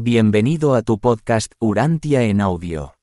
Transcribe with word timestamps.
Bienvenido 0.00 0.76
a 0.76 0.82
tu 0.82 1.00
podcast 1.00 1.50
Urantia 1.58 2.22
en 2.22 2.40
audio. 2.40 2.97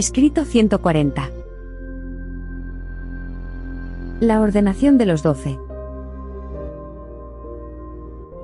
Escrito 0.00 0.46
140. 0.46 1.30
La 4.20 4.40
ordenación 4.40 4.96
de 4.96 5.04
los 5.04 5.22
doce. 5.22 5.58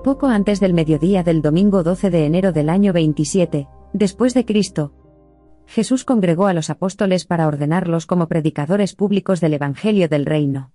Poco 0.05 0.27
antes 0.27 0.61
del 0.61 0.75
mediodía 0.75 1.23
del 1.23 1.41
domingo 1.41 1.83
12 1.83 2.11
de 2.11 2.27
enero 2.27 2.53
del 2.53 2.69
año 2.69 2.93
27, 2.93 3.69
después 3.95 4.35
de 4.35 4.45
Cristo, 4.45 4.93
Jesús 5.67 6.05
congregó 6.05 6.47
a 6.47 6.53
los 6.53 6.69
apóstoles 6.69 7.25
para 7.25 7.47
ordenarlos 7.47 8.05
como 8.05 8.29
predicadores 8.29 8.95
públicos 8.95 9.41
del 9.41 9.55
Evangelio 9.55 10.11
del 10.11 10.27
Reino. 10.27 10.75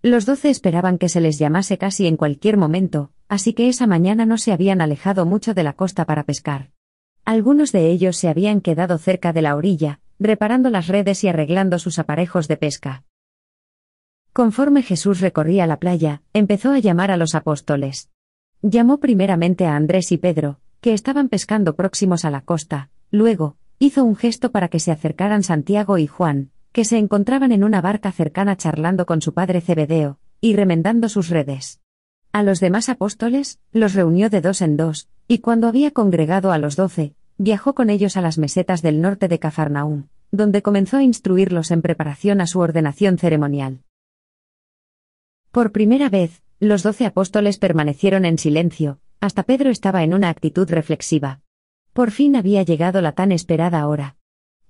Los 0.00 0.24
doce 0.24 0.48
esperaban 0.48 0.96
que 0.96 1.10
se 1.10 1.20
les 1.20 1.38
llamase 1.38 1.76
casi 1.76 2.06
en 2.06 2.16
cualquier 2.16 2.56
momento, 2.56 3.10
así 3.28 3.52
que 3.52 3.68
esa 3.68 3.86
mañana 3.86 4.24
no 4.24 4.38
se 4.38 4.52
habían 4.52 4.80
alejado 4.80 5.26
mucho 5.26 5.52
de 5.52 5.62
la 5.62 5.74
costa 5.74 6.06
para 6.06 6.24
pescar. 6.24 6.70
Algunos 7.26 7.70
de 7.70 7.90
ellos 7.90 8.16
se 8.16 8.28
habían 8.28 8.62
quedado 8.62 8.96
cerca 8.96 9.34
de 9.34 9.42
la 9.42 9.56
orilla, 9.56 10.00
reparando 10.22 10.70
las 10.70 10.88
redes 10.88 11.24
y 11.24 11.28
arreglando 11.28 11.78
sus 11.78 11.98
aparejos 11.98 12.48
de 12.48 12.56
pesca. 12.56 13.04
Conforme 14.32 14.82
Jesús 14.82 15.20
recorría 15.20 15.66
la 15.66 15.78
playa, 15.78 16.22
empezó 16.32 16.70
a 16.70 16.78
llamar 16.78 17.10
a 17.10 17.16
los 17.16 17.34
apóstoles. 17.34 18.08
Llamó 18.62 18.98
primeramente 18.98 19.66
a 19.66 19.76
Andrés 19.76 20.10
y 20.12 20.16
Pedro, 20.16 20.60
que 20.80 20.94
estaban 20.94 21.28
pescando 21.28 21.76
próximos 21.76 22.24
a 22.24 22.30
la 22.30 22.40
costa, 22.40 22.90
luego, 23.10 23.56
hizo 23.78 24.04
un 24.04 24.16
gesto 24.16 24.50
para 24.50 24.68
que 24.68 24.80
se 24.80 24.90
acercaran 24.90 25.42
Santiago 25.42 25.98
y 25.98 26.06
Juan, 26.06 26.50
que 26.72 26.84
se 26.84 26.96
encontraban 26.96 27.52
en 27.52 27.64
una 27.64 27.80
barca 27.80 28.10
cercana 28.10 28.56
charlando 28.56 29.04
con 29.04 29.20
su 29.20 29.34
padre 29.34 29.60
Cebedeo, 29.60 30.18
y 30.40 30.56
remendando 30.56 31.08
sus 31.08 31.28
redes. 31.28 31.80
A 32.32 32.42
los 32.42 32.60
demás 32.60 32.88
apóstoles, 32.88 33.60
los 33.72 33.92
reunió 33.92 34.30
de 34.30 34.40
dos 34.40 34.62
en 34.62 34.78
dos, 34.78 35.08
y 35.28 35.38
cuando 35.38 35.68
había 35.68 35.90
congregado 35.90 36.50
a 36.50 36.58
los 36.58 36.76
doce, 36.76 37.14
viajó 37.36 37.74
con 37.74 37.90
ellos 37.90 38.16
a 38.16 38.22
las 38.22 38.38
mesetas 38.38 38.80
del 38.80 39.00
norte 39.02 39.28
de 39.28 39.38
Cafarnaúm, 39.38 40.08
donde 40.32 40.62
comenzó 40.62 40.96
a 40.96 41.02
instruirlos 41.02 41.70
en 41.70 41.82
preparación 41.82 42.40
a 42.40 42.46
su 42.46 42.58
ordenación 42.58 43.18
ceremonial. 43.18 43.84
Por 45.50 45.70
primera 45.70 46.08
vez, 46.08 46.42
los 46.58 46.82
doce 46.82 47.04
apóstoles 47.04 47.58
permanecieron 47.58 48.24
en 48.24 48.38
silencio, 48.38 48.98
hasta 49.20 49.42
Pedro 49.42 49.68
estaba 49.68 50.02
en 50.02 50.14
una 50.14 50.30
actitud 50.30 50.68
reflexiva. 50.70 51.40
Por 51.92 52.10
fin 52.10 52.34
había 52.34 52.62
llegado 52.62 53.02
la 53.02 53.12
tan 53.12 53.30
esperada 53.30 53.86
hora. 53.86 54.16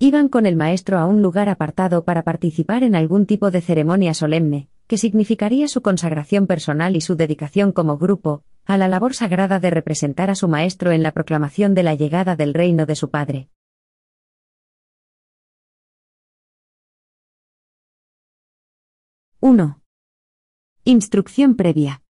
Iban 0.01 0.29
con 0.29 0.47
el 0.47 0.57
maestro 0.57 0.99
a 0.99 1.07
un 1.07 1.23
lugar 1.23 1.49
apartado 1.49 2.05
para 2.05 2.25
participar 2.25 2.83
en 2.83 2.97
algún 2.97 3.25
tipo 3.25 3.53
de 3.53 3.61
ceremonia 3.61 4.15
solemne, 4.15 4.69
que 4.89 4.99
significaría 4.99 5.69
su 5.69 5.81
consagración 5.81 6.49
personal 6.49 6.97
y 6.97 7.01
su 7.01 7.15
dedicación 7.15 7.71
como 7.71 7.99
grupo, 7.99 8.43
a 8.67 8.77
la 8.77 8.89
labor 8.89 9.15
sagrada 9.15 9.61
de 9.61 9.71
representar 9.71 10.29
a 10.29 10.35
su 10.35 10.49
Maestro 10.49 10.91
en 10.91 11.05
la 11.05 11.13
proclamación 11.13 11.75
de 11.75 11.85
la 11.85 11.95
llegada 11.95 12.35
del 12.35 12.53
reino 12.53 12.85
de 12.85 12.97
su 12.97 13.11
Padre. 13.11 13.49
¡1! 19.43 19.81
Instrucción 20.85 21.57
previa. 21.57 22.01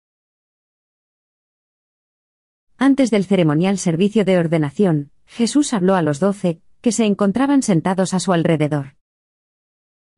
Antes 2.77 3.09
del 3.09 3.25
ceremonial 3.25 3.79
servicio 3.79 4.23
de 4.23 4.37
ordenación, 4.37 5.09
Jesús 5.25 5.73
habló 5.73 5.95
a 5.95 6.03
los 6.03 6.19
doce, 6.19 6.61
que 6.81 6.91
se 6.91 7.05
encontraban 7.05 7.63
sentados 7.63 8.13
a 8.13 8.19
su 8.19 8.33
alrededor. 8.33 8.97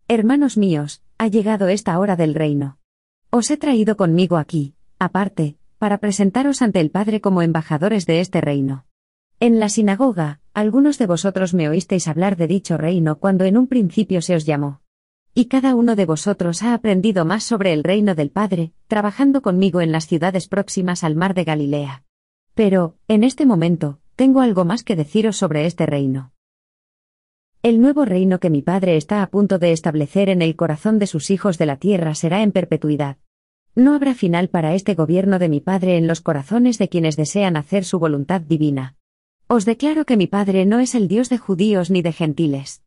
Hermanos 0.09 0.57
míos, 0.57 1.03
ha 1.17 1.27
llegado 1.27 1.69
esta 1.69 1.97
hora 1.99 2.17
del 2.17 2.35
reino. 2.35 2.79
Os 3.29 3.49
he 3.49 3.55
traído 3.55 3.95
conmigo 3.95 4.35
aquí, 4.35 4.75
aparte, 4.99 5.57
para 5.77 5.99
presentaros 5.99 6.61
ante 6.61 6.81
el 6.81 6.91
Padre 6.91 7.21
como 7.21 7.41
embajadores 7.41 8.05
de 8.05 8.19
este 8.19 8.41
reino. 8.41 8.87
En 9.39 9.61
la 9.61 9.69
sinagoga, 9.69 10.41
algunos 10.53 10.97
de 10.97 11.05
vosotros 11.07 11.53
me 11.53 11.69
oísteis 11.69 12.09
hablar 12.09 12.35
de 12.35 12.47
dicho 12.47 12.75
reino 12.75 13.19
cuando 13.19 13.45
en 13.45 13.55
un 13.55 13.67
principio 13.67 14.21
se 14.21 14.35
os 14.35 14.45
llamó. 14.45 14.81
Y 15.37 15.47
cada 15.47 15.75
uno 15.75 15.97
de 15.97 16.05
vosotros 16.05 16.63
ha 16.63 16.73
aprendido 16.73 17.25
más 17.25 17.43
sobre 17.43 17.73
el 17.73 17.83
reino 17.83 18.15
del 18.15 18.31
Padre, 18.31 18.71
trabajando 18.87 19.41
conmigo 19.41 19.81
en 19.81 19.91
las 19.91 20.07
ciudades 20.07 20.47
próximas 20.47 21.03
al 21.03 21.17
mar 21.17 21.33
de 21.33 21.43
Galilea. 21.43 22.05
Pero, 22.53 22.95
en 23.09 23.25
este 23.25 23.45
momento, 23.45 23.99
tengo 24.15 24.39
algo 24.39 24.63
más 24.63 24.83
que 24.83 24.95
deciros 24.95 25.35
sobre 25.35 25.65
este 25.65 25.85
reino. 25.85 26.31
El 27.63 27.81
nuevo 27.81 28.05
reino 28.05 28.39
que 28.39 28.49
mi 28.49 28.61
Padre 28.61 28.95
está 28.95 29.21
a 29.21 29.27
punto 29.29 29.59
de 29.59 29.73
establecer 29.73 30.29
en 30.29 30.41
el 30.41 30.55
corazón 30.55 30.99
de 30.99 31.07
sus 31.07 31.29
hijos 31.29 31.57
de 31.57 31.65
la 31.65 31.75
tierra 31.75 32.15
será 32.15 32.41
en 32.41 32.53
perpetuidad. 32.53 33.17
No 33.75 33.93
habrá 33.93 34.13
final 34.13 34.47
para 34.47 34.73
este 34.73 34.93
gobierno 34.95 35.37
de 35.37 35.49
mi 35.49 35.59
Padre 35.59 35.97
en 35.97 36.07
los 36.07 36.21
corazones 36.21 36.77
de 36.77 36.87
quienes 36.87 37.17
desean 37.17 37.57
hacer 37.57 37.83
su 37.83 37.99
voluntad 37.99 38.39
divina. 38.39 38.95
Os 39.47 39.65
declaro 39.65 40.05
que 40.05 40.15
mi 40.15 40.27
Padre 40.27 40.65
no 40.65 40.79
es 40.79 40.95
el 40.95 41.09
Dios 41.09 41.27
de 41.27 41.39
judíos 41.39 41.91
ni 41.91 42.01
de 42.01 42.13
gentiles. 42.13 42.84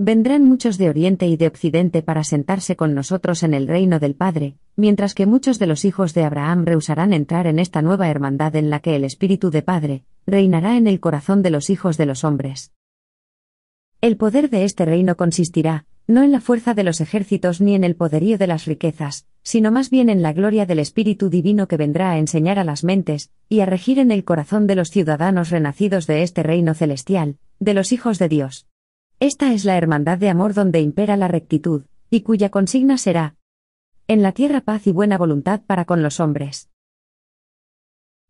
Vendrán 0.00 0.44
muchos 0.44 0.78
de 0.78 0.88
Oriente 0.88 1.26
y 1.26 1.36
de 1.36 1.48
Occidente 1.48 2.02
para 2.02 2.22
sentarse 2.22 2.76
con 2.76 2.94
nosotros 2.94 3.42
en 3.42 3.52
el 3.52 3.66
reino 3.66 3.98
del 3.98 4.14
Padre, 4.14 4.54
mientras 4.76 5.12
que 5.12 5.26
muchos 5.26 5.58
de 5.58 5.66
los 5.66 5.84
hijos 5.84 6.14
de 6.14 6.22
Abraham 6.22 6.66
rehusarán 6.66 7.12
entrar 7.12 7.48
en 7.48 7.58
esta 7.58 7.82
nueva 7.82 8.08
hermandad 8.08 8.54
en 8.54 8.70
la 8.70 8.78
que 8.78 8.94
el 8.94 9.02
Espíritu 9.02 9.50
de 9.50 9.62
Padre 9.62 10.04
reinará 10.24 10.76
en 10.76 10.86
el 10.86 11.00
corazón 11.00 11.42
de 11.42 11.50
los 11.50 11.68
hijos 11.68 11.96
de 11.96 12.06
los 12.06 12.22
hombres. 12.22 12.72
El 14.00 14.16
poder 14.16 14.50
de 14.50 14.62
este 14.62 14.84
reino 14.84 15.16
consistirá, 15.16 15.84
no 16.06 16.22
en 16.22 16.30
la 16.30 16.40
fuerza 16.40 16.74
de 16.74 16.84
los 16.84 17.00
ejércitos 17.00 17.60
ni 17.60 17.74
en 17.74 17.82
el 17.82 17.96
poderío 17.96 18.38
de 18.38 18.46
las 18.46 18.66
riquezas, 18.66 19.26
sino 19.42 19.72
más 19.72 19.90
bien 19.90 20.10
en 20.10 20.22
la 20.22 20.32
gloria 20.32 20.64
del 20.64 20.78
Espíritu 20.78 21.28
Divino 21.28 21.66
que 21.66 21.76
vendrá 21.76 22.12
a 22.12 22.18
enseñar 22.18 22.60
a 22.60 22.64
las 22.64 22.84
mentes, 22.84 23.32
y 23.48 23.60
a 23.60 23.66
regir 23.66 23.98
en 23.98 24.12
el 24.12 24.22
corazón 24.22 24.68
de 24.68 24.76
los 24.76 24.90
ciudadanos 24.90 25.50
renacidos 25.50 26.06
de 26.06 26.22
este 26.22 26.44
reino 26.44 26.74
celestial, 26.74 27.38
de 27.58 27.74
los 27.74 27.90
hijos 27.90 28.20
de 28.20 28.28
Dios. 28.28 28.67
Esta 29.20 29.52
es 29.52 29.64
la 29.64 29.76
hermandad 29.76 30.18
de 30.18 30.28
amor 30.28 30.54
donde 30.54 30.80
impera 30.80 31.16
la 31.16 31.26
rectitud, 31.26 31.82
y 32.08 32.20
cuya 32.20 32.50
consigna 32.50 32.98
será, 32.98 33.34
en 34.06 34.22
la 34.22 34.32
tierra 34.32 34.60
paz 34.60 34.86
y 34.86 34.92
buena 34.92 35.18
voluntad 35.18 35.60
para 35.66 35.84
con 35.84 36.02
los 36.02 36.20
hombres. 36.20 36.70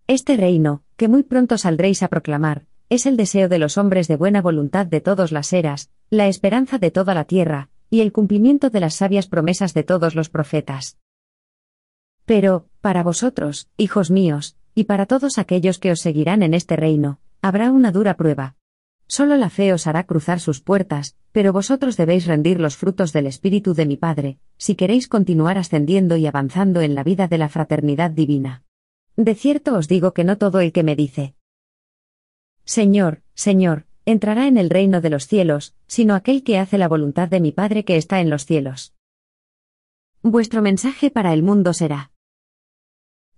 Este 0.06 0.38
reino, 0.38 0.82
que 0.96 1.08
muy 1.08 1.22
pronto 1.22 1.58
saldréis 1.58 2.02
a 2.02 2.08
proclamar, 2.08 2.66
es 2.88 3.04
el 3.04 3.18
deseo 3.18 3.50
de 3.50 3.58
los 3.58 3.76
hombres 3.76 4.08
de 4.08 4.16
buena 4.16 4.40
voluntad 4.40 4.86
de 4.86 5.02
todas 5.02 5.30
las 5.30 5.52
eras, 5.52 5.90
la 6.08 6.26
esperanza 6.26 6.78
de 6.78 6.90
toda 6.90 7.14
la 7.14 7.24
tierra, 7.24 7.68
y 7.90 8.00
el 8.00 8.10
cumplimiento 8.10 8.70
de 8.70 8.80
las 8.80 8.94
sabias 8.94 9.28
promesas 9.28 9.74
de 9.74 9.84
todos 9.84 10.14
los 10.14 10.30
profetas. 10.30 10.98
Pero, 12.24 12.66
para 12.80 13.02
vosotros, 13.02 13.68
hijos 13.76 14.10
míos, 14.10 14.56
y 14.74 14.84
para 14.84 15.04
todos 15.04 15.36
aquellos 15.36 15.78
que 15.78 15.92
os 15.92 16.00
seguirán 16.00 16.42
en 16.42 16.54
este 16.54 16.76
reino, 16.76 17.20
habrá 17.42 17.70
una 17.72 17.92
dura 17.92 18.16
prueba. 18.16 18.57
Solo 19.08 19.36
la 19.36 19.50
fe 19.50 19.72
os 19.72 19.86
hará 19.86 20.04
cruzar 20.04 20.38
sus 20.38 20.60
puertas, 20.60 21.16
pero 21.32 21.52
vosotros 21.52 21.96
debéis 21.96 22.26
rendir 22.26 22.60
los 22.60 22.76
frutos 22.76 23.12
del 23.12 23.26
Espíritu 23.26 23.74
de 23.74 23.86
mi 23.86 23.96
Padre, 23.96 24.38
si 24.58 24.74
queréis 24.74 25.08
continuar 25.08 25.58
ascendiendo 25.58 26.16
y 26.16 26.26
avanzando 26.26 26.82
en 26.82 26.94
la 26.94 27.02
vida 27.02 27.26
de 27.26 27.38
la 27.38 27.48
fraternidad 27.48 28.10
divina. 28.10 28.62
De 29.16 29.34
cierto 29.34 29.74
os 29.74 29.88
digo 29.88 30.12
que 30.12 30.24
no 30.24 30.36
todo 30.36 30.60
el 30.60 30.72
que 30.72 30.84
me 30.84 30.94
dice, 30.94 31.34
Señor, 32.68 33.22
Señor, 33.32 33.86
entrará 34.04 34.46
en 34.46 34.58
el 34.58 34.68
reino 34.68 35.00
de 35.00 35.08
los 35.08 35.26
cielos, 35.26 35.74
sino 35.86 36.14
aquel 36.14 36.44
que 36.44 36.58
hace 36.58 36.76
la 36.76 36.86
voluntad 36.86 37.28
de 37.28 37.40
mi 37.40 37.50
Padre 37.50 37.82
que 37.82 37.96
está 37.96 38.20
en 38.20 38.28
los 38.28 38.44
cielos. 38.44 38.92
Vuestro 40.20 40.60
mensaje 40.60 41.10
para 41.10 41.32
el 41.32 41.42
mundo 41.42 41.72
será. 41.72 42.10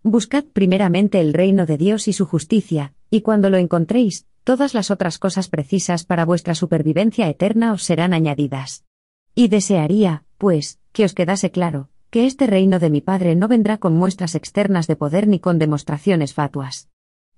Buscad 0.02 0.44
primeramente 0.44 1.20
el 1.20 1.32
reino 1.32 1.64
de 1.64 1.78
Dios 1.78 2.08
y 2.08 2.12
su 2.12 2.26
justicia, 2.26 2.92
y 3.08 3.20
cuando 3.20 3.50
lo 3.50 3.56
encontréis, 3.56 4.26
todas 4.50 4.74
las 4.74 4.90
otras 4.90 5.20
cosas 5.20 5.48
precisas 5.48 6.04
para 6.04 6.24
vuestra 6.24 6.56
supervivencia 6.56 7.28
eterna 7.28 7.72
os 7.72 7.84
serán 7.84 8.12
añadidas. 8.12 8.84
Y 9.32 9.46
desearía, 9.46 10.24
pues, 10.38 10.80
que 10.90 11.04
os 11.04 11.14
quedase 11.14 11.52
claro, 11.52 11.88
que 12.10 12.26
este 12.26 12.48
reino 12.48 12.80
de 12.80 12.90
mi 12.90 13.00
Padre 13.00 13.36
no 13.36 13.46
vendrá 13.46 13.78
con 13.78 13.94
muestras 13.94 14.34
externas 14.34 14.88
de 14.88 14.96
poder 14.96 15.28
ni 15.28 15.38
con 15.38 15.60
demostraciones 15.60 16.34
fatuas. 16.34 16.88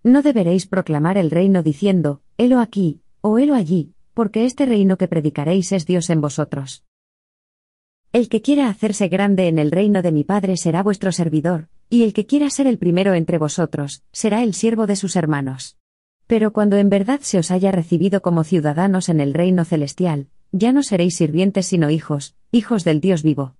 No 0.02 0.22
deberéis 0.22 0.66
proclamar 0.66 1.18
el 1.18 1.30
reino 1.30 1.62
diciendo, 1.62 2.22
helo 2.38 2.60
aquí, 2.60 3.02
o 3.20 3.38
helo 3.38 3.56
allí, 3.56 3.92
porque 4.14 4.46
este 4.46 4.64
reino 4.64 4.96
que 4.96 5.06
predicaréis 5.06 5.70
es 5.72 5.84
Dios 5.84 6.08
en 6.08 6.22
vosotros. 6.22 6.82
El 8.14 8.30
que 8.30 8.40
quiera 8.40 8.70
hacerse 8.70 9.08
grande 9.08 9.48
en 9.48 9.58
el 9.58 9.70
reino 9.70 10.00
de 10.00 10.12
mi 10.12 10.24
Padre 10.24 10.56
será 10.56 10.82
vuestro 10.82 11.12
servidor, 11.12 11.68
y 11.90 12.04
el 12.04 12.14
que 12.14 12.24
quiera 12.24 12.48
ser 12.48 12.66
el 12.66 12.78
primero 12.78 13.12
entre 13.12 13.36
vosotros, 13.36 14.02
será 14.12 14.42
el 14.42 14.54
siervo 14.54 14.86
de 14.86 14.96
sus 14.96 15.14
hermanos. 15.14 15.76
Pero 16.26 16.52
cuando 16.52 16.76
en 16.76 16.88
verdad 16.88 17.20
se 17.22 17.38
os 17.38 17.50
haya 17.50 17.72
recibido 17.72 18.22
como 18.22 18.44
ciudadanos 18.44 19.08
en 19.08 19.20
el 19.20 19.34
reino 19.34 19.64
celestial, 19.64 20.28
ya 20.52 20.72
no 20.72 20.82
seréis 20.82 21.16
sirvientes 21.16 21.66
sino 21.66 21.90
hijos, 21.90 22.36
hijos 22.50 22.84
del 22.84 23.00
Dios 23.00 23.22
vivo. 23.22 23.56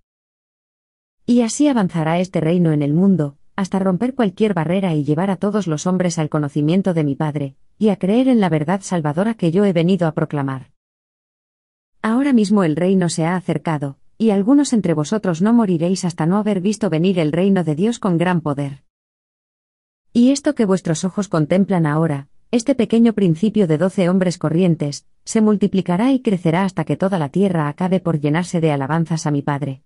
Y 1.26 1.42
así 1.42 1.68
avanzará 1.68 2.18
este 2.18 2.40
reino 2.40 2.72
en 2.72 2.82
el 2.82 2.92
mundo, 2.92 3.36
hasta 3.56 3.78
romper 3.78 4.14
cualquier 4.14 4.54
barrera 4.54 4.94
y 4.94 5.04
llevar 5.04 5.30
a 5.30 5.36
todos 5.36 5.66
los 5.66 5.86
hombres 5.86 6.18
al 6.18 6.28
conocimiento 6.28 6.94
de 6.94 7.04
mi 7.04 7.14
Padre, 7.14 7.56
y 7.78 7.90
a 7.90 7.96
creer 7.96 8.28
en 8.28 8.40
la 8.40 8.48
verdad 8.48 8.80
salvadora 8.82 9.34
que 9.34 9.50
yo 9.50 9.64
he 9.64 9.72
venido 9.72 10.06
a 10.06 10.12
proclamar. 10.12 10.72
Ahora 12.02 12.32
mismo 12.32 12.64
el 12.64 12.76
reino 12.76 13.08
se 13.08 13.24
ha 13.24 13.36
acercado, 13.36 13.98
y 14.18 14.30
algunos 14.30 14.72
entre 14.72 14.94
vosotros 14.94 15.42
no 15.42 15.52
moriréis 15.52 16.04
hasta 16.04 16.26
no 16.26 16.36
haber 16.38 16.60
visto 16.60 16.90
venir 16.90 17.18
el 17.18 17.32
reino 17.32 17.64
de 17.64 17.74
Dios 17.74 17.98
con 17.98 18.18
gran 18.18 18.40
poder. 18.40 18.84
Y 20.12 20.30
esto 20.30 20.54
que 20.54 20.64
vuestros 20.64 21.04
ojos 21.04 21.28
contemplan 21.28 21.86
ahora, 21.86 22.28
este 22.52 22.74
pequeño 22.74 23.14
principio 23.14 23.66
de 23.66 23.78
doce 23.78 24.10
hombres 24.10 24.36
corrientes, 24.36 25.06
se 25.24 25.40
multiplicará 25.40 26.12
y 26.12 26.20
crecerá 26.20 26.64
hasta 26.64 26.84
que 26.84 26.98
toda 26.98 27.18
la 27.18 27.30
tierra 27.30 27.66
acabe 27.66 27.98
por 27.98 28.20
llenarse 28.20 28.60
de 28.60 28.70
alabanzas 28.70 29.26
a 29.26 29.30
mi 29.30 29.40
Padre. 29.40 29.84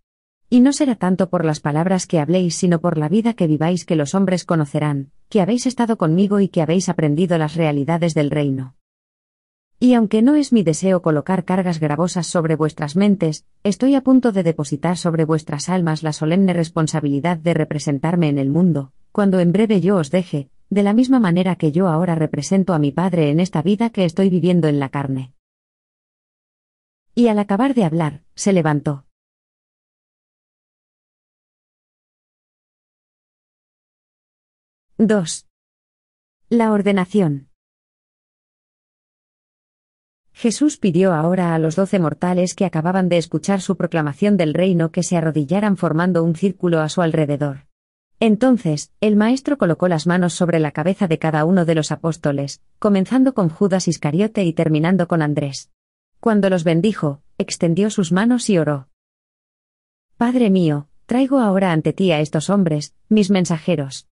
Y 0.50 0.58
no 0.58 0.72
será 0.72 0.96
tanto 0.96 1.30
por 1.30 1.44
las 1.44 1.60
palabras 1.60 2.08
que 2.08 2.18
habléis, 2.18 2.56
sino 2.56 2.80
por 2.80 2.98
la 2.98 3.08
vida 3.08 3.34
que 3.34 3.46
viváis 3.46 3.84
que 3.84 3.94
los 3.94 4.16
hombres 4.16 4.44
conocerán, 4.44 5.12
que 5.28 5.40
habéis 5.40 5.66
estado 5.66 5.96
conmigo 5.96 6.40
y 6.40 6.48
que 6.48 6.60
habéis 6.60 6.88
aprendido 6.88 7.38
las 7.38 7.54
realidades 7.54 8.14
del 8.14 8.32
reino. 8.32 8.74
Y 9.78 9.94
aunque 9.94 10.22
no 10.22 10.34
es 10.34 10.52
mi 10.52 10.64
deseo 10.64 11.02
colocar 11.02 11.44
cargas 11.44 11.78
gravosas 11.78 12.26
sobre 12.26 12.56
vuestras 12.56 12.96
mentes, 12.96 13.44
estoy 13.62 13.94
a 13.94 14.00
punto 14.00 14.32
de 14.32 14.42
depositar 14.42 14.96
sobre 14.96 15.24
vuestras 15.24 15.68
almas 15.68 16.02
la 16.02 16.12
solemne 16.12 16.52
responsabilidad 16.52 17.36
de 17.36 17.54
representarme 17.54 18.28
en 18.28 18.38
el 18.38 18.50
mundo, 18.50 18.90
cuando 19.12 19.38
en 19.38 19.52
breve 19.52 19.80
yo 19.80 19.96
os 19.96 20.10
deje, 20.10 20.50
de 20.68 20.82
la 20.82 20.92
misma 20.92 21.20
manera 21.20 21.56
que 21.56 21.72
yo 21.72 21.88
ahora 21.88 22.14
represento 22.14 22.74
a 22.74 22.78
mi 22.78 22.92
Padre 22.92 23.30
en 23.30 23.40
esta 23.40 23.62
vida 23.62 23.90
que 23.90 24.04
estoy 24.04 24.30
viviendo 24.30 24.68
en 24.68 24.80
la 24.80 24.88
carne. 24.88 25.32
Y 27.14 27.28
al 27.28 27.38
acabar 27.38 27.74
de 27.74 27.84
hablar, 27.84 28.24
se 28.34 28.52
levantó. 28.52 29.06
—2. 34.98 35.46
La 36.48 36.72
ordenación. 36.72 37.50
Jesús 40.32 40.78
pidió 40.78 41.12
ahora 41.12 41.54
a 41.54 41.58
los 41.58 41.76
doce 41.76 41.98
mortales 41.98 42.54
que 42.54 42.64
acababan 42.64 43.08
de 43.08 43.16
escuchar 43.16 43.60
su 43.60 43.76
proclamación 43.76 44.36
del 44.36 44.52
reino 44.52 44.92
que 44.92 45.02
se 45.02 45.16
arrodillaran 45.16 45.76
formando 45.76 46.22
un 46.22 46.34
círculo 46.34 46.80
a 46.80 46.88
su 46.88 47.02
alrededor. 47.02 47.65
Entonces, 48.18 48.92
el 49.00 49.14
Maestro 49.16 49.58
colocó 49.58 49.88
las 49.88 50.06
manos 50.06 50.32
sobre 50.32 50.58
la 50.58 50.70
cabeza 50.70 51.06
de 51.06 51.18
cada 51.18 51.44
uno 51.44 51.64
de 51.64 51.74
los 51.74 51.92
apóstoles, 51.92 52.62
comenzando 52.78 53.34
con 53.34 53.50
Judas 53.50 53.88
Iscariote 53.88 54.44
y 54.44 54.52
terminando 54.52 55.06
con 55.06 55.20
Andrés. 55.20 55.70
Cuando 56.20 56.48
los 56.48 56.64
bendijo, 56.64 57.20
extendió 57.36 57.90
sus 57.90 58.12
manos 58.12 58.48
y 58.48 58.58
oró. 58.58 58.88
Padre 60.16 60.48
mío, 60.48 60.88
traigo 61.04 61.40
ahora 61.40 61.72
ante 61.72 61.92
ti 61.92 62.10
a 62.10 62.20
estos 62.20 62.48
hombres, 62.48 62.94
mis 63.10 63.30
mensajeros. 63.30 64.08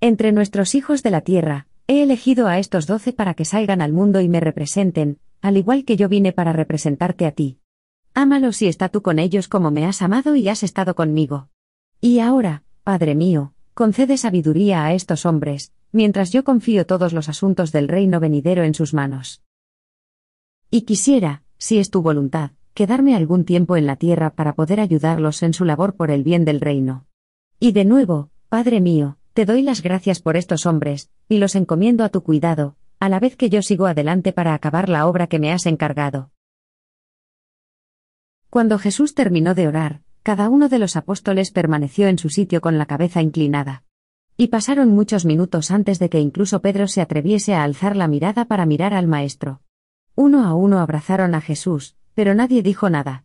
Entre 0.00 0.30
nuestros 0.30 0.76
hijos 0.76 1.02
de 1.02 1.10
la 1.10 1.22
tierra, 1.22 1.66
he 1.88 2.02
elegido 2.02 2.46
a 2.46 2.60
estos 2.60 2.86
doce 2.86 3.12
para 3.12 3.34
que 3.34 3.44
salgan 3.44 3.82
al 3.82 3.92
mundo 3.92 4.20
y 4.20 4.28
me 4.28 4.38
representen, 4.38 5.18
al 5.40 5.56
igual 5.56 5.84
que 5.84 5.96
yo 5.96 6.08
vine 6.08 6.32
para 6.32 6.52
representarte 6.52 7.26
a 7.26 7.32
ti. 7.32 7.58
Ámalos 8.14 8.62
y 8.62 8.68
está 8.68 8.88
tú 8.88 9.02
con 9.02 9.18
ellos 9.18 9.48
como 9.48 9.72
me 9.72 9.84
has 9.84 10.00
amado 10.00 10.36
y 10.36 10.48
has 10.48 10.62
estado 10.62 10.94
conmigo. 10.94 11.48
Y 12.00 12.20
ahora, 12.20 12.62
Padre 12.88 13.14
mío, 13.14 13.52
concede 13.74 14.16
sabiduría 14.16 14.86
a 14.86 14.94
estos 14.94 15.26
hombres, 15.26 15.74
mientras 15.92 16.32
yo 16.32 16.42
confío 16.42 16.86
todos 16.86 17.12
los 17.12 17.28
asuntos 17.28 17.70
del 17.70 17.86
reino 17.86 18.18
venidero 18.18 18.62
en 18.62 18.72
sus 18.72 18.94
manos. 18.94 19.42
Y 20.70 20.86
quisiera, 20.86 21.42
si 21.58 21.80
es 21.80 21.90
tu 21.90 22.00
voluntad, 22.00 22.52
quedarme 22.72 23.14
algún 23.14 23.44
tiempo 23.44 23.76
en 23.76 23.84
la 23.84 23.96
tierra 23.96 24.30
para 24.30 24.54
poder 24.54 24.80
ayudarlos 24.80 25.42
en 25.42 25.52
su 25.52 25.66
labor 25.66 25.96
por 25.96 26.10
el 26.10 26.24
bien 26.24 26.46
del 26.46 26.62
reino. 26.62 27.04
Y 27.60 27.72
de 27.72 27.84
nuevo, 27.84 28.30
Padre 28.48 28.80
mío, 28.80 29.18
te 29.34 29.44
doy 29.44 29.60
las 29.60 29.82
gracias 29.82 30.22
por 30.22 30.38
estos 30.38 30.64
hombres, 30.64 31.10
y 31.28 31.36
los 31.36 31.56
encomiendo 31.56 32.04
a 32.04 32.08
tu 32.08 32.22
cuidado, 32.22 32.74
a 33.00 33.10
la 33.10 33.20
vez 33.20 33.36
que 33.36 33.50
yo 33.50 33.60
sigo 33.60 33.84
adelante 33.84 34.32
para 34.32 34.54
acabar 34.54 34.88
la 34.88 35.06
obra 35.06 35.26
que 35.26 35.38
me 35.38 35.52
has 35.52 35.66
encargado. 35.66 36.30
Cuando 38.48 38.78
Jesús 38.78 39.14
terminó 39.14 39.54
de 39.54 39.68
orar, 39.68 40.00
cada 40.28 40.50
uno 40.50 40.68
de 40.68 40.78
los 40.78 40.94
apóstoles 40.94 41.50
permaneció 41.50 42.06
en 42.06 42.18
su 42.18 42.28
sitio 42.28 42.60
con 42.60 42.76
la 42.76 42.84
cabeza 42.84 43.22
inclinada. 43.22 43.84
Y 44.36 44.48
pasaron 44.48 44.90
muchos 44.90 45.24
minutos 45.24 45.70
antes 45.70 45.98
de 45.98 46.10
que 46.10 46.20
incluso 46.20 46.60
Pedro 46.60 46.86
se 46.86 47.00
atreviese 47.00 47.54
a 47.54 47.62
alzar 47.62 47.96
la 47.96 48.08
mirada 48.08 48.44
para 48.44 48.66
mirar 48.66 48.92
al 48.92 49.06
Maestro. 49.06 49.62
Uno 50.14 50.44
a 50.44 50.52
uno 50.52 50.80
abrazaron 50.80 51.34
a 51.34 51.40
Jesús, 51.40 51.96
pero 52.12 52.34
nadie 52.34 52.62
dijo 52.62 52.90
nada. 52.90 53.24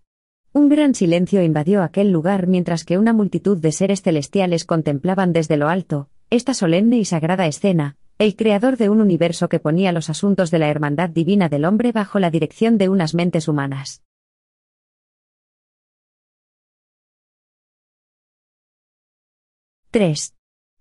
Un 0.53 0.69
gran 0.69 0.95
silencio 0.95 1.43
invadió 1.43 1.83
aquel 1.83 2.09
lugar 2.09 2.47
mientras 2.47 2.85
que 2.85 2.97
una 2.97 3.11
multitud 3.11 3.57
de 3.57 3.73
seres 3.73 4.01
celestiales 4.01 4.63
contemplaban 4.63 5.33
desde 5.33 5.57
lo 5.57 5.67
alto, 5.67 6.07
esta 6.29 6.53
solemne 6.53 6.99
y 6.99 7.03
sagrada 7.03 7.47
escena, 7.47 7.97
el 8.17 8.37
creador 8.37 8.77
de 8.77 8.89
un 8.89 9.01
universo 9.01 9.49
que 9.49 9.59
ponía 9.59 9.91
los 9.91 10.09
asuntos 10.09 10.51
de 10.51 10.59
la 10.59 10.69
hermandad 10.69 11.09
divina 11.09 11.49
del 11.49 11.65
hombre 11.65 11.91
bajo 11.91 12.19
la 12.19 12.31
dirección 12.31 12.77
de 12.77 12.87
unas 12.87 13.13
mentes 13.13 13.49
humanas. 13.49 14.03
3. 19.93 20.33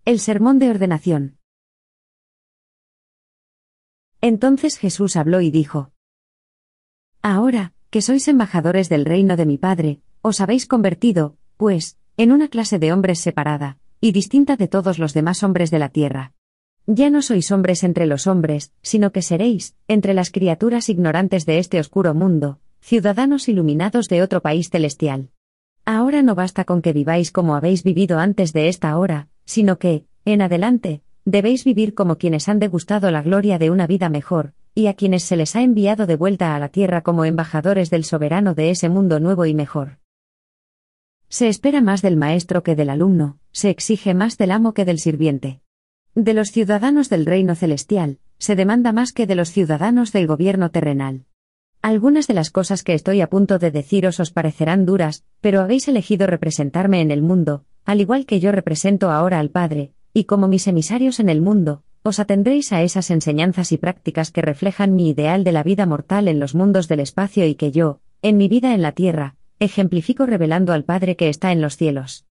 El 0.06 0.20
sermón 0.20 0.58
de 0.58 0.70
ordenación. 0.70 1.36
Entonces 4.22 4.78
Jesús 4.78 5.16
habló 5.16 5.42
y 5.42 5.50
dijo, 5.50 5.92
Ahora, 7.20 7.74
que 7.90 8.00
sois 8.00 8.26
embajadores 8.28 8.88
del 8.88 9.04
reino 9.04 9.36
de 9.36 9.44
mi 9.44 9.58
Padre, 9.58 10.00
os 10.22 10.40
habéis 10.40 10.64
convertido, 10.64 11.36
pues, 11.58 11.98
en 12.16 12.32
una 12.32 12.48
clase 12.48 12.78
de 12.78 12.90
hombres 12.90 13.18
separada, 13.18 13.76
y 14.00 14.12
distinta 14.12 14.56
de 14.56 14.66
todos 14.66 14.98
los 14.98 15.12
demás 15.12 15.42
hombres 15.42 15.70
de 15.70 15.78
la 15.78 15.90
tierra. 15.90 16.32
Ya 16.86 17.10
no 17.10 17.20
sois 17.20 17.52
hombres 17.52 17.84
entre 17.84 18.06
los 18.06 18.26
hombres, 18.26 18.72
sino 18.80 19.12
que 19.12 19.20
seréis, 19.20 19.76
entre 19.88 20.14
las 20.14 20.30
criaturas 20.30 20.88
ignorantes 20.88 21.44
de 21.44 21.58
este 21.58 21.78
oscuro 21.80 22.14
mundo, 22.14 22.60
ciudadanos 22.80 23.46
iluminados 23.50 24.08
de 24.08 24.22
otro 24.22 24.40
país 24.40 24.70
celestial. 24.70 25.28
Ahora 25.84 26.22
no 26.22 26.34
basta 26.34 26.64
con 26.64 26.80
que 26.80 26.92
viváis 26.92 27.32
como 27.32 27.56
habéis 27.56 27.82
vivido 27.82 28.18
antes 28.18 28.52
de 28.52 28.68
esta 28.68 28.96
hora, 28.96 29.28
sino 29.44 29.78
que, 29.78 30.06
en 30.24 30.40
adelante, 30.40 31.02
debéis 31.24 31.64
vivir 31.64 31.94
como 31.94 32.18
quienes 32.18 32.48
han 32.48 32.60
degustado 32.60 33.10
la 33.10 33.22
gloria 33.22 33.58
de 33.58 33.70
una 33.70 33.86
vida 33.86 34.08
mejor, 34.08 34.54
y 34.74 34.86
a 34.86 34.94
quienes 34.94 35.24
se 35.24 35.36
les 35.36 35.56
ha 35.56 35.62
enviado 35.62 36.06
de 36.06 36.16
vuelta 36.16 36.54
a 36.54 36.58
la 36.58 36.68
tierra 36.68 37.02
como 37.02 37.24
embajadores 37.24 37.90
del 37.90 38.04
soberano 38.04 38.54
de 38.54 38.70
ese 38.70 38.88
mundo 38.88 39.18
nuevo 39.20 39.44
y 39.44 39.54
mejor. 39.54 39.98
Se 41.28 41.48
espera 41.48 41.80
más 41.80 42.00
del 42.02 42.16
maestro 42.16 42.62
que 42.62 42.76
del 42.76 42.90
alumno, 42.90 43.38
se 43.50 43.70
exige 43.70 44.14
más 44.14 44.38
del 44.38 44.52
amo 44.52 44.74
que 44.74 44.84
del 44.84 44.98
sirviente. 44.98 45.60
De 46.14 46.34
los 46.34 46.50
ciudadanos 46.50 47.08
del 47.08 47.26
reino 47.26 47.54
celestial, 47.54 48.18
se 48.38 48.54
demanda 48.54 48.92
más 48.92 49.12
que 49.12 49.26
de 49.26 49.34
los 49.34 49.50
ciudadanos 49.50 50.12
del 50.12 50.26
gobierno 50.26 50.70
terrenal. 50.70 51.24
Algunas 51.82 52.28
de 52.28 52.34
las 52.34 52.52
cosas 52.52 52.84
que 52.84 52.94
estoy 52.94 53.20
a 53.22 53.28
punto 53.28 53.58
de 53.58 53.72
deciros 53.72 54.20
os 54.20 54.30
parecerán 54.30 54.86
duras, 54.86 55.24
pero 55.40 55.60
habéis 55.60 55.88
elegido 55.88 56.28
representarme 56.28 57.00
en 57.00 57.10
el 57.10 57.22
mundo, 57.22 57.64
al 57.84 58.00
igual 58.00 58.24
que 58.24 58.38
yo 58.38 58.52
represento 58.52 59.10
ahora 59.10 59.40
al 59.40 59.50
Padre, 59.50 59.90
y 60.14 60.24
como 60.24 60.46
mis 60.46 60.68
emisarios 60.68 61.18
en 61.18 61.28
el 61.28 61.42
mundo, 61.42 61.82
os 62.04 62.20
atendréis 62.20 62.72
a 62.72 62.82
esas 62.82 63.10
enseñanzas 63.10 63.72
y 63.72 63.78
prácticas 63.78 64.30
que 64.30 64.42
reflejan 64.42 64.94
mi 64.94 65.08
ideal 65.08 65.42
de 65.42 65.50
la 65.50 65.64
vida 65.64 65.84
mortal 65.84 66.28
en 66.28 66.38
los 66.38 66.54
mundos 66.54 66.86
del 66.86 67.00
espacio 67.00 67.46
y 67.46 67.56
que 67.56 67.72
yo, 67.72 67.98
en 68.22 68.36
mi 68.36 68.46
vida 68.46 68.74
en 68.74 68.82
la 68.82 68.92
tierra, 68.92 69.34
ejemplifico 69.58 70.24
revelando 70.24 70.72
al 70.72 70.84
Padre 70.84 71.16
que 71.16 71.28
está 71.28 71.50
en 71.50 71.60
los 71.60 71.76
cielos. 71.76 72.26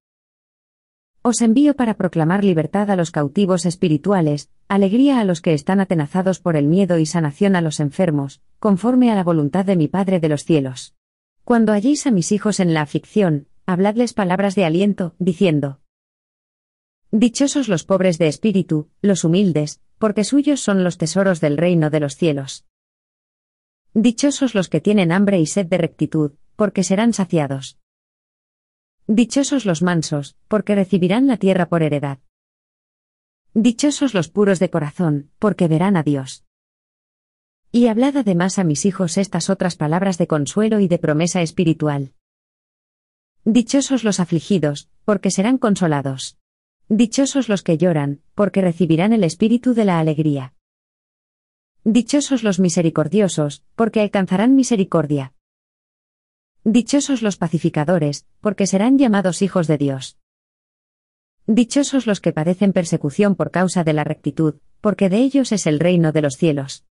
Os 1.23 1.41
envío 1.41 1.75
para 1.75 1.97
proclamar 1.97 2.43
libertad 2.43 2.89
a 2.89 2.95
los 2.95 3.11
cautivos 3.11 3.67
espirituales, 3.67 4.49
alegría 4.67 5.19
a 5.19 5.23
los 5.23 5.41
que 5.41 5.53
están 5.53 5.79
atenazados 5.79 6.39
por 6.39 6.55
el 6.55 6.65
miedo 6.65 6.97
y 6.97 7.05
sanación 7.05 7.55
a 7.55 7.61
los 7.61 7.79
enfermos, 7.79 8.41
conforme 8.59 9.11
a 9.11 9.15
la 9.15 9.23
voluntad 9.23 9.63
de 9.63 9.75
mi 9.75 9.87
Padre 9.87 10.19
de 10.19 10.29
los 10.29 10.45
cielos. 10.45 10.95
Cuando 11.43 11.73
halléis 11.73 12.07
a 12.07 12.11
mis 12.11 12.31
hijos 12.31 12.59
en 12.59 12.73
la 12.73 12.81
aflicción, 12.81 13.47
habladles 13.67 14.13
palabras 14.13 14.55
de 14.55 14.65
aliento, 14.65 15.13
diciendo, 15.19 15.79
Dichosos 17.11 17.67
los 17.67 17.83
pobres 17.83 18.17
de 18.17 18.27
espíritu, 18.27 18.89
los 19.01 19.23
humildes, 19.23 19.79
porque 19.99 20.23
suyos 20.23 20.61
son 20.61 20.83
los 20.83 20.97
tesoros 20.97 21.39
del 21.39 21.57
reino 21.57 21.91
de 21.91 21.99
los 21.99 22.15
cielos. 22.15 22.65
Dichosos 23.93 24.55
los 24.55 24.69
que 24.69 24.81
tienen 24.81 25.11
hambre 25.11 25.39
y 25.39 25.45
sed 25.45 25.67
de 25.67 25.77
rectitud, 25.77 26.31
porque 26.55 26.83
serán 26.83 27.13
saciados. 27.13 27.80
Dichosos 29.13 29.65
los 29.65 29.81
mansos, 29.81 30.37
porque 30.47 30.73
recibirán 30.73 31.27
la 31.27 31.35
tierra 31.35 31.67
por 31.67 31.83
heredad. 31.83 32.19
Dichosos 33.53 34.13
los 34.13 34.29
puros 34.29 34.59
de 34.59 34.69
corazón, 34.69 35.31
porque 35.37 35.67
verán 35.67 35.97
a 35.97 36.03
Dios. 36.03 36.45
Y 37.73 37.87
hablad 37.87 38.15
además 38.15 38.57
a 38.57 38.63
mis 38.63 38.85
hijos 38.85 39.17
estas 39.17 39.49
otras 39.49 39.75
palabras 39.75 40.17
de 40.17 40.27
consuelo 40.27 40.79
y 40.79 40.87
de 40.87 40.97
promesa 40.97 41.41
espiritual. 41.41 42.13
Dichosos 43.43 44.05
los 44.05 44.21
afligidos, 44.21 44.89
porque 45.03 45.29
serán 45.29 45.57
consolados. 45.57 46.37
Dichosos 46.87 47.49
los 47.49 47.63
que 47.63 47.77
lloran, 47.77 48.21
porque 48.33 48.61
recibirán 48.61 49.11
el 49.11 49.25
espíritu 49.25 49.73
de 49.73 49.83
la 49.83 49.99
alegría. 49.99 50.53
Dichosos 51.83 52.43
los 52.43 52.61
misericordiosos, 52.61 53.65
porque 53.75 53.99
alcanzarán 53.99 54.55
misericordia. 54.55 55.33
Dichosos 56.63 57.23
los 57.23 57.37
pacificadores, 57.37 58.27
porque 58.39 58.67
serán 58.67 58.99
llamados 58.99 59.41
hijos 59.41 59.65
de 59.65 59.79
Dios. 59.79 60.19
Dichosos 61.47 62.05
los 62.05 62.21
que 62.21 62.33
padecen 62.33 62.71
persecución 62.71 63.33
por 63.33 63.49
causa 63.49 63.83
de 63.83 63.93
la 63.93 64.03
rectitud, 64.03 64.57
porque 64.79 65.09
de 65.09 65.17
ellos 65.17 65.51
es 65.51 65.65
el 65.65 65.79
reino 65.79 66.11
de 66.11 66.21
los 66.21 66.35
cielos. 66.35 66.85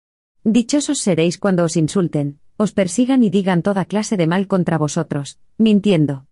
Dichosos 0.43 1.01
seréis 1.01 1.37
cuando 1.37 1.65
os 1.65 1.77
insulten, 1.77 2.41
os 2.57 2.73
persigan 2.73 3.23
y 3.23 3.29
digan 3.29 3.61
toda 3.61 3.85
clase 3.85 4.17
de 4.17 4.27
mal 4.27 4.47
contra 4.47 4.79
vosotros, 4.79 5.39
mintiendo. 5.59 6.27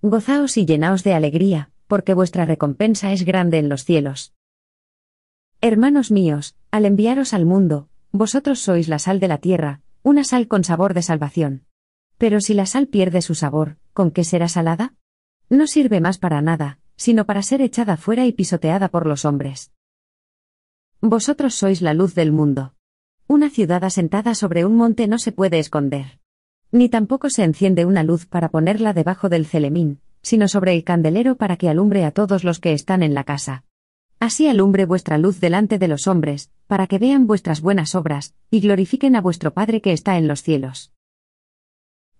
Gozaos 0.00 0.56
y 0.58 0.64
llenaos 0.64 1.02
de 1.02 1.14
alegría, 1.14 1.72
porque 1.88 2.14
vuestra 2.14 2.44
recompensa 2.44 3.10
es 3.10 3.24
grande 3.24 3.58
en 3.58 3.68
los 3.68 3.84
cielos. 3.84 4.32
Hermanos 5.60 6.12
míos, 6.12 6.54
al 6.70 6.86
enviaros 6.86 7.34
al 7.34 7.46
mundo, 7.46 7.88
vosotros 8.12 8.60
sois 8.60 8.86
la 8.86 9.00
sal 9.00 9.18
de 9.18 9.26
la 9.26 9.38
tierra, 9.38 9.80
una 10.04 10.22
sal 10.22 10.46
con 10.46 10.62
sabor 10.62 10.94
de 10.94 11.02
salvación. 11.02 11.64
Pero 12.18 12.40
si 12.40 12.52
la 12.52 12.66
sal 12.66 12.88
pierde 12.88 13.22
su 13.22 13.34
sabor, 13.34 13.76
¿con 13.92 14.10
qué 14.10 14.24
será 14.24 14.48
salada? 14.48 14.94
No 15.48 15.66
sirve 15.66 16.00
más 16.00 16.18
para 16.18 16.42
nada, 16.42 16.80
sino 16.96 17.24
para 17.24 17.42
ser 17.42 17.62
echada 17.62 17.96
fuera 17.96 18.26
y 18.26 18.32
pisoteada 18.32 18.88
por 18.88 19.06
los 19.06 19.24
hombres. 19.24 19.72
Vosotros 21.00 21.54
sois 21.54 21.80
la 21.80 21.94
luz 21.94 22.14
del 22.14 22.32
mundo. 22.32 22.74
Una 23.28 23.50
ciudad 23.50 23.84
asentada 23.84 24.34
sobre 24.34 24.64
un 24.64 24.76
monte 24.76 25.06
no 25.06 25.18
se 25.18 25.30
puede 25.30 25.60
esconder. 25.60 26.18
Ni 26.72 26.88
tampoco 26.88 27.30
se 27.30 27.44
enciende 27.44 27.84
una 27.84 28.02
luz 28.02 28.26
para 28.26 28.48
ponerla 28.48 28.92
debajo 28.92 29.28
del 29.28 29.46
celemín, 29.46 30.00
sino 30.22 30.48
sobre 30.48 30.74
el 30.74 30.82
candelero 30.82 31.36
para 31.36 31.56
que 31.56 31.68
alumbre 31.68 32.04
a 32.04 32.10
todos 32.10 32.42
los 32.42 32.58
que 32.58 32.72
están 32.72 33.02
en 33.04 33.14
la 33.14 33.22
casa. 33.22 33.64
Así 34.18 34.48
alumbre 34.48 34.84
vuestra 34.86 35.18
luz 35.18 35.38
delante 35.38 35.78
de 35.78 35.86
los 35.86 36.08
hombres, 36.08 36.50
para 36.66 36.88
que 36.88 36.98
vean 36.98 37.28
vuestras 37.28 37.60
buenas 37.60 37.94
obras, 37.94 38.34
y 38.50 38.60
glorifiquen 38.60 39.14
a 39.14 39.20
vuestro 39.20 39.54
Padre 39.54 39.80
que 39.80 39.92
está 39.92 40.18
en 40.18 40.26
los 40.26 40.42
cielos. 40.42 40.92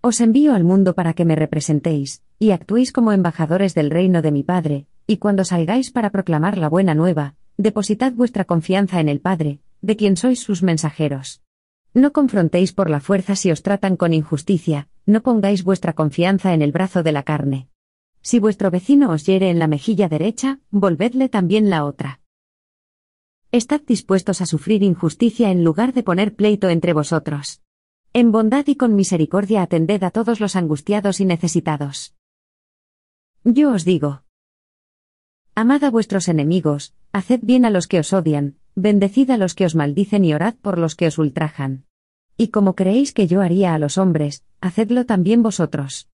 Os 0.01 0.21
envío 0.21 0.53
al 0.53 0.63
mundo 0.63 0.95
para 0.95 1.13
que 1.13 1.25
me 1.25 1.35
representéis, 1.35 2.23
y 2.39 2.51
actuéis 2.51 2.93
como 2.93 3.11
embajadores 3.11 3.75
del 3.75 3.89
reino 3.89 4.21
de 4.21 4.31
mi 4.31 4.43
Padre, 4.43 4.87
y 5.05 5.17
cuando 5.17 5.43
salgáis 5.43 5.91
para 5.91 6.09
proclamar 6.09 6.57
la 6.57 6.69
buena 6.69 6.95
nueva, 6.95 7.35
depositad 7.57 8.13
vuestra 8.13 8.45
confianza 8.45 9.01
en 9.01 9.09
el 9.09 9.19
Padre, 9.19 9.59
de 9.81 9.97
quien 9.97 10.15
sois 10.15 10.39
sus 10.39 10.63
mensajeros. 10.63 11.41
No 11.93 12.13
confrontéis 12.13 12.71
por 12.71 12.89
la 12.89 13.01
fuerza 13.01 13.35
si 13.35 13.51
os 13.51 13.61
tratan 13.61 13.97
con 13.97 14.13
injusticia, 14.13 14.87
no 15.05 15.21
pongáis 15.21 15.65
vuestra 15.65 15.91
confianza 15.91 16.53
en 16.53 16.61
el 16.61 16.71
brazo 16.71 17.03
de 17.03 17.11
la 17.11 17.23
carne. 17.23 17.67
Si 18.21 18.39
vuestro 18.39 18.71
vecino 18.71 19.11
os 19.11 19.25
hiere 19.25 19.49
en 19.49 19.59
la 19.59 19.67
mejilla 19.67 20.07
derecha, 20.07 20.59
volvedle 20.71 21.27
también 21.27 21.69
la 21.69 21.83
otra. 21.83 22.21
Estad 23.51 23.81
dispuestos 23.81 24.39
a 24.39 24.45
sufrir 24.45 24.81
injusticia 24.81 25.51
en 25.51 25.65
lugar 25.65 25.91
de 25.91 26.03
poner 26.03 26.35
pleito 26.35 26.69
entre 26.69 26.93
vosotros. 26.93 27.61
En 28.13 28.31
bondad 28.31 28.65
y 28.67 28.75
con 28.75 28.95
misericordia 28.95 29.61
atended 29.61 30.03
a 30.03 30.11
todos 30.11 30.39
los 30.39 30.55
angustiados 30.55 31.19
y 31.19 31.25
necesitados. 31.25 32.15
Yo 33.43 33.71
os 33.71 33.85
digo. 33.85 34.23
Amad 35.55 35.83
a 35.83 35.91
vuestros 35.91 36.27
enemigos, 36.27 36.93
haced 37.11 37.39
bien 37.43 37.65
a 37.65 37.69
los 37.69 37.87
que 37.87 37.99
os 37.99 38.13
odian, 38.13 38.55
Bendecid 38.75 39.29
a 39.31 39.37
los 39.37 39.55
que 39.55 39.65
os 39.65 39.75
maldicen 39.75 40.23
y 40.23 40.33
orad 40.33 40.55
por 40.55 40.77
los 40.77 40.95
que 40.95 41.07
os 41.07 41.17
ultrajan. 41.17 41.85
Y 42.37 42.47
como 42.47 42.75
creéis 42.75 43.11
que 43.11 43.27
yo 43.27 43.41
haría 43.41 43.73
a 43.73 43.79
los 43.79 43.97
hombres, 43.97 44.45
hacedlo 44.61 45.05
también 45.05 45.43
vosotros. 45.43 46.07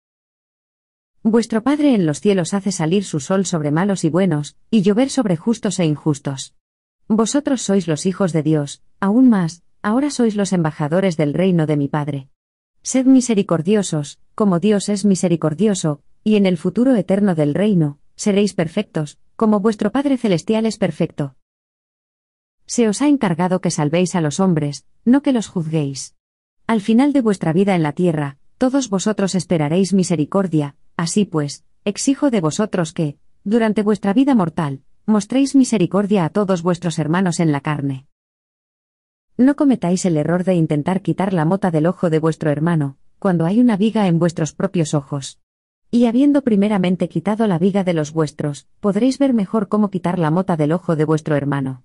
Vuestro 1.21 1.61
Padre 1.61 1.93
en 1.93 2.05
los 2.05 2.21
cielos 2.21 2.53
hace 2.53 2.71
salir 2.71 3.03
su 3.03 3.19
sol 3.19 3.45
sobre 3.45 3.71
malos 3.71 4.03
y 4.03 4.09
buenos, 4.09 4.57
y 4.71 4.81
llover 4.81 5.09
sobre 5.11 5.37
justos 5.37 5.79
e 5.79 5.85
injustos. 5.85 6.55
Vosotros 7.07 7.61
sois 7.61 7.87
los 7.87 8.07
hijos 8.07 8.33
de 8.33 8.41
Dios, 8.41 8.81
aún 8.99 9.29
más, 9.29 9.63
ahora 9.85 10.09
sois 10.09 10.35
los 10.35 10.51
embajadores 10.51 11.15
del 11.15 11.35
reino 11.35 11.67
de 11.67 11.77
mi 11.77 11.87
Padre. 11.87 12.27
Sed 12.81 13.05
misericordiosos, 13.05 14.19
como 14.33 14.59
Dios 14.59 14.89
es 14.89 15.05
misericordioso, 15.05 16.01
y 16.23 16.37
en 16.37 16.47
el 16.47 16.57
futuro 16.57 16.95
eterno 16.95 17.35
del 17.35 17.53
reino, 17.53 17.99
seréis 18.15 18.55
perfectos, 18.55 19.19
como 19.35 19.59
vuestro 19.59 19.91
Padre 19.91 20.17
celestial 20.17 20.65
es 20.65 20.79
perfecto. 20.79 21.35
Se 22.65 22.89
os 22.89 23.03
ha 23.03 23.07
encargado 23.07 23.61
que 23.61 23.69
salvéis 23.69 24.15
a 24.15 24.21
los 24.21 24.39
hombres, 24.39 24.87
no 25.05 25.21
que 25.21 25.31
los 25.31 25.49
juzguéis. 25.49 26.15
Al 26.65 26.81
final 26.81 27.13
de 27.13 27.21
vuestra 27.21 27.53
vida 27.53 27.75
en 27.75 27.83
la 27.83 27.93
tierra, 27.93 28.37
todos 28.57 28.89
vosotros 28.89 29.35
esperaréis 29.35 29.93
misericordia, 29.93 30.75
así 30.97 31.25
pues, 31.25 31.63
exijo 31.83 32.31
de 32.31 32.41
vosotros 32.41 32.91
que, 32.91 33.19
durante 33.43 33.83
vuestra 33.83 34.13
vida 34.13 34.33
mortal, 34.33 34.81
mostréis 35.05 35.53
misericordia 35.53 36.25
a 36.25 36.31
todos 36.31 36.63
vuestros 36.63 36.97
hermanos 36.97 37.39
en 37.39 37.51
la 37.51 37.61
carne. 37.61 38.07
No 39.37 39.57
cometáis 39.57 40.05
el 40.05 40.15
error 40.15 40.45
de 40.45 40.55
intentar 40.55 41.01
quitar 41.01 41.33
la 41.33 41.43
mota 41.43 41.69
del 41.69 41.87
ojo 41.87 42.09
de 42.09 42.19
vuestro 42.19 42.51
hermano, 42.51 42.97
cuando 43.19 43.45
hay 43.45 43.59
una 43.59 43.75
viga 43.75 44.07
en 44.07 44.17
vuestros 44.17 44.53
propios 44.53 44.93
ojos. 44.93 45.41
Y 45.91 46.05
habiendo 46.05 46.41
primeramente 46.41 47.09
quitado 47.09 47.45
la 47.45 47.59
viga 47.59 47.83
de 47.83 47.93
los 47.93 48.13
vuestros, 48.13 48.67
podréis 48.79 49.19
ver 49.19 49.33
mejor 49.33 49.67
cómo 49.67 49.89
quitar 49.89 50.19
la 50.19 50.31
mota 50.31 50.55
del 50.55 50.71
ojo 50.71 50.95
de 50.95 51.03
vuestro 51.03 51.35
hermano. 51.35 51.83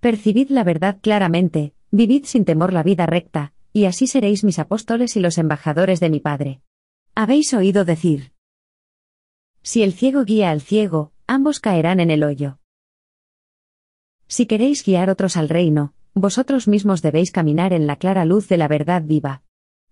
Percibid 0.00 0.48
la 0.50 0.64
verdad 0.64 0.98
claramente, 1.02 1.74
vivid 1.90 2.24
sin 2.24 2.44
temor 2.46 2.72
la 2.72 2.82
vida 2.82 3.04
recta, 3.04 3.52
y 3.72 3.84
así 3.84 4.06
seréis 4.06 4.42
mis 4.42 4.58
apóstoles 4.58 5.16
y 5.16 5.20
los 5.20 5.36
embajadores 5.36 6.00
de 6.00 6.08
mi 6.08 6.20
Padre. 6.20 6.62
Habéis 7.14 7.52
oído 7.52 7.84
decir. 7.84 8.32
Si 9.62 9.82
el 9.82 9.92
ciego 9.92 10.24
guía 10.24 10.50
al 10.50 10.60
ciego, 10.60 11.12
ambos 11.26 11.60
caerán 11.60 12.00
en 12.00 12.10
el 12.10 12.24
hoyo. 12.24 12.58
Si 14.26 14.46
queréis 14.46 14.84
guiar 14.84 15.10
otros 15.10 15.36
al 15.36 15.48
reino, 15.48 15.92
vosotros 16.14 16.68
mismos 16.68 17.02
debéis 17.02 17.30
caminar 17.30 17.72
en 17.72 17.86
la 17.86 17.96
clara 17.96 18.24
luz 18.24 18.48
de 18.48 18.56
la 18.56 18.68
verdad 18.68 19.02
viva. 19.02 19.42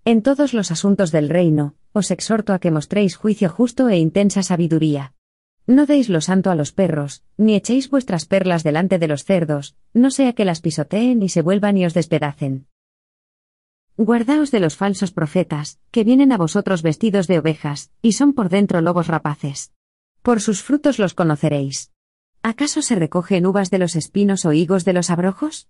En 0.05 0.23
todos 0.23 0.55
los 0.55 0.71
asuntos 0.71 1.13
del 1.13 1.29
reino, 1.29 1.75
os 1.93 2.11
exhorto 2.11 2.53
a 2.53 2.59
que 2.59 2.71
mostréis 2.71 3.17
juicio 3.17 3.49
justo 3.49 3.89
e 3.89 3.99
intensa 3.99 4.43
sabiduría. 4.43 5.15
No 5.67 5.87
deis 5.87 6.09
lo 6.09 6.21
santo 6.21 6.51
a 6.51 6.57
los 6.57 6.73
perros, 6.73 7.23
ni 7.37 7.55
echéis 7.55 7.89
vuestras 7.89 8.27
perlas 8.27 8.65
delante 8.65 8.99
de 8.99 9.07
los 9.07 9.25
cerdos, 9.25 9.77
no 9.95 10.11
sea 10.11 10.33
que 10.33 10.45
las 10.45 10.61
pisoteen 10.61 11.23
y 11.23 11.29
se 11.29 11.43
vuelvan 11.43 11.77
y 11.77 11.87
os 11.87 11.95
despedacen. 11.95 12.67
Guardaos 13.97 14.51
de 14.51 14.59
los 14.59 14.77
falsos 14.77 15.13
profetas, 15.13 15.79
que 15.91 16.03
vienen 16.03 16.33
a 16.33 16.39
vosotros 16.39 16.83
vestidos 16.83 17.29
de 17.29 17.39
ovejas, 17.39 17.93
y 18.01 18.13
son 18.13 18.33
por 18.33 18.49
dentro 18.49 18.81
lobos 18.81 19.07
rapaces. 19.07 19.73
Por 20.23 20.41
sus 20.41 20.63
frutos 20.63 20.99
los 20.99 21.15
conoceréis. 21.15 21.93
¿Acaso 22.45 22.83
se 22.83 22.97
recogen 22.97 23.47
uvas 23.47 23.71
de 23.71 23.79
los 23.79 23.95
espinos 23.95 24.45
o 24.45 24.53
higos 24.53 24.85
de 24.85 24.93
los 24.93 25.11
abrojos? 25.11 25.69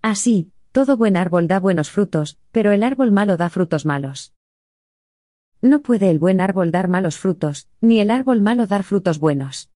Así, 0.00 0.50
todo 0.72 0.96
buen 0.96 1.18
árbol 1.18 1.48
da 1.48 1.60
buenos 1.60 1.90
frutos, 1.90 2.38
pero 2.50 2.72
el 2.72 2.82
árbol 2.82 3.12
malo 3.12 3.36
da 3.36 3.50
frutos 3.50 3.84
malos. 3.84 4.32
No 5.60 5.82
puede 5.82 6.10
el 6.10 6.18
buen 6.18 6.40
árbol 6.40 6.70
dar 6.70 6.88
malos 6.88 7.18
frutos, 7.18 7.68
ni 7.82 8.00
el 8.00 8.10
árbol 8.10 8.40
malo 8.40 8.66
dar 8.66 8.84
frutos 8.84 9.18
buenos. 9.18 9.70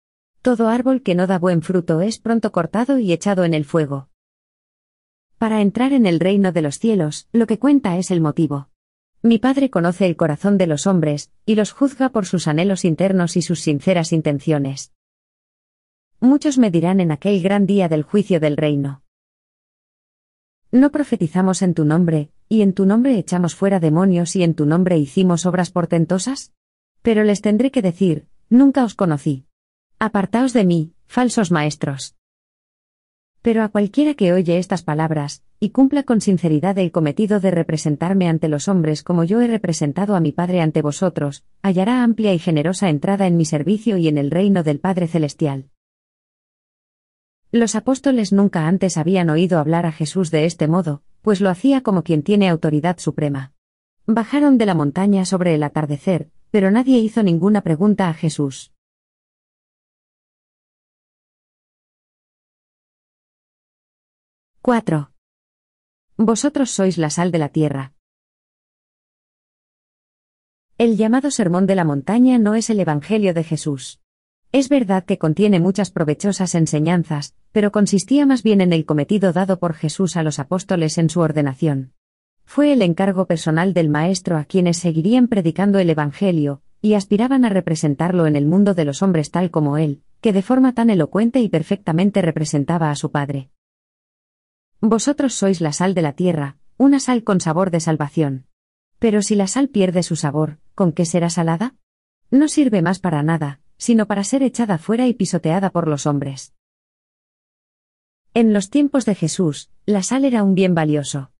Todo 0.43 0.69
árbol 0.69 1.01
que 1.01 1.15
no 1.15 1.25
da 1.25 1.39
buen 1.39 1.63
fruto 1.63 2.01
es 2.01 2.19
pronto 2.19 2.51
cortado 2.51 2.99
y 2.99 3.11
echado 3.11 3.43
en 3.43 3.55
el 3.55 3.65
fuego. 3.65 4.09
Para 5.39 5.61
entrar 5.61 5.93
en 5.93 6.05
el 6.05 6.19
reino 6.19 6.51
de 6.51 6.61
los 6.61 6.77
cielos, 6.77 7.27
lo 7.31 7.47
que 7.47 7.57
cuenta 7.57 7.97
es 7.97 8.11
el 8.11 8.21
motivo. 8.21 8.69
Mi 9.23 9.39
Padre 9.39 9.71
conoce 9.71 10.05
el 10.05 10.15
corazón 10.15 10.59
de 10.59 10.67
los 10.67 10.85
hombres, 10.85 11.31
y 11.47 11.55
los 11.55 11.71
juzga 11.71 12.09
por 12.09 12.27
sus 12.27 12.47
anhelos 12.47 12.85
internos 12.85 13.35
y 13.35 13.41
sus 13.41 13.61
sinceras 13.61 14.13
intenciones. 14.13 14.94
Muchos 16.25 16.57
me 16.57 16.71
dirán 16.71 16.99
en 17.01 17.11
aquel 17.11 17.39
gran 17.43 17.67
día 17.67 17.87
del 17.87 18.01
juicio 18.01 18.39
del 18.39 18.57
reino. 18.57 19.03
No 20.71 20.89
profetizamos 20.89 21.61
en 21.61 21.75
tu 21.75 21.85
nombre, 21.85 22.31
y 22.49 22.63
en 22.63 22.73
tu 22.73 22.87
nombre 22.87 23.15
echamos 23.19 23.53
fuera 23.53 23.79
demonios 23.79 24.35
y 24.35 24.41
en 24.41 24.55
tu 24.55 24.65
nombre 24.65 24.97
hicimos 24.97 25.45
obras 25.45 25.69
portentosas? 25.69 26.51
Pero 27.03 27.23
les 27.23 27.41
tendré 27.41 27.69
que 27.69 27.83
decir, 27.83 28.25
nunca 28.49 28.83
os 28.83 28.95
conocí. 28.95 29.45
Apartaos 29.99 30.51
de 30.53 30.65
mí, 30.65 30.93
falsos 31.05 31.51
maestros. 31.51 32.15
Pero 33.43 33.61
a 33.61 33.69
cualquiera 33.69 34.15
que 34.15 34.33
oye 34.33 34.57
estas 34.57 34.81
palabras, 34.81 35.43
y 35.59 35.69
cumpla 35.69 36.01
con 36.01 36.21
sinceridad 36.21 36.79
el 36.79 36.91
cometido 36.91 37.39
de 37.39 37.51
representarme 37.51 38.27
ante 38.27 38.49
los 38.49 38.67
hombres 38.67 39.03
como 39.03 39.25
yo 39.25 39.41
he 39.41 39.47
representado 39.47 40.15
a 40.15 40.21
mi 40.21 40.31
Padre 40.31 40.61
ante 40.61 40.81
vosotros, 40.81 41.43
hallará 41.61 42.01
amplia 42.01 42.33
y 42.33 42.39
generosa 42.39 42.89
entrada 42.89 43.27
en 43.27 43.37
mi 43.37 43.45
servicio 43.45 43.97
y 43.97 44.07
en 44.07 44.17
el 44.17 44.31
reino 44.31 44.63
del 44.63 44.79
Padre 44.79 45.07
Celestial. 45.07 45.69
Los 47.55 47.75
apóstoles 47.75 48.33
nunca 48.33 48.67
antes 48.67 48.97
habían 48.97 49.29
oído 49.29 49.59
hablar 49.59 49.85
a 49.85 49.93
Jesús 49.93 50.29
de 50.29 50.43
este 50.43 50.67
modo, 50.67 51.03
pues 51.21 51.39
lo 51.39 51.49
hacía 51.49 51.83
como 51.83 52.03
quien 52.03 52.21
tiene 52.21 52.49
autoridad 52.49 52.97
suprema. 52.97 53.53
Bajaron 54.05 54.57
de 54.57 54.65
la 54.65 54.73
montaña 54.75 55.23
sobre 55.23 55.55
el 55.55 55.63
atardecer, 55.63 56.29
pero 56.51 56.69
nadie 56.69 56.99
hizo 56.99 57.23
ninguna 57.23 57.61
pregunta 57.61 58.09
a 58.09 58.13
Jesús. 58.13 58.73
¡4! 64.61 65.11
Vosotros 66.17 66.71
sois 66.71 66.97
la 66.97 67.09
sal 67.09 67.31
de 67.31 67.39
la 67.39 67.47
tierra. 67.47 67.93
El 70.77 70.97
llamado 70.97 71.31
Sermón 71.31 71.67
de 71.67 71.75
la 71.75 71.85
Montaña 71.85 72.37
no 72.37 72.55
es 72.55 72.69
el 72.69 72.81
Evangelio 72.81 73.33
de 73.33 73.45
Jesús. 73.45 74.01
Es 74.51 74.67
verdad 74.67 75.05
que 75.05 75.17
contiene 75.17 75.61
muchas 75.61 75.89
provechosas 75.89 76.53
enseñanzas, 76.53 77.33
pero 77.55 77.71
consistía 77.71 78.25
más 78.25 78.43
bien 78.43 78.59
en 78.59 78.73
el 78.73 78.85
cometido 78.85 79.31
dado 79.31 79.59
por 79.59 79.75
Jesús 79.75 80.17
a 80.17 80.23
los 80.23 80.39
apóstoles 80.39 80.97
en 80.97 81.09
su 81.09 81.21
ordenación. 81.21 81.93
Fue 82.43 82.73
el 82.73 82.81
encargo 82.81 83.27
personal 83.27 83.73
del 83.73 83.87
Maestro 83.87 84.37
a 84.37 84.43
quienes 84.43 84.75
seguirían 84.75 85.29
predicando 85.29 85.79
el 85.79 85.89
Evangelio, 85.89 86.61
y 86.81 86.95
aspiraban 86.95 87.45
a 87.45 87.49
representarlo 87.49 88.27
en 88.27 88.35
el 88.35 88.45
mundo 88.45 88.73
de 88.73 88.83
los 88.83 89.01
hombres 89.01 89.31
tal 89.31 89.51
como 89.51 89.77
él, 89.77 90.01
que 90.19 90.33
de 90.33 90.41
forma 90.41 90.73
tan 90.73 90.89
elocuente 90.89 91.39
y 91.39 91.47
perfectamente 91.47 92.21
representaba 92.21 92.91
a 92.91 92.95
su 92.97 93.11
Padre. 93.11 93.51
Vosotros 94.81 95.33
sois 95.33 95.61
la 95.61 95.71
sal 95.71 95.93
de 95.93 96.01
la 96.01 96.11
tierra, 96.11 96.57
una 96.75 96.99
sal 96.99 97.23
con 97.23 97.39
sabor 97.39 97.71
de 97.71 97.79
salvación. 97.79 98.47
Pero 98.99 99.21
si 99.21 99.35
la 99.35 99.47
sal 99.47 99.69
pierde 99.69 100.03
su 100.03 100.17
sabor, 100.17 100.57
¿con 100.73 100.91
qué 100.91 101.05
será 101.05 101.29
salada? 101.29 101.75
No 102.31 102.49
sirve 102.49 102.81
más 102.81 102.99
para 102.99 103.23
nada, 103.23 103.61
sino 103.77 104.07
para 104.07 104.25
ser 104.25 104.43
echada 104.43 104.77
fuera 104.77 105.07
y 105.07 105.13
pisoteada 105.13 105.69
por 105.69 105.87
los 105.87 106.05
hombres. 106.05 106.54
En 108.37 108.51
los 108.51 108.69
tiempos 108.69 109.05
de 109.05 109.15
Jesús, 109.15 109.69
la 109.85 110.03
sal 110.03 110.25
era 110.25 110.43
un 110.43 110.55
bien 110.55 110.75
valioso. 110.75 111.31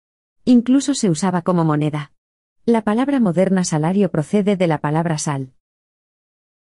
Incluso 0.46 0.94
se 0.94 1.10
usaba 1.10 1.42
como 1.42 1.66
moneda. 1.66 2.14
La 2.66 2.84
palabra 2.86 3.20
moderna 3.20 3.66
salario 3.66 4.10
procede 4.12 4.56
de 4.56 4.68
la 4.68 4.80
palabra 4.80 5.18
sal. 5.18 5.52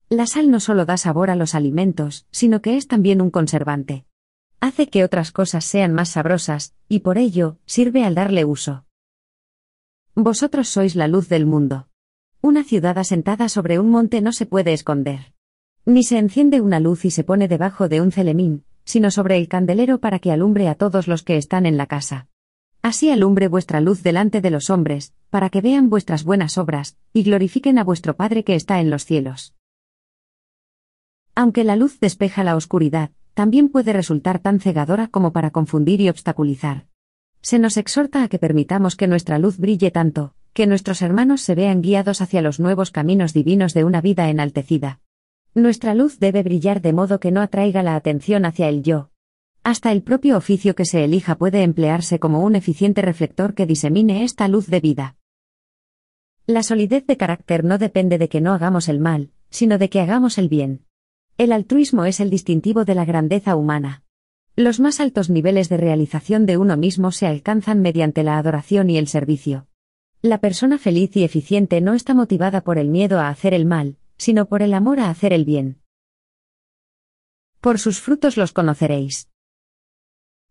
La 0.09 0.27
sal 0.27 0.51
no 0.51 0.59
solo 0.59 0.85
da 0.85 0.97
sabor 0.97 1.29
a 1.29 1.37
los 1.37 1.55
alimentos, 1.55 2.27
sino 2.31 2.61
que 2.61 2.75
es 2.75 2.89
también 2.89 3.21
un 3.21 3.31
conservante. 3.31 4.05
Hace 4.59 4.89
que 4.89 5.05
otras 5.05 5.31
cosas 5.31 5.63
sean 5.63 5.93
más 5.93 6.09
sabrosas, 6.09 6.75
y 6.89 6.99
por 6.99 7.17
ello, 7.17 7.57
sirve 7.65 8.03
al 8.03 8.13
darle 8.13 8.43
uso. 8.43 8.83
Vosotros 10.15 10.67
sois 10.67 10.97
la 10.97 11.07
luz 11.07 11.29
del 11.29 11.45
mundo. 11.45 11.87
Una 12.41 12.65
ciudad 12.65 12.97
asentada 12.97 13.47
sobre 13.47 13.79
un 13.79 13.89
monte 13.89 14.19
no 14.19 14.33
se 14.33 14.45
puede 14.45 14.73
esconder. 14.73 15.33
Ni 15.85 16.03
se 16.03 16.17
enciende 16.17 16.59
una 16.59 16.81
luz 16.81 17.05
y 17.05 17.11
se 17.11 17.23
pone 17.23 17.47
debajo 17.47 17.87
de 17.87 18.01
un 18.01 18.11
celemín, 18.11 18.65
sino 18.89 19.11
sobre 19.11 19.37
el 19.37 19.47
candelero 19.47 19.99
para 19.99 20.17
que 20.17 20.31
alumbre 20.31 20.67
a 20.67 20.73
todos 20.73 21.07
los 21.07 21.21
que 21.21 21.37
están 21.37 21.67
en 21.67 21.77
la 21.77 21.85
casa. 21.85 22.27
Así 22.81 23.11
alumbre 23.11 23.47
vuestra 23.47 23.81
luz 23.81 24.01
delante 24.01 24.41
de 24.41 24.49
los 24.49 24.71
hombres, 24.71 25.13
para 25.29 25.51
que 25.51 25.61
vean 25.61 25.91
vuestras 25.91 26.23
buenas 26.23 26.57
obras, 26.57 26.97
y 27.13 27.21
glorifiquen 27.21 27.77
a 27.77 27.83
vuestro 27.83 28.15
Padre 28.15 28.43
que 28.43 28.55
está 28.55 28.79
en 28.79 28.89
los 28.89 29.05
cielos. 29.05 29.53
Aunque 31.35 31.63
la 31.63 31.75
luz 31.75 31.99
despeja 31.99 32.43
la 32.43 32.55
oscuridad, 32.55 33.11
también 33.35 33.69
puede 33.69 33.93
resultar 33.93 34.39
tan 34.39 34.59
cegadora 34.59 35.07
como 35.07 35.33
para 35.33 35.51
confundir 35.51 36.01
y 36.01 36.09
obstaculizar. 36.09 36.87
Se 37.41 37.59
nos 37.59 37.77
exhorta 37.77 38.23
a 38.23 38.27
que 38.27 38.39
permitamos 38.39 38.95
que 38.95 39.05
nuestra 39.05 39.37
luz 39.37 39.59
brille 39.59 39.91
tanto, 39.91 40.33
que 40.53 40.65
nuestros 40.65 41.03
hermanos 41.03 41.41
se 41.41 41.53
vean 41.53 41.83
guiados 41.83 42.21
hacia 42.21 42.41
los 42.41 42.59
nuevos 42.59 42.89
caminos 42.89 43.33
divinos 43.33 43.75
de 43.75 43.83
una 43.83 44.01
vida 44.01 44.31
enaltecida. 44.31 44.99
Nuestra 45.55 45.95
luz 45.95 46.19
debe 46.19 46.43
brillar 46.43 46.81
de 46.81 46.93
modo 46.93 47.19
que 47.19 47.31
no 47.31 47.41
atraiga 47.41 47.81
la 47.81 47.95
atención 47.95 48.45
hacia 48.45 48.69
el 48.69 48.83
yo. 48.83 49.09
Hasta 49.63 49.91
el 49.91 50.03
propio 50.03 50.37
oficio 50.37 50.75
que 50.75 50.85
se 50.85 51.03
elija 51.03 51.35
puede 51.35 51.63
emplearse 51.63 52.19
como 52.19 52.43
un 52.43 52.55
eficiente 52.55 53.01
reflector 53.01 53.55
que 53.55 53.65
disemine 53.65 54.23
esta 54.23 54.47
luz 54.47 54.67
de 54.67 54.79
vida. 54.79 55.15
La 56.45 56.63
solidez 56.63 57.05
de 57.07 57.17
carácter 57.17 57.63
no 57.63 57.77
depende 57.77 58.17
de 58.17 58.29
que 58.29 58.41
no 58.41 58.53
hagamos 58.53 58.89
el 58.89 58.99
mal, 58.99 59.31
sino 59.49 59.77
de 59.77 59.89
que 59.89 59.99
hagamos 60.01 60.37
el 60.37 60.49
bien. 60.49 60.85
El 61.37 61.51
altruismo 61.51 62.05
es 62.05 62.19
el 62.19 62.29
distintivo 62.29 62.85
de 62.85 62.95
la 62.95 63.05
grandeza 63.05 63.55
humana. 63.55 64.03
Los 64.55 64.79
más 64.79 64.99
altos 64.99 65.29
niveles 65.29 65.69
de 65.69 65.77
realización 65.77 66.45
de 66.45 66.57
uno 66.57 66.77
mismo 66.77 67.11
se 67.11 67.27
alcanzan 67.27 67.81
mediante 67.81 68.23
la 68.23 68.37
adoración 68.37 68.89
y 68.89 68.97
el 68.97 69.07
servicio. 69.07 69.67
La 70.21 70.39
persona 70.39 70.77
feliz 70.77 71.15
y 71.15 71.23
eficiente 71.23 71.81
no 71.81 71.93
está 71.93 72.13
motivada 72.13 72.61
por 72.61 72.77
el 72.77 72.89
miedo 72.89 73.19
a 73.19 73.29
hacer 73.29 73.53
el 73.53 73.65
mal, 73.65 73.97
sino 74.19 74.45
por 74.45 74.61
el 74.61 74.75
amor 74.75 74.99
a 74.99 75.09
hacer 75.09 75.33
el 75.33 75.45
bien. 75.45 75.81
Por 77.59 77.79
sus 77.79 77.99
frutos 77.99 78.37
los 78.37 78.53
conoceréis. 78.53 79.29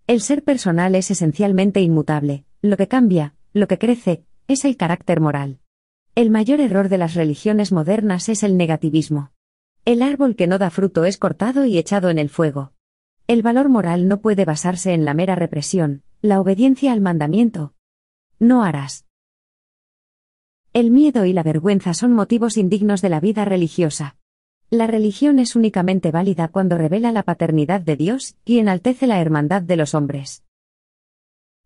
El 0.08 0.20
ser 0.20 0.42
personal 0.42 0.94
es 0.94 1.10
esencialmente 1.10 1.80
inmutable, 1.80 2.44
lo 2.62 2.76
que 2.76 2.88
cambia, 2.88 3.34
lo 3.52 3.68
que 3.68 3.78
crece, 3.78 4.24
es 4.48 4.64
el 4.64 4.76
carácter 4.76 5.20
moral. 5.20 5.60
El 6.14 6.30
mayor 6.30 6.60
error 6.60 6.88
de 6.88 6.98
las 6.98 7.14
religiones 7.14 7.70
modernas 7.70 8.28
es 8.28 8.42
el 8.42 8.56
negativismo. 8.56 9.32
El 9.84 10.02
árbol 10.02 10.34
que 10.34 10.46
no 10.46 10.58
da 10.58 10.70
fruto 10.70 11.04
es 11.04 11.18
cortado 11.18 11.64
y 11.64 11.78
echado 11.78 12.10
en 12.10 12.18
el 12.18 12.30
fuego. 12.30 12.72
El 13.26 13.42
valor 13.42 13.68
moral 13.68 14.08
no 14.08 14.20
puede 14.20 14.44
basarse 14.46 14.94
en 14.94 15.04
la 15.04 15.12
mera 15.12 15.34
represión, 15.34 16.02
la 16.22 16.40
obediencia 16.40 16.92
al 16.92 17.02
mandamiento. 17.02 17.74
No 18.38 18.64
harás. 18.64 19.07
El 20.78 20.92
miedo 20.92 21.24
y 21.24 21.32
la 21.32 21.42
vergüenza 21.42 21.92
son 21.92 22.12
motivos 22.12 22.56
indignos 22.56 23.02
de 23.02 23.08
la 23.08 23.18
vida 23.18 23.44
religiosa. 23.44 24.14
La 24.70 24.86
religión 24.86 25.40
es 25.40 25.56
únicamente 25.56 26.12
válida 26.12 26.46
cuando 26.46 26.78
revela 26.78 27.10
la 27.10 27.24
paternidad 27.24 27.80
de 27.80 27.96
Dios 27.96 28.36
y 28.44 28.60
enaltece 28.60 29.08
la 29.08 29.20
hermandad 29.20 29.60
de 29.60 29.74
los 29.74 29.96
hombres. 29.96 30.44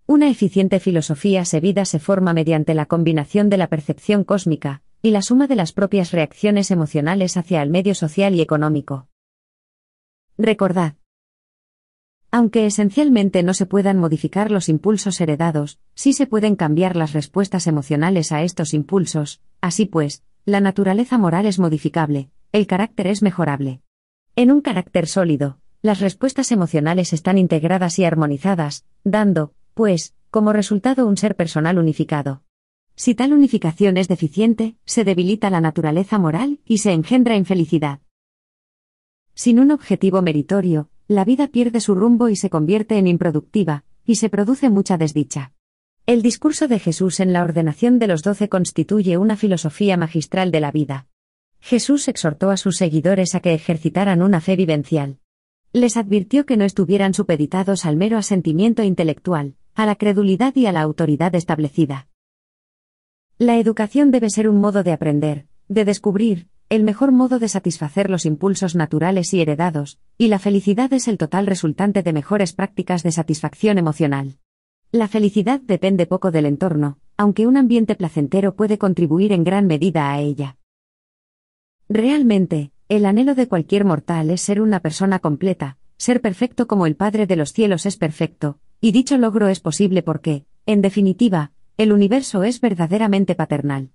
Una 0.07 0.31
eficiente 0.31 0.81
filosofía 0.81 1.44
sevida 1.44 1.85
se 1.85 1.98
forma 1.98 2.33
mediante 2.33 2.72
la 2.72 2.87
combinación 2.87 3.51
de 3.51 3.59
la 3.59 3.66
percepción 3.66 4.25
cósmica, 4.25 4.81
y 5.03 5.11
la 5.11 5.20
suma 5.20 5.46
de 5.46 5.57
las 5.57 5.75
propias 5.75 6.12
reacciones 6.12 6.70
emocionales 6.70 7.37
hacia 7.37 7.61
el 7.61 7.68
medio 7.68 7.94
social 7.94 8.35
y 8.35 8.40
económico. 8.40 9.09
Recordad. 10.38 10.94
Aunque 12.35 12.64
esencialmente 12.64 13.42
no 13.42 13.53
se 13.53 13.66
puedan 13.66 13.99
modificar 13.99 14.51
los 14.51 14.71
impulsos 14.71 15.21
heredados, 15.21 15.79
sí 15.95 16.14
se 16.14 16.27
pueden 16.27 16.57
cambiar 16.57 16.97
las 16.97 17.12
respuestas 17.12 17.66
emocionales 17.66 18.33
a 18.33 18.42
estos 18.42 18.73
impulsos, 18.73 19.42
así 19.61 19.85
pues, 19.85 20.23
la 20.47 20.61
naturaleza 20.61 21.18
moral 21.18 21.45
es 21.45 21.59
modificable, 21.59 22.31
el 22.51 22.66
carácter 22.66 23.09
es 23.09 23.21
mejorable. 23.23 23.83
En 24.35 24.51
un 24.51 24.62
carácter 24.62 25.07
sólido, 25.09 25.59
las 25.83 26.01
respuestas 26.01 26.53
emocionales 26.53 27.12
están 27.12 27.37
integradas 27.37 27.99
y 27.99 28.07
armonizadas, 28.07 28.87
dando, 29.05 29.53
pues, 29.75 30.14
como 30.31 30.55
resultado 30.55 31.07
un 31.07 31.18
ser 31.18 31.37
personal 31.37 31.79
unificado. 31.79 32.42
Si 32.95 33.14
tal 33.14 33.35
unificación 33.35 33.99
es 33.99 34.09
deficiente, 34.09 34.77
se 34.87 35.05
debilita 35.05 35.51
la 35.51 35.61
naturaleza 35.61 36.18
moral 36.18 36.61
y 36.64 36.79
se 36.79 36.92
engendra 36.92 37.37
infelicidad. 37.37 38.01
Sin 39.35 39.59
un 39.59 39.71
objetivo 39.71 40.23
meritorio, 40.23 40.88
la 41.14 41.25
vida 41.25 41.48
pierde 41.48 41.81
su 41.81 41.94
rumbo 41.94 42.29
y 42.29 42.37
se 42.37 42.51
convierte 42.51 42.98
en 42.98 43.07
improductiva, 43.07 43.85
y 44.05 44.16
se 44.16 44.29
produce 44.29 44.70
mucha 44.70 44.96
desdicha. 44.96 45.53
El 46.07 46.22
discurso 46.22 46.66
de 46.66 46.79
Jesús 46.79 47.20
en 47.20 47.33
la 47.33 47.42
ordenación 47.42 47.98
de 47.98 48.09
los 48.09 48.22
doce 48.22 48.48
constituye 48.48 49.16
una 49.18 49.37
filosofía 49.37 49.96
magistral 49.96 50.51
de 50.51 50.61
la 50.61 50.72
vida. 50.72 51.07
Jesús 51.61 52.09
exhortó 52.09 52.51
a 52.51 52.57
sus 52.57 52.77
seguidores 52.77 53.37
a 53.37 53.40
que 53.40 53.55
ejercitaran 53.55 54.20
una 54.20 54.40
fe 54.40 54.57
vivencial. 54.57 55.18
Les 55.72 55.96
advirtió 55.96 56.44
que 56.44 56.57
no 56.57 56.64
estuvieran 56.64 57.14
supeditados 57.14 57.85
al 57.85 57.96
mero 57.96 58.18
asentimiento 58.18 58.83
intelectual, 58.83 59.55
a 59.75 59.87
la 59.87 59.94
credulidad 59.94 60.57
y 60.57 60.66
a 60.66 60.72
la 60.72 60.83
autoridad 60.83 61.35
establecida. 61.35 62.09
La 63.38 63.59
educación 63.59 64.11
debe 64.11 64.29
ser 64.29 64.48
un 64.48 64.61
modo 64.61 64.83
de 64.83 64.92
aprender, 64.92 65.46
de 65.68 65.85
descubrir, 65.85 66.48
el 66.73 66.85
mejor 66.85 67.13
modo 67.13 67.39
de 67.39 67.49
satisfacer 67.49 68.09
los 68.09 68.25
impulsos 68.25 68.75
naturales 68.75 69.35
y 69.35 69.43
heredados, 69.43 69.99
y 70.17 70.29
la 70.29 70.39
felicidad 70.39 70.91
es 70.95 71.07
el 71.07 71.19
total 71.19 71.47
resultante 71.47 72.03
de 72.03 72.15
mejores 72.15 72.55
prácticas 72.55 73.03
de 73.03 73.13
satisfacción 73.13 73.77
emocional. 73.77 74.39
La 74.91 75.07
felicidad 75.07 75.61
depende 75.61 76.07
poco 76.07 76.31
del 76.31 76.47
entorno, 76.47 76.97
aunque 77.19 77.47
un 77.47 77.59
ambiente 77.59 77.95
placentero 77.95 78.57
puede 78.57 78.79
contribuir 78.79 79.33
en 79.33 79.45
gran 79.45 79.67
medida 79.67 80.11
a 80.11 80.21
ella. 80.21 80.57
Realmente, 81.91 82.73
el 82.89 83.05
anhelo 83.05 83.35
de 83.35 83.49
cualquier 83.49 83.85
mortal 83.85 84.31
es 84.31 84.41
ser 84.41 84.59
una 84.59 84.81
persona 84.81 85.19
completa, 85.19 85.77
ser 85.99 86.23
perfecto 86.23 86.67
como 86.69 86.87
el 86.87 86.97
Padre 86.97 87.27
de 87.27 87.37
los 87.37 87.53
cielos 87.53 87.85
es 87.85 87.99
perfecto, 87.99 88.61
y 88.81 88.93
dicho 88.93 89.19
logro 89.19 89.49
es 89.49 89.61
posible 89.61 90.03
porque, 90.03 90.47
en 90.65 90.81
definitiva, 90.81 91.53
el 91.77 91.93
universo 91.93 92.45
es 92.45 92.63
verdaderamente 92.63 93.35
paternal. 93.35 93.91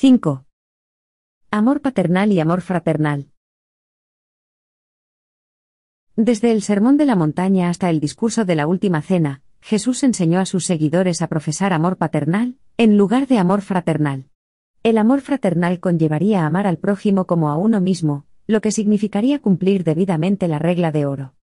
¡5! 0.00 0.46
Amor 1.50 1.82
paternal 1.82 2.32
y 2.32 2.40
amor 2.40 2.62
fraternal. 2.62 3.32
Desde 6.16 6.52
el 6.52 6.62
Sermón 6.62 6.96
de 6.96 7.04
la 7.04 7.16
Montaña 7.16 7.68
hasta 7.68 7.90
el 7.90 8.00
discurso 8.00 8.46
de 8.46 8.54
la 8.54 8.66
Última 8.66 9.02
Cena, 9.02 9.42
Jesús 9.60 10.02
enseñó 10.02 10.40
a 10.40 10.46
sus 10.46 10.64
seguidores 10.64 11.20
a 11.20 11.26
profesar 11.26 11.74
amor 11.74 11.98
paternal, 11.98 12.56
en 12.78 12.96
lugar 12.96 13.26
de 13.26 13.36
amor 13.36 13.60
fraternal. 13.60 14.30
El 14.82 14.96
amor 14.96 15.20
fraternal 15.20 15.80
conllevaría 15.80 16.46
amar 16.46 16.66
al 16.66 16.78
prójimo 16.78 17.26
como 17.26 17.50
a 17.50 17.58
uno 17.58 17.82
mismo, 17.82 18.24
lo 18.46 18.62
que 18.62 18.72
significaría 18.72 19.42
cumplir 19.42 19.84
debidamente 19.84 20.48
la 20.48 20.58
regla 20.58 20.92
de 20.92 21.04
oro. 21.04 21.34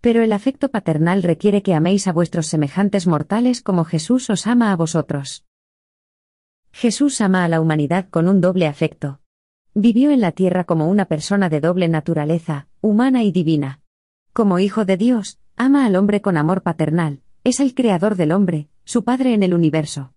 Pero 0.00 0.22
el 0.22 0.32
afecto 0.32 0.68
paternal 0.68 1.24
requiere 1.24 1.64
que 1.64 1.74
améis 1.74 2.06
a 2.06 2.12
vuestros 2.12 2.46
semejantes 2.46 3.08
mortales 3.08 3.60
como 3.60 3.84
Jesús 3.84 4.30
os 4.30 4.46
ama 4.46 4.70
a 4.70 4.76
vosotros. 4.76 5.44
Jesús 6.74 7.20
ama 7.20 7.44
a 7.44 7.48
la 7.48 7.60
humanidad 7.60 8.08
con 8.10 8.26
un 8.26 8.40
doble 8.40 8.66
afecto. 8.66 9.20
Vivió 9.74 10.10
en 10.10 10.20
la 10.20 10.32
tierra 10.32 10.64
como 10.64 10.88
una 10.88 11.04
persona 11.04 11.48
de 11.48 11.60
doble 11.60 11.86
naturaleza, 11.86 12.66
humana 12.80 13.22
y 13.22 13.30
divina. 13.30 13.80
Como 14.32 14.58
hijo 14.58 14.84
de 14.84 14.96
Dios, 14.96 15.38
ama 15.54 15.86
al 15.86 15.94
hombre 15.94 16.20
con 16.20 16.36
amor 16.36 16.62
paternal, 16.62 17.20
es 17.44 17.60
el 17.60 17.76
creador 17.76 18.16
del 18.16 18.32
hombre, 18.32 18.68
su 18.84 19.04
padre 19.04 19.34
en 19.34 19.44
el 19.44 19.54
universo. 19.54 20.14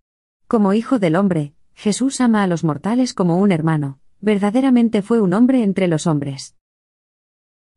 Como 0.48 0.74
hijo 0.74 0.98
del 0.98 1.15
hombre, 1.15 1.54
Jesús 1.76 2.20
ama 2.22 2.41
a 2.41 2.48
los 2.48 2.63
mortales 2.63 3.13
como 3.13 3.38
un 3.38 3.52
hermano, 3.52 4.00
verdaderamente 4.20 5.04
fue 5.04 5.22
un 5.22 5.36
hombre 5.36 5.62
entre 5.62 5.88
los 5.88 6.08
hombres. 6.08 6.56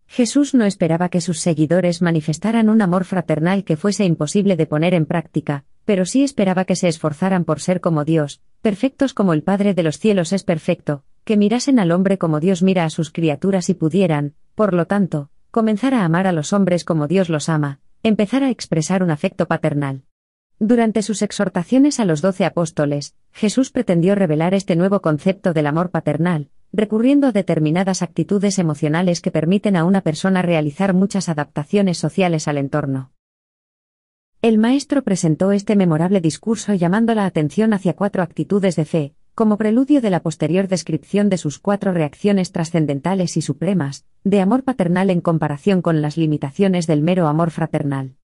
Jesús 0.06 0.54
no 0.54 0.64
esperaba 0.64 1.10
que 1.10 1.20
sus 1.20 1.38
seguidores 1.38 2.00
manifestaran 2.00 2.70
un 2.70 2.80
amor 2.80 3.04
fraternal 3.04 3.62
que 3.62 3.76
fuese 3.76 4.06
imposible 4.06 4.56
de 4.56 4.64
poner 4.64 4.94
en 4.94 5.04
práctica, 5.04 5.66
pero 5.84 6.06
sí 6.06 6.24
esperaba 6.24 6.64
que 6.64 6.76
se 6.76 6.88
esforzaran 6.88 7.44
por 7.44 7.60
ser 7.60 7.82
como 7.82 8.04
Dios, 8.06 8.40
perfectos 8.60 9.14
como 9.14 9.32
el 9.32 9.42
Padre 9.42 9.74
de 9.74 9.82
los 9.82 9.98
cielos 9.98 10.32
es 10.32 10.44
perfecto, 10.44 11.04
que 11.24 11.36
mirasen 11.36 11.78
al 11.78 11.92
hombre 11.92 12.18
como 12.18 12.40
Dios 12.40 12.62
mira 12.62 12.84
a 12.84 12.90
sus 12.90 13.10
criaturas 13.10 13.70
y 13.70 13.74
pudieran, 13.74 14.34
por 14.54 14.74
lo 14.74 14.86
tanto, 14.86 15.30
comenzar 15.50 15.94
a 15.94 16.04
amar 16.04 16.26
a 16.26 16.32
los 16.32 16.52
hombres 16.52 16.84
como 16.84 17.06
Dios 17.06 17.28
los 17.28 17.48
ama, 17.48 17.80
empezar 18.02 18.42
a 18.42 18.50
expresar 18.50 19.02
un 19.02 19.10
afecto 19.10 19.46
paternal. 19.46 20.02
Durante 20.58 21.02
sus 21.02 21.22
exhortaciones 21.22 22.00
a 22.00 22.04
los 22.04 22.20
doce 22.20 22.44
apóstoles, 22.44 23.14
Jesús 23.32 23.70
pretendió 23.70 24.14
revelar 24.14 24.52
este 24.52 24.76
nuevo 24.76 25.00
concepto 25.00 25.54
del 25.54 25.66
amor 25.66 25.90
paternal, 25.90 26.50
recurriendo 26.72 27.28
a 27.28 27.32
determinadas 27.32 28.02
actitudes 28.02 28.58
emocionales 28.58 29.22
que 29.22 29.30
permiten 29.30 29.76
a 29.76 29.84
una 29.84 30.02
persona 30.02 30.42
realizar 30.42 30.92
muchas 30.92 31.30
adaptaciones 31.30 31.96
sociales 31.96 32.46
al 32.46 32.58
entorno. 32.58 33.10
El 34.42 34.56
maestro 34.56 35.02
presentó 35.02 35.52
este 35.52 35.76
memorable 35.76 36.22
discurso 36.22 36.72
llamando 36.72 37.14
la 37.14 37.26
atención 37.26 37.74
hacia 37.74 37.92
cuatro 37.92 38.22
actitudes 38.22 38.74
de 38.74 38.86
fe, 38.86 39.14
como 39.34 39.58
preludio 39.58 40.00
de 40.00 40.08
la 40.08 40.20
posterior 40.22 40.66
descripción 40.66 41.28
de 41.28 41.36
sus 41.36 41.58
cuatro 41.58 41.92
reacciones 41.92 42.50
trascendentales 42.50 43.36
y 43.36 43.42
supremas, 43.42 44.06
de 44.24 44.40
amor 44.40 44.64
paternal 44.64 45.10
en 45.10 45.20
comparación 45.20 45.82
con 45.82 46.00
las 46.00 46.16
limitaciones 46.16 46.86
del 46.86 47.02
mero 47.02 47.26
amor 47.26 47.50
fraternal. 47.50 48.16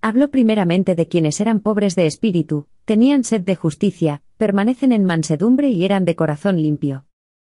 Habló 0.00 0.30
primeramente 0.30 0.94
de 0.94 1.08
quienes 1.08 1.40
eran 1.40 1.58
pobres 1.58 1.96
de 1.96 2.06
espíritu, 2.06 2.68
tenían 2.84 3.24
sed 3.24 3.40
de 3.40 3.56
justicia, 3.56 4.22
permanecen 4.36 4.92
en 4.92 5.04
mansedumbre 5.04 5.70
y 5.70 5.84
eran 5.84 6.04
de 6.04 6.14
corazón 6.14 6.62
limpio. 6.62 7.04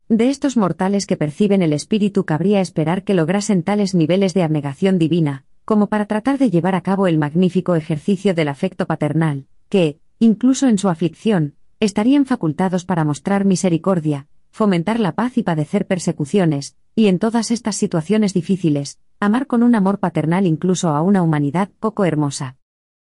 De 0.07 0.29
estos 0.29 0.55
mortales 0.55 1.05
que 1.05 1.17
perciben 1.17 1.61
el 1.61 1.73
espíritu 1.73 2.23
cabría 2.23 2.61
esperar 2.61 3.03
que 3.03 3.13
lograsen 3.13 3.63
tales 3.63 3.93
niveles 3.93 4.33
de 4.33 4.43
abnegación 4.43 4.97
divina, 4.97 5.43
como 5.65 5.87
para 5.87 6.05
tratar 6.05 6.37
de 6.37 6.49
llevar 6.49 6.75
a 6.75 6.81
cabo 6.81 7.07
el 7.07 7.17
magnífico 7.17 7.75
ejercicio 7.75 8.33
del 8.33 8.47
afecto 8.47 8.85
paternal, 8.85 9.45
que, 9.69 9.99
incluso 10.19 10.67
en 10.67 10.77
su 10.77 10.89
aflicción, 10.89 11.55
estarían 11.79 12.25
facultados 12.25 12.85
para 12.85 13.03
mostrar 13.03 13.45
misericordia, 13.45 14.27
fomentar 14.51 14.99
la 14.99 15.13
paz 15.13 15.37
y 15.37 15.43
padecer 15.43 15.87
persecuciones, 15.87 16.75
y 16.95 17.07
en 17.07 17.17
todas 17.19 17.49
estas 17.49 17.75
situaciones 17.75 18.33
difíciles, 18.33 18.99
amar 19.19 19.47
con 19.47 19.63
un 19.63 19.73
amor 19.73 19.99
paternal 19.99 20.45
incluso 20.45 20.89
a 20.89 21.01
una 21.01 21.23
humanidad 21.23 21.69
poco 21.79 22.05
hermosa. 22.05 22.57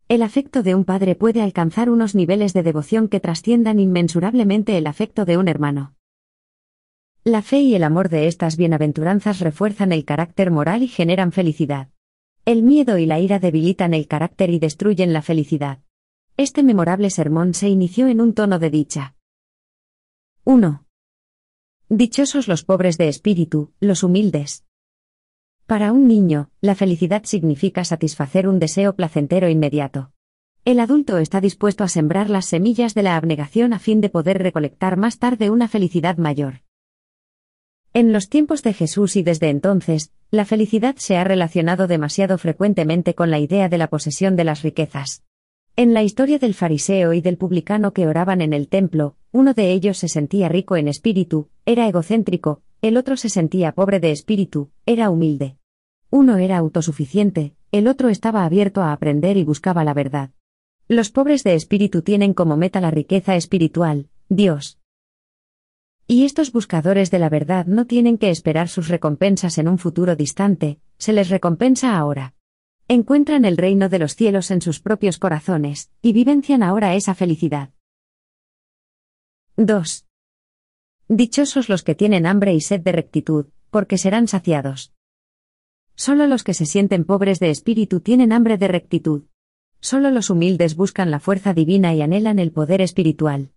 El 0.08 0.24
afecto 0.24 0.64
de 0.64 0.76
un 0.76 0.86
padre 0.86 1.16
puede 1.16 1.42
alcanzar 1.42 1.90
unos 1.90 2.16
niveles 2.16 2.54
de 2.54 2.64
devoción 2.64 3.08
que 3.08 3.20
trasciendan 3.20 3.80
inmensurablemente 3.80 4.78
el 4.78 4.88
afecto 4.88 5.26
de 5.26 5.38
un 5.38 5.48
hermano. 5.48 5.96
La 7.24 7.42
fe 7.42 7.60
y 7.60 7.76
el 7.76 7.84
amor 7.84 8.10
de 8.10 8.28
estas 8.28 8.58
bienaventuranzas 8.58 9.40
refuerzan 9.40 9.92
el 9.92 10.06
carácter 10.06 10.52
moral 10.52 10.84
y 10.84 10.88
generan 10.88 11.32
felicidad. 11.32 11.90
El 12.44 12.64
miedo 12.64 12.98
y 12.98 13.06
la 13.06 13.20
ira 13.20 13.38
debilitan 13.38 13.94
el 13.94 14.08
carácter 14.08 14.50
y 14.50 14.58
destruyen 14.58 15.14
la 15.14 15.22
felicidad. 15.22 15.80
Este 16.38 16.64
memorable 16.64 17.12
sermón 17.12 17.54
se 17.54 17.70
inició 17.70 18.08
en 18.08 18.20
un 18.20 18.34
tono 18.34 18.58
de 18.58 18.72
dicha. 18.72 19.16
1. 20.44 20.84
Dichosos 21.90 22.48
los 22.48 22.64
pobres 22.64 22.98
de 22.98 23.10
espíritu, 23.10 23.74
los 23.80 24.02
humildes. 24.02 24.66
Para 25.68 25.92
un 25.92 26.08
niño, 26.08 26.50
la 26.62 26.74
felicidad 26.74 27.26
significa 27.26 27.84
satisfacer 27.84 28.48
un 28.48 28.58
deseo 28.58 28.96
placentero 28.96 29.48
inmediato. 29.48 30.12
El 30.66 30.80
adulto 30.80 31.20
está 31.20 31.42
dispuesto 31.42 31.84
a 31.84 31.90
sembrar 31.90 32.32
las 32.32 32.48
semillas 32.48 32.96
de 32.96 33.04
la 33.04 33.18
abnegación 33.18 33.72
a 33.72 33.78
fin 33.78 34.02
de 34.02 34.10
poder 34.10 34.42
recolectar 34.42 34.98
más 34.98 35.20
tarde 35.20 35.52
una 35.52 35.68
felicidad 35.68 36.18
mayor. 36.18 36.64
En 37.94 38.14
los 38.14 38.30
tiempos 38.30 38.64
de 38.64 38.72
Jesús 38.72 39.18
y 39.18 39.24
desde 39.24 39.50
entonces, 39.50 40.14
la 40.32 40.46
felicidad 40.46 40.96
se 40.98 41.18
ha 41.18 41.26
relacionado 41.26 41.88
demasiado 41.88 42.38
frecuentemente 42.38 43.16
con 43.16 43.30
la 43.30 43.40
idea 43.40 43.68
de 43.68 43.78
la 43.78 43.90
posesión 43.90 44.38
de 44.38 44.46
las 44.46 44.62
riquezas. 44.62 45.24
En 45.76 45.94
la 45.94 46.02
historia 46.02 46.40
del 46.40 46.54
fariseo 46.54 47.12
y 47.12 47.20
del 47.20 47.38
publicano 47.38 47.92
que 47.92 48.08
oraban 48.08 48.40
en 48.40 48.54
el 48.54 48.70
templo, 48.70 49.18
uno 49.34 49.54
de 49.54 49.72
ellos 49.72 49.98
se 49.98 50.08
sentía 50.08 50.48
rico 50.48 50.78
en 50.78 50.88
espíritu, 50.88 51.50
era 51.66 51.86
egocéntrico, 51.86 52.62
el 52.82 52.96
otro 52.96 53.18
se 53.18 53.28
sentía 53.28 53.74
pobre 53.74 54.00
de 54.00 54.12
espíritu, 54.12 54.70
era 54.86 55.10
humilde. 55.10 55.58
Uno 56.10 56.38
era 56.38 56.58
autosuficiente, 56.58 57.56
el 57.74 57.88
otro 57.88 58.08
estaba 58.08 58.46
abierto 58.46 58.82
a 58.82 58.94
aprender 58.94 59.36
y 59.36 59.44
buscaba 59.44 59.84
la 59.84 59.94
verdad. 59.94 60.32
Los 60.88 61.10
pobres 61.10 61.44
de 61.44 61.56
espíritu 61.56 62.04
tienen 62.04 62.34
como 62.34 62.56
meta 62.56 62.80
la 62.80 62.92
riqueza 62.92 63.36
espiritual, 63.36 64.08
Dios. 64.30 64.81
Y 66.12 66.26
estos 66.26 66.52
buscadores 66.52 67.10
de 67.10 67.20
la 67.20 67.30
verdad 67.30 67.66
no 67.68 67.88
tienen 67.88 68.18
que 68.18 68.32
esperar 68.32 68.68
sus 68.68 68.90
recompensas 68.90 69.58
en 69.58 69.70
un 69.70 69.78
futuro 69.78 70.18
distante, 70.18 70.78
se 70.98 71.14
les 71.14 71.30
recompensa 71.30 71.98
ahora. 71.98 72.34
Encuentran 72.90 73.46
el 73.46 73.56
reino 73.56 73.88
de 73.88 73.98
los 73.98 74.18
cielos 74.18 74.52
en 74.52 74.62
sus 74.62 74.82
propios 74.82 75.18
corazones, 75.20 75.90
y 76.02 76.12
vivencian 76.12 76.64
ahora 76.64 76.96
esa 76.96 77.16
felicidad. 77.16 77.70
2. 79.56 80.06
Dichosos 81.08 81.70
los 81.70 81.82
que 81.82 81.96
tienen 81.96 82.26
hambre 82.26 82.54
y 82.54 82.60
sed 82.60 82.82
de 82.82 82.92
rectitud, 82.92 83.46
porque 83.70 83.98
serán 83.98 84.28
saciados. 84.28 84.92
Solo 85.96 86.28
los 86.28 86.44
que 86.44 86.54
se 86.54 86.66
sienten 86.66 87.06
pobres 87.06 87.40
de 87.40 87.52
espíritu 87.52 88.02
tienen 88.02 88.34
hambre 88.34 88.58
de 88.58 88.68
rectitud. 88.68 89.28
Solo 89.80 90.12
los 90.12 90.30
humildes 90.30 90.76
buscan 90.76 91.10
la 91.10 91.22
fuerza 91.22 91.54
divina 91.54 91.96
y 91.96 92.02
anhelan 92.02 92.38
el 92.38 92.52
poder 92.52 92.82
espiritual. 92.82 93.52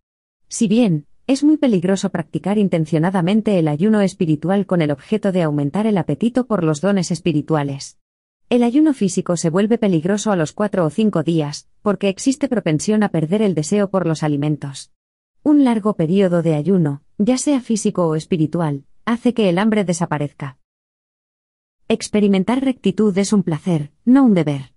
Si 0.46 0.68
bien, 0.68 1.08
es 1.26 1.42
muy 1.42 1.56
peligroso 1.56 2.10
practicar 2.10 2.58
intencionadamente 2.58 3.58
el 3.58 3.68
ayuno 3.68 4.02
espiritual 4.02 4.66
con 4.66 4.82
el 4.82 4.90
objeto 4.90 5.32
de 5.32 5.42
aumentar 5.42 5.86
el 5.86 5.96
apetito 5.96 6.46
por 6.46 6.62
los 6.62 6.82
dones 6.82 7.10
espirituales. 7.10 7.98
El 8.50 8.62
ayuno 8.62 8.92
físico 8.92 9.38
se 9.38 9.48
vuelve 9.48 9.78
peligroso 9.78 10.32
a 10.32 10.36
los 10.36 10.52
cuatro 10.52 10.84
o 10.84 10.90
cinco 10.90 11.22
días, 11.22 11.66
porque 11.80 12.10
existe 12.10 12.46
propensión 12.46 13.02
a 13.02 13.08
perder 13.08 13.40
el 13.40 13.54
deseo 13.54 13.88
por 13.88 14.06
los 14.06 14.22
alimentos. 14.22 14.92
Un 15.42 15.64
largo 15.64 15.94
periodo 15.94 16.42
de 16.42 16.54
ayuno, 16.54 17.02
ya 17.16 17.38
sea 17.38 17.60
físico 17.60 18.06
o 18.06 18.16
espiritual, 18.16 18.84
hace 19.06 19.32
que 19.32 19.48
el 19.48 19.58
hambre 19.58 19.84
desaparezca. 19.84 20.58
Experimentar 21.88 22.62
rectitud 22.62 23.16
es 23.16 23.32
un 23.32 23.42
placer, 23.42 23.92
no 24.04 24.24
un 24.24 24.34
deber. 24.34 24.72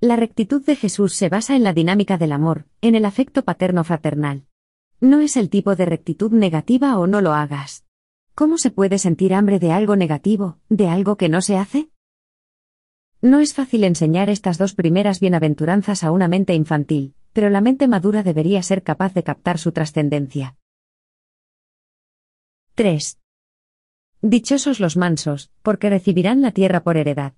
La 0.00 0.14
rectitud 0.14 0.64
de 0.64 0.76
Jesús 0.76 1.14
se 1.14 1.28
basa 1.28 1.56
en 1.56 1.64
la 1.64 1.72
dinámica 1.72 2.18
del 2.18 2.30
amor, 2.30 2.66
en 2.82 2.94
el 2.94 3.04
afecto 3.04 3.44
paterno-fraternal. 3.44 4.47
No 5.00 5.20
es 5.20 5.36
el 5.36 5.48
tipo 5.48 5.76
de 5.76 5.84
rectitud 5.84 6.32
negativa 6.32 6.98
o 6.98 7.06
no 7.06 7.20
lo 7.20 7.32
hagas. 7.32 7.84
¿Cómo 8.34 8.58
se 8.58 8.72
puede 8.72 8.98
sentir 8.98 9.32
hambre 9.32 9.60
de 9.60 9.70
algo 9.70 9.94
negativo, 9.94 10.58
de 10.68 10.88
algo 10.88 11.16
que 11.16 11.28
no 11.28 11.40
se 11.40 11.56
hace? 11.56 11.90
No 13.20 13.38
es 13.38 13.54
fácil 13.54 13.84
enseñar 13.84 14.28
estas 14.28 14.58
dos 14.58 14.74
primeras 14.74 15.20
bienaventuranzas 15.20 16.02
a 16.02 16.10
una 16.10 16.26
mente 16.26 16.54
infantil, 16.54 17.14
pero 17.32 17.48
la 17.48 17.60
mente 17.60 17.86
madura 17.86 18.22
debería 18.24 18.62
ser 18.62 18.82
capaz 18.82 19.14
de 19.14 19.22
captar 19.22 19.58
su 19.58 19.70
trascendencia. 19.70 20.56
3. 22.74 23.18
Dichosos 24.22 24.80
los 24.80 24.96
mansos, 24.96 25.50
porque 25.62 25.90
recibirán 25.90 26.42
la 26.42 26.50
tierra 26.50 26.82
por 26.82 26.96
heredad. 26.96 27.34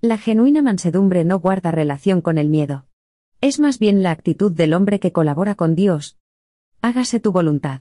La 0.00 0.16
genuina 0.16 0.62
mansedumbre 0.62 1.24
no 1.24 1.38
guarda 1.38 1.70
relación 1.70 2.22
con 2.22 2.38
el 2.38 2.48
miedo. 2.48 2.86
Es 3.42 3.60
más 3.60 3.78
bien 3.78 4.02
la 4.02 4.10
actitud 4.10 4.52
del 4.52 4.72
hombre 4.72 5.00
que 5.00 5.12
colabora 5.12 5.54
con 5.54 5.74
Dios. 5.74 6.16
Hágase 6.86 7.18
tu 7.18 7.32
voluntad. 7.32 7.80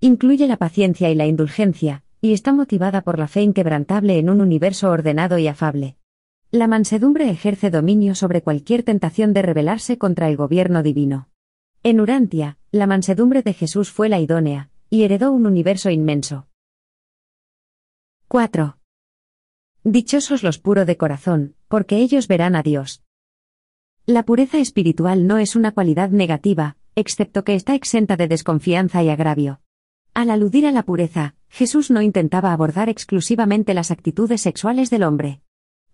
Incluye 0.00 0.46
la 0.46 0.56
paciencia 0.56 1.10
y 1.10 1.14
la 1.14 1.26
indulgencia, 1.26 2.02
y 2.22 2.32
está 2.32 2.54
motivada 2.54 3.02
por 3.02 3.18
la 3.18 3.28
fe 3.28 3.42
inquebrantable 3.42 4.18
en 4.18 4.30
un 4.30 4.40
universo 4.40 4.90
ordenado 4.90 5.36
y 5.36 5.48
afable. 5.48 5.98
La 6.50 6.66
mansedumbre 6.66 7.28
ejerce 7.28 7.68
dominio 7.68 8.14
sobre 8.14 8.40
cualquier 8.40 8.84
tentación 8.84 9.34
de 9.34 9.42
rebelarse 9.42 9.98
contra 9.98 10.30
el 10.30 10.38
gobierno 10.38 10.82
divino. 10.82 11.28
En 11.82 12.00
Urantia, 12.00 12.56
la 12.70 12.86
mansedumbre 12.86 13.42
de 13.42 13.52
Jesús 13.52 13.90
fue 13.90 14.08
la 14.08 14.18
idónea, 14.18 14.70
y 14.88 15.02
heredó 15.02 15.30
un 15.30 15.44
universo 15.44 15.90
inmenso. 15.90 16.48
4. 18.28 18.78
Dichosos 19.84 20.42
los 20.42 20.58
puros 20.58 20.86
de 20.86 20.96
corazón, 20.96 21.54
porque 21.68 21.98
ellos 21.98 22.28
verán 22.28 22.56
a 22.56 22.62
Dios. 22.62 23.02
La 24.06 24.22
pureza 24.22 24.56
espiritual 24.56 25.26
no 25.26 25.36
es 25.36 25.54
una 25.54 25.72
cualidad 25.72 26.08
negativa, 26.08 26.78
excepto 26.98 27.44
que 27.44 27.54
está 27.54 27.74
exenta 27.74 28.16
de 28.16 28.26
desconfianza 28.26 29.02
y 29.02 29.08
agravio. 29.08 29.60
Al 30.14 30.30
aludir 30.30 30.66
a 30.66 30.72
la 30.72 30.82
pureza, 30.82 31.36
Jesús 31.48 31.90
no 31.92 32.02
intentaba 32.02 32.52
abordar 32.52 32.88
exclusivamente 32.88 33.72
las 33.72 33.90
actitudes 33.90 34.40
sexuales 34.40 34.90
del 34.90 35.04
hombre. 35.04 35.40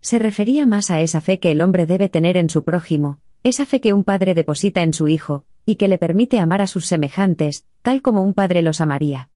Se 0.01 0.19
refería 0.19 0.67
más 0.67 0.91
a 0.91 1.01
esa 1.03 1.21
fe 1.21 1.39
que 1.39 1.53
el 1.53 1.61
hombre 1.61 1.85
debe 1.85 2.09
tener 2.09 2.39
en 2.39 2.49
su 2.49 2.65
prójimo, 2.65 3.21
esa 3.43 3.67
fe 3.67 3.83
que 3.83 3.93
un 3.93 4.03
padre 4.03 4.35
deposita 4.35 4.83
en 4.83 4.95
su 4.95 5.09
hijo, 5.09 5.45
y 5.67 5.77
que 5.77 5.89
le 5.89 5.99
permite 5.99 6.39
amar 6.39 6.63
a 6.63 6.67
sus 6.67 6.87
semejantes, 6.87 7.67
tal 7.83 8.01
como 8.01 8.23
un 8.23 8.33
padre 8.33 8.63
los 8.63 8.81
amaría. 8.81 9.29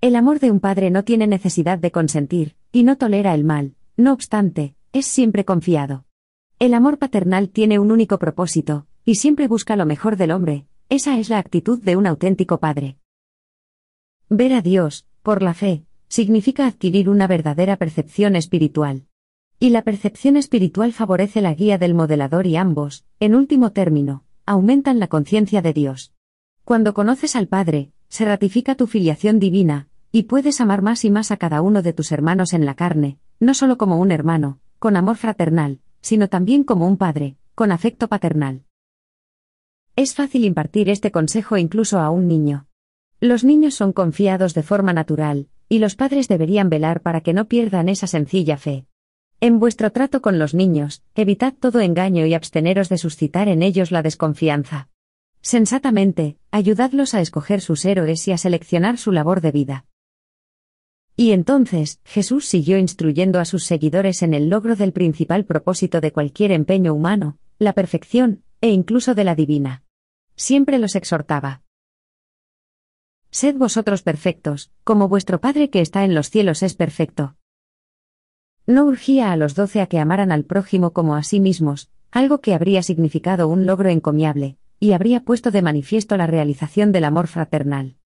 El 0.00 0.16
amor 0.16 0.40
de 0.40 0.50
un 0.50 0.58
padre 0.58 0.90
no 0.90 1.04
tiene 1.04 1.28
necesidad 1.28 1.78
de 1.78 1.92
consentir, 1.92 2.56
y 2.72 2.82
no 2.82 2.98
tolera 2.98 3.32
el 3.34 3.44
mal, 3.44 3.74
no 3.96 4.12
obstante, 4.12 4.74
es 4.92 5.06
siempre 5.06 5.44
confiado. 5.44 6.04
El 6.58 6.74
amor 6.74 6.98
paternal 6.98 7.48
tiene 7.48 7.78
un 7.78 7.92
único 7.92 8.18
propósito, 8.18 8.86
y 9.04 9.14
siempre 9.16 9.46
busca 9.46 9.76
lo 9.76 9.86
mejor 9.86 10.16
del 10.16 10.32
hombre, 10.32 10.66
esa 10.92 11.18
es 11.18 11.30
la 11.30 11.38
actitud 11.38 11.80
de 11.82 11.96
un 11.96 12.06
auténtico 12.06 12.58
padre. 12.58 12.98
Ver 14.28 14.52
a 14.52 14.60
Dios, 14.60 15.06
por 15.22 15.40
la 15.40 15.54
fe, 15.54 15.86
significa 16.08 16.66
adquirir 16.66 17.08
una 17.08 17.26
verdadera 17.26 17.78
percepción 17.78 18.36
espiritual. 18.36 19.06
Y 19.58 19.70
la 19.70 19.80
percepción 19.80 20.36
espiritual 20.36 20.92
favorece 20.92 21.40
la 21.40 21.54
guía 21.54 21.78
del 21.78 21.94
modelador 21.94 22.46
y 22.46 22.56
ambos, 22.56 23.06
en 23.20 23.34
último 23.34 23.72
término, 23.72 24.24
aumentan 24.44 24.98
la 24.98 25.06
conciencia 25.06 25.62
de 25.62 25.72
Dios. 25.72 26.12
Cuando 26.62 26.92
conoces 26.92 27.36
al 27.36 27.48
Padre, 27.48 27.90
se 28.10 28.26
ratifica 28.26 28.74
tu 28.74 28.86
filiación 28.86 29.38
divina, 29.38 29.88
y 30.10 30.24
puedes 30.24 30.60
amar 30.60 30.82
más 30.82 31.06
y 31.06 31.10
más 31.10 31.30
a 31.30 31.38
cada 31.38 31.62
uno 31.62 31.80
de 31.80 31.94
tus 31.94 32.12
hermanos 32.12 32.52
en 32.52 32.66
la 32.66 32.74
carne, 32.74 33.18
no 33.40 33.54
solo 33.54 33.78
como 33.78 33.98
un 33.98 34.12
hermano, 34.12 34.60
con 34.78 34.96
amor 34.96 35.16
fraternal, 35.16 35.80
sino 36.02 36.28
también 36.28 36.64
como 36.64 36.86
un 36.86 36.98
padre, 36.98 37.38
con 37.54 37.72
afecto 37.72 38.08
paternal. 38.08 38.64
Es 39.94 40.14
fácil 40.14 40.44
impartir 40.46 40.88
este 40.88 41.10
consejo 41.10 41.58
incluso 41.58 41.98
a 41.98 42.08
un 42.08 42.26
niño. 42.26 42.66
Los 43.20 43.44
niños 43.44 43.74
son 43.74 43.92
confiados 43.92 44.54
de 44.54 44.62
forma 44.62 44.94
natural, 44.94 45.48
y 45.68 45.80
los 45.80 45.96
padres 45.96 46.28
deberían 46.28 46.70
velar 46.70 47.02
para 47.02 47.20
que 47.20 47.34
no 47.34 47.46
pierdan 47.46 47.90
esa 47.90 48.06
sencilla 48.06 48.56
fe. 48.56 48.86
En 49.40 49.58
vuestro 49.58 49.92
trato 49.92 50.22
con 50.22 50.38
los 50.38 50.54
niños, 50.54 51.02
evitad 51.14 51.52
todo 51.52 51.80
engaño 51.80 52.24
y 52.24 52.32
absteneros 52.32 52.88
de 52.88 52.96
suscitar 52.96 53.48
en 53.48 53.62
ellos 53.62 53.90
la 53.90 54.02
desconfianza. 54.02 54.88
Sensatamente, 55.42 56.38
ayudadlos 56.50 57.12
a 57.14 57.20
escoger 57.20 57.60
sus 57.60 57.84
héroes 57.84 58.26
y 58.28 58.32
a 58.32 58.38
seleccionar 58.38 58.96
su 58.96 59.12
labor 59.12 59.40
de 59.40 59.52
vida. 59.52 59.84
Y 61.16 61.32
entonces, 61.32 62.00
Jesús 62.04 62.46
siguió 62.46 62.78
instruyendo 62.78 63.40
a 63.40 63.44
sus 63.44 63.64
seguidores 63.64 64.22
en 64.22 64.32
el 64.32 64.48
logro 64.48 64.74
del 64.74 64.92
principal 64.92 65.44
propósito 65.44 66.00
de 66.00 66.12
cualquier 66.12 66.52
empeño 66.52 66.94
humano, 66.94 67.38
la 67.58 67.74
perfección, 67.74 68.42
e 68.62 68.70
incluso 68.70 69.14
de 69.14 69.24
la 69.24 69.34
divina. 69.34 69.82
Siempre 70.36 70.78
los 70.78 70.94
exhortaba. 70.94 71.60
Sed 73.30 73.56
vosotros 73.56 74.02
perfectos, 74.02 74.70
como 74.84 75.08
vuestro 75.08 75.40
Padre 75.40 75.68
que 75.68 75.80
está 75.80 76.04
en 76.04 76.14
los 76.14 76.30
cielos 76.30 76.62
es 76.62 76.74
perfecto. 76.74 77.36
No 78.66 78.84
urgía 78.84 79.32
a 79.32 79.36
los 79.36 79.54
doce 79.54 79.80
a 79.80 79.86
que 79.86 79.98
amaran 79.98 80.30
al 80.32 80.44
prójimo 80.44 80.92
como 80.92 81.16
a 81.16 81.22
sí 81.24 81.40
mismos, 81.40 81.90
algo 82.12 82.40
que 82.40 82.54
habría 82.54 82.82
significado 82.82 83.48
un 83.48 83.66
logro 83.66 83.88
encomiable, 83.88 84.56
y 84.78 84.92
habría 84.92 85.24
puesto 85.24 85.50
de 85.50 85.62
manifiesto 85.62 86.16
la 86.16 86.26
realización 86.26 86.92
del 86.92 87.04
amor 87.04 87.26
fraternal. 87.26 87.96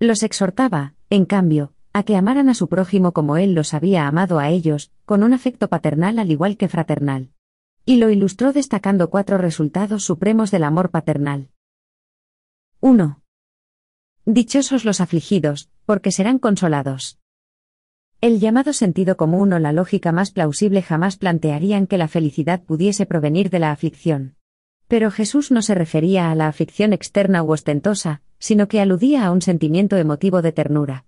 Los 0.00 0.22
exhortaba, 0.22 0.94
en 1.10 1.24
cambio, 1.24 1.72
a 1.92 2.02
que 2.02 2.16
amaran 2.16 2.48
a 2.48 2.54
su 2.54 2.68
prójimo 2.68 3.12
como 3.12 3.36
él 3.36 3.54
los 3.54 3.74
había 3.74 4.08
amado 4.08 4.38
a 4.38 4.48
ellos, 4.48 4.90
con 5.04 5.22
un 5.22 5.34
afecto 5.34 5.68
paternal 5.68 6.18
al 6.18 6.30
igual 6.30 6.56
que 6.56 6.68
fraternal. 6.68 7.30
Y 7.90 7.96
lo 7.96 8.08
ilustró 8.08 8.52
destacando 8.52 9.10
cuatro 9.10 9.36
resultados 9.36 10.04
supremos 10.04 10.52
del 10.52 10.62
amor 10.62 10.90
paternal. 10.92 11.48
1. 12.78 13.20
Dichosos 14.26 14.84
los 14.84 15.00
afligidos, 15.00 15.70
porque 15.86 16.12
serán 16.12 16.38
consolados. 16.38 17.18
El 18.20 18.38
llamado 18.38 18.72
sentido 18.74 19.16
común 19.16 19.52
o 19.54 19.58
la 19.58 19.72
lógica 19.72 20.12
más 20.12 20.30
plausible 20.30 20.82
jamás 20.82 21.16
plantearían 21.16 21.88
que 21.88 21.98
la 21.98 22.06
felicidad 22.06 22.62
pudiese 22.62 23.06
provenir 23.06 23.50
de 23.50 23.58
la 23.58 23.72
aflicción. 23.72 24.36
Pero 24.86 25.10
Jesús 25.10 25.50
no 25.50 25.60
se 25.60 25.74
refería 25.74 26.30
a 26.30 26.36
la 26.36 26.46
aflicción 26.46 26.92
externa 26.92 27.42
u 27.42 27.50
ostentosa, 27.50 28.22
sino 28.38 28.68
que 28.68 28.80
aludía 28.80 29.26
a 29.26 29.32
un 29.32 29.42
sentimiento 29.42 29.96
emotivo 29.96 30.42
de 30.42 30.52
ternura. 30.52 31.06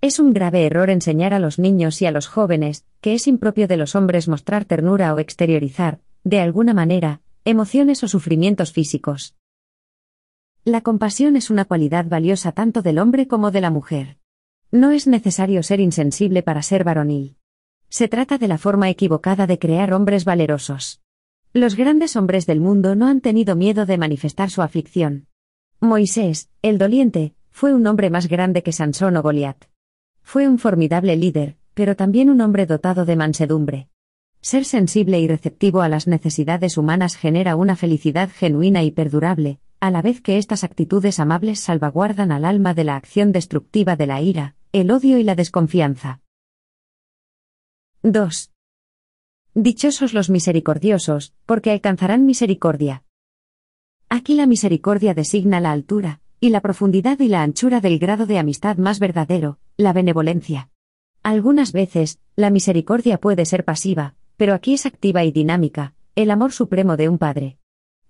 Es 0.00 0.18
un 0.18 0.32
grave 0.32 0.64
error 0.64 0.88
enseñar 0.88 1.34
a 1.34 1.38
los 1.38 1.58
niños 1.58 2.00
y 2.00 2.06
a 2.06 2.10
los 2.10 2.26
jóvenes, 2.26 2.86
que 3.02 3.12
es 3.12 3.26
impropio 3.26 3.68
de 3.68 3.76
los 3.76 3.94
hombres 3.94 4.28
mostrar 4.28 4.64
ternura 4.64 5.12
o 5.12 5.18
exteriorizar, 5.18 6.00
de 6.24 6.40
alguna 6.40 6.72
manera, 6.72 7.20
emociones 7.44 8.02
o 8.04 8.08
sufrimientos 8.08 8.72
físicos. 8.72 9.34
La 10.64 10.80
compasión 10.80 11.34
es 11.34 11.50
una 11.50 11.64
cualidad 11.64 12.06
valiosa 12.06 12.52
tanto 12.52 12.82
del 12.82 12.98
hombre 12.98 13.26
como 13.26 13.50
de 13.50 13.60
la 13.60 13.70
mujer. 13.70 14.18
No 14.70 14.92
es 14.92 15.06
necesario 15.06 15.62
ser 15.62 15.80
insensible 15.80 16.42
para 16.42 16.62
ser 16.62 16.84
varonil. 16.84 17.36
Se 17.88 18.08
trata 18.08 18.38
de 18.38 18.48
la 18.48 18.58
forma 18.58 18.88
equivocada 18.88 19.46
de 19.46 19.58
crear 19.58 19.92
hombres 19.92 20.24
valerosos. 20.24 21.02
Los 21.52 21.74
grandes 21.74 22.16
hombres 22.16 22.46
del 22.46 22.60
mundo 22.60 22.94
no 22.94 23.08
han 23.08 23.20
tenido 23.20 23.56
miedo 23.56 23.84
de 23.84 23.98
manifestar 23.98 24.50
su 24.50 24.62
aflicción. 24.62 25.26
Moisés, 25.80 26.48
el 26.62 26.78
doliente, 26.78 27.34
fue 27.50 27.74
un 27.74 27.86
hombre 27.86 28.08
más 28.08 28.28
grande 28.28 28.62
que 28.62 28.72
Sansón 28.72 29.16
o 29.16 29.22
Goliat. 29.22 29.64
Fue 30.22 30.48
un 30.48 30.58
formidable 30.58 31.16
líder, 31.16 31.56
pero 31.74 31.96
también 31.96 32.30
un 32.30 32.40
hombre 32.40 32.64
dotado 32.64 33.04
de 33.04 33.16
mansedumbre. 33.16 33.88
Ser 34.42 34.64
sensible 34.64 35.20
y 35.20 35.28
receptivo 35.28 35.82
a 35.82 35.88
las 35.88 36.08
necesidades 36.08 36.76
humanas 36.76 37.16
genera 37.16 37.54
una 37.54 37.76
felicidad 37.76 38.28
genuina 38.28 38.82
y 38.82 38.90
perdurable, 38.90 39.60
a 39.78 39.92
la 39.92 40.02
vez 40.02 40.20
que 40.20 40.36
estas 40.36 40.64
actitudes 40.64 41.20
amables 41.20 41.60
salvaguardan 41.60 42.32
al 42.32 42.44
alma 42.44 42.74
de 42.74 42.82
la 42.82 42.96
acción 42.96 43.30
destructiva 43.30 43.94
de 43.94 44.08
la 44.08 44.20
ira, 44.20 44.56
el 44.72 44.90
odio 44.90 45.18
y 45.18 45.22
la 45.22 45.36
desconfianza. 45.36 46.20
2. 48.02 48.50
Dichosos 49.54 50.12
los 50.12 50.28
misericordiosos, 50.28 51.34
porque 51.46 51.70
alcanzarán 51.70 52.26
misericordia. 52.26 53.04
Aquí 54.08 54.34
la 54.34 54.46
misericordia 54.46 55.14
designa 55.14 55.60
la 55.60 55.70
altura, 55.70 56.20
y 56.40 56.50
la 56.50 56.60
profundidad 56.60 57.20
y 57.20 57.28
la 57.28 57.42
anchura 57.42 57.80
del 57.80 58.00
grado 58.00 58.26
de 58.26 58.40
amistad 58.40 58.76
más 58.76 58.98
verdadero, 58.98 59.60
la 59.76 59.92
benevolencia. 59.92 60.68
Algunas 61.22 61.70
veces, 61.70 62.18
la 62.34 62.50
misericordia 62.50 63.18
puede 63.18 63.44
ser 63.44 63.64
pasiva, 63.64 64.16
pero 64.42 64.54
aquí 64.54 64.74
es 64.74 64.86
activa 64.86 65.22
y 65.22 65.30
dinámica, 65.30 65.94
el 66.16 66.28
amor 66.32 66.50
supremo 66.50 66.96
de 66.96 67.08
un 67.08 67.16
padre. 67.16 67.58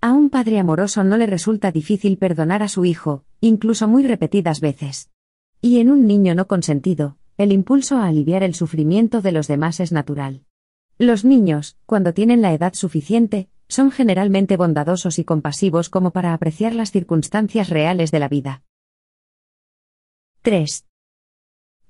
A 0.00 0.14
un 0.14 0.30
padre 0.30 0.58
amoroso 0.58 1.04
no 1.04 1.18
le 1.18 1.26
resulta 1.26 1.70
difícil 1.70 2.16
perdonar 2.16 2.62
a 2.62 2.68
su 2.68 2.86
hijo, 2.86 3.26
incluso 3.42 3.86
muy 3.86 4.06
repetidas 4.06 4.62
veces. 4.62 5.10
Y 5.60 5.78
en 5.78 5.90
un 5.90 6.06
niño 6.06 6.34
no 6.34 6.46
consentido, 6.46 7.18
el 7.36 7.52
impulso 7.52 7.98
a 7.98 8.06
aliviar 8.06 8.42
el 8.44 8.54
sufrimiento 8.54 9.20
de 9.20 9.32
los 9.32 9.46
demás 9.46 9.78
es 9.78 9.92
natural. 9.92 10.46
Los 10.96 11.26
niños, 11.26 11.76
cuando 11.84 12.14
tienen 12.14 12.40
la 12.40 12.54
edad 12.54 12.72
suficiente, 12.72 13.50
son 13.68 13.90
generalmente 13.90 14.56
bondadosos 14.56 15.18
y 15.18 15.24
compasivos 15.24 15.90
como 15.90 16.12
para 16.12 16.32
apreciar 16.32 16.74
las 16.74 16.92
circunstancias 16.92 17.68
reales 17.68 18.10
de 18.10 18.18
la 18.20 18.30
vida. 18.30 18.62
3. 20.40 20.86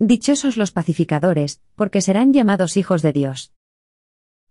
Dichosos 0.00 0.56
los 0.56 0.72
pacificadores, 0.72 1.60
porque 1.76 2.00
serán 2.00 2.32
llamados 2.32 2.76
hijos 2.76 3.02
de 3.02 3.12
Dios. 3.12 3.52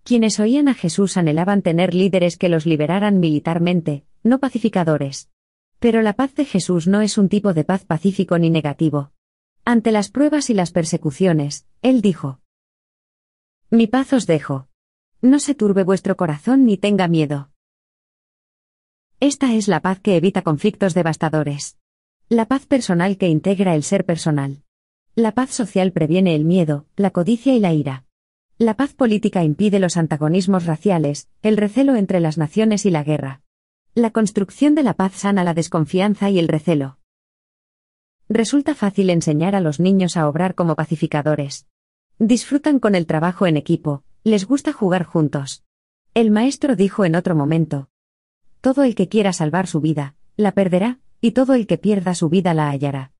Quienes 0.04 0.40
oían 0.40 0.68
a 0.68 0.74
Jesús 0.74 1.18
anhelaban 1.18 1.62
tener 1.62 1.94
líderes 1.94 2.38
que 2.38 2.50
los 2.50 2.66
liberaran 2.66 3.20
militarmente, 3.20 4.06
no 4.24 4.40
pacificadores. 4.40 5.30
Pero 5.80 6.02
la 6.02 6.14
paz 6.14 6.36
de 6.36 6.46
Jesús 6.46 6.88
no 6.88 7.02
es 7.02 7.18
un 7.18 7.30
tipo 7.30 7.54
de 7.54 7.64
paz 7.64 7.86
pacífico 7.86 8.38
ni 8.38 8.50
negativo. 8.50 9.12
Ante 9.64 9.92
las 9.92 10.10
pruebas 10.10 10.50
y 10.50 10.54
las 10.54 10.72
persecuciones, 10.72 11.68
Él 11.82 12.02
dijo, 12.02 12.40
Mi 13.70 13.88
paz 13.88 14.14
os 14.14 14.26
dejo. 14.26 14.68
No 15.22 15.40
se 15.40 15.54
turbe 15.54 15.84
vuestro 15.84 16.18
corazón 16.18 16.66
ni 16.66 16.78
tenga 16.78 17.08
miedo. 17.08 17.52
Esta 19.20 19.54
es 19.54 19.68
la 19.68 19.82
paz 19.82 20.00
que 20.00 20.18
evita 20.18 20.42
conflictos 20.42 20.96
devastadores. 20.96 21.78
La 22.28 22.48
paz 22.48 22.66
personal 22.66 23.18
que 23.18 23.28
integra 23.28 23.76
el 23.76 23.84
ser 23.84 24.04
personal. 24.04 24.64
La 25.14 25.34
paz 25.34 25.52
social 25.52 25.92
previene 25.92 26.34
el 26.34 26.44
miedo, 26.44 26.88
la 26.96 27.12
codicia 27.12 27.54
y 27.54 27.60
la 27.60 27.74
ira. 27.74 28.06
La 28.62 28.76
paz 28.76 28.93
política 28.93 29.43
impide 29.43 29.80
los 29.80 29.97
antagonismos 29.97 30.67
raciales, 30.67 31.28
el 31.41 31.58
recelo 31.58 31.95
entre 31.95 32.19
las 32.19 32.38
naciones 32.38 32.86
y 32.86 32.91
la 32.91 33.04
guerra. 33.04 33.41
La 33.95 34.12
construcción 34.12 34.76
de 34.76 34.84
la 34.84 34.93
paz 34.93 35.13
sana 35.15 35.43
la 35.43 35.56
desconfianza 35.56 36.30
y 36.30 36.38
el 36.38 36.47
recelo. 36.47 37.00
Resulta 38.30 38.76
fácil 38.76 39.10
enseñar 39.10 39.56
a 39.56 39.62
los 39.62 39.80
niños 39.80 40.15
a 40.15 40.30
obrar 40.30 40.54
como 40.54 40.76
pacificadores. 40.76 41.65
Disfrutan 42.19 42.78
con 42.78 42.93
el 42.93 43.08
trabajo 43.08 43.47
en 43.47 43.58
equipo, 43.58 44.04
les 44.24 44.45
gusta 44.45 44.74
jugar 44.74 45.06
juntos. 45.06 45.63
El 46.13 46.30
maestro 46.30 46.76
dijo 46.76 47.04
en 47.04 47.15
otro 47.15 47.36
momento. 47.36 47.89
Todo 48.62 48.84
el 48.84 48.93
que 48.93 49.10
quiera 49.10 49.34
salvar 49.34 49.65
su 49.65 49.82
vida, 49.82 50.13
la 50.38 50.52
perderá, 50.52 51.00
y 51.19 51.32
todo 51.32 51.56
el 51.56 51.65
que 51.65 51.80
pierda 51.80 52.13
su 52.13 52.30
vida 52.30 52.54
la 52.54 52.69
hallará. 52.69 53.12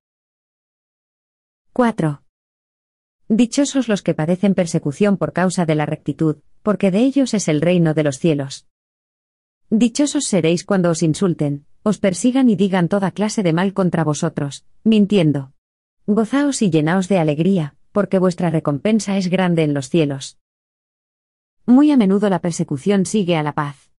4. 1.74 2.22
Dichosos 3.28 3.88
los 3.88 4.02
que 4.02 4.14
padecen 4.14 4.54
persecución 4.56 5.18
por 5.18 5.34
causa 5.34 5.66
de 5.66 5.76
la 5.76 5.86
rectitud, 5.86 6.38
porque 6.64 6.92
de 6.92 7.00
ellos 7.00 7.34
es 7.34 7.48
el 7.48 7.62
reino 7.62 7.94
de 7.94 8.04
los 8.04 8.20
cielos. 8.20 8.68
Dichosos 9.70 10.26
seréis 10.26 10.66
cuando 10.66 10.90
os 10.90 11.02
insulten, 11.02 11.66
os 11.84 11.98
persigan 11.98 12.50
y 12.50 12.56
digan 12.56 12.90
toda 12.90 13.12
clase 13.12 13.42
de 13.42 13.54
mal 13.54 13.74
contra 13.74 14.04
vosotros, 14.04 14.66
mintiendo. 14.84 15.54
Gozaos 16.08 16.62
y 16.62 16.70
llenaos 16.70 17.08
de 17.08 17.20
alegría, 17.20 17.76
porque 17.92 18.20
vuestra 18.20 18.50
recompensa 18.50 19.18
es 19.18 19.30
grande 19.30 19.64
en 19.64 19.74
los 19.74 19.90
cielos. 19.90 20.38
Muy 21.66 21.92
a 21.92 21.98
menudo 21.98 22.30
la 22.30 22.40
persecución 22.40 23.06
sigue 23.06 23.38
a 23.38 23.44
la 23.44 23.54
paz. 23.54 23.92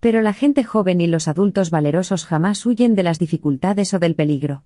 Pero 0.00 0.22
la 0.22 0.32
gente 0.32 0.62
joven 0.64 1.00
y 1.00 1.08
los 1.08 1.26
adultos 1.26 1.70
valerosos 1.70 2.24
jamás 2.24 2.64
huyen 2.64 2.94
de 2.94 3.02
las 3.02 3.18
dificultades 3.18 3.92
o 3.94 3.98
del 3.98 4.14
peligro. 4.14 4.64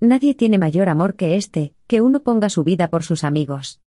Nadie 0.00 0.34
tiene 0.34 0.58
mayor 0.58 0.88
amor 0.88 1.16
que 1.16 1.36
este, 1.36 1.74
que 1.88 2.00
uno 2.00 2.22
ponga 2.22 2.50
su 2.50 2.62
vida 2.62 2.88
por 2.88 3.02
sus 3.02 3.24
amigos. 3.24 3.80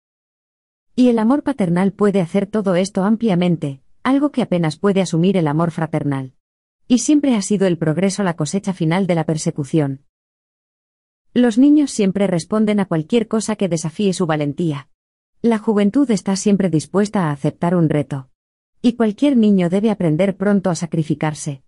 Y 0.95 1.08
el 1.08 1.19
amor 1.19 1.41
paternal 1.43 1.93
puede 1.93 2.19
hacer 2.19 2.47
todo 2.47 2.76
esto 2.76 3.04
ampliamente, 3.04 3.82
algo 4.04 4.32
que 4.32 4.41
apenas 4.41 4.78
puede 4.78 5.02
asumir 5.02 5.38
el 5.38 5.47
amor 5.47 5.71
fraternal. 5.71 6.34
Y 6.88 7.00
siempre 7.00 7.36
ha 7.36 7.41
sido 7.41 7.65
el 7.65 7.78
progreso 7.78 8.24
la 8.24 8.36
cosecha 8.36 8.74
final 8.74 9.08
de 9.08 9.15
la 9.15 9.24
persecución. 9.24 10.04
Los 11.34 11.58
niños 11.58 11.91
siempre 11.91 12.28
responden 12.28 12.82
a 12.82 12.86
cualquier 12.86 13.30
cosa 13.30 13.56
que 13.56 13.69
desafíe 13.69 14.12
su 14.12 14.26
valentía. 14.26 14.89
La 15.41 15.60
juventud 15.60 16.12
está 16.12 16.36
siempre 16.36 16.69
dispuesta 16.69 17.30
a 17.30 17.32
aceptar 17.32 17.74
un 17.74 17.88
reto. 17.88 18.30
Y 18.82 18.93
cualquier 18.93 19.38
niño 19.38 19.69
debe 19.69 19.91
aprender 19.91 20.36
pronto 20.36 20.69
a 20.69 20.76
sacrificarse. 20.76 21.63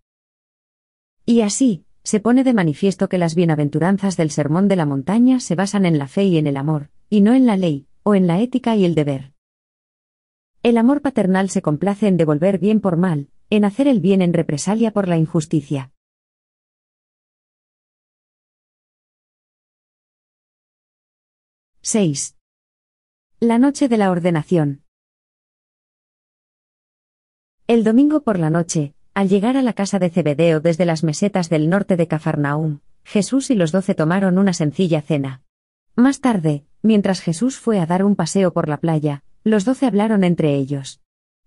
Y 1.25 1.41
así, 1.41 1.85
se 2.03 2.19
pone 2.19 2.43
de 2.43 2.53
manifiesto 2.53 3.07
que 3.07 3.17
las 3.17 3.33
bienaventuranzas 3.33 4.17
del 4.17 4.29
Sermón 4.29 4.67
de 4.67 4.75
la 4.75 4.85
Montaña 4.85 5.39
se 5.39 5.55
basan 5.55 5.85
en 5.85 5.97
la 5.97 6.07
fe 6.07 6.25
y 6.25 6.37
en 6.37 6.47
el 6.47 6.57
amor, 6.57 6.89
y 7.09 7.21
no 7.21 7.33
en 7.33 7.45
la 7.45 7.55
ley, 7.55 7.87
o 8.03 8.13
en 8.13 8.27
la 8.27 8.41
ética 8.41 8.75
y 8.75 8.83
el 8.83 8.93
deber. 8.93 9.33
El 10.63 10.77
amor 10.77 11.01
paternal 11.01 11.49
se 11.49 11.61
complace 11.61 12.07
en 12.07 12.17
devolver 12.17 12.59
bien 12.59 12.81
por 12.81 12.97
mal, 12.97 13.29
en 13.49 13.65
hacer 13.65 13.87
el 13.87 14.01
bien 14.01 14.21
en 14.21 14.33
represalia 14.33 14.91
por 14.91 15.07
la 15.07 15.17
injusticia. 15.17 15.91
¡6! 21.81 22.37
La 23.39 23.59
noche 23.59 23.89
de 23.89 23.97
la 23.97 24.09
ordenación. 24.09 24.83
El 27.67 27.83
domingo 27.83 28.23
por 28.23 28.39
la 28.39 28.49
noche, 28.49 28.95
al 29.13 29.29
llegar 29.29 29.57
a 29.57 29.61
la 29.61 29.73
casa 29.73 29.99
de 29.99 30.09
Cebedeo 30.09 30.59
desde 30.59 30.85
las 30.85 31.03
mesetas 31.03 31.49
del 31.49 31.69
norte 31.69 31.97
de 31.97 32.07
Cafarnaúm, 32.07 32.79
Jesús 33.03 33.51
y 33.51 33.55
los 33.55 33.71
doce 33.71 33.93
tomaron 33.93 34.37
una 34.37 34.53
sencilla 34.53 35.01
cena. 35.01 35.41
Más 35.95 36.19
tarde, 36.19 36.65
mientras 36.81 37.21
Jesús 37.21 37.57
fue 37.57 37.79
a 37.79 37.85
dar 37.85 38.03
un 38.03 38.15
paseo 38.15 38.53
por 38.53 38.67
la 38.67 38.77
playa, 38.77 39.23
los 39.43 39.65
doce 39.65 39.85
hablaron 39.85 40.23
entre 40.23 40.55
ellos. 40.55 41.01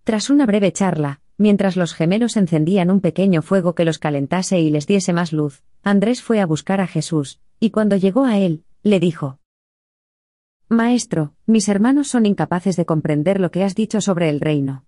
Tras 0.04 0.30
una 0.30 0.46
breve 0.46 0.72
charla, 0.72 1.20
mientras 1.38 1.76
los 1.76 1.94
gemelos 1.94 2.36
encendían 2.36 2.90
un 2.90 3.00
pequeño 3.00 3.42
fuego 3.42 3.74
que 3.74 3.84
los 3.84 3.98
calentase 3.98 4.60
y 4.60 4.70
les 4.70 4.86
diese 4.86 5.12
más 5.12 5.32
luz, 5.32 5.64
Andrés 5.82 6.22
fue 6.22 6.40
a 6.40 6.46
buscar 6.46 6.80
a 6.80 6.86
Jesús, 6.86 7.40
y 7.58 7.70
cuando 7.70 7.96
llegó 7.96 8.24
a 8.24 8.38
él, 8.38 8.64
le 8.82 9.00
dijo, 9.00 9.40
Maestro, 10.68 11.34
mis 11.46 11.68
hermanos 11.68 12.08
son 12.08 12.26
incapaces 12.26 12.76
de 12.76 12.86
comprender 12.86 13.40
lo 13.40 13.50
que 13.50 13.64
has 13.64 13.74
dicho 13.74 14.00
sobre 14.00 14.28
el 14.28 14.40
reino. 14.40 14.85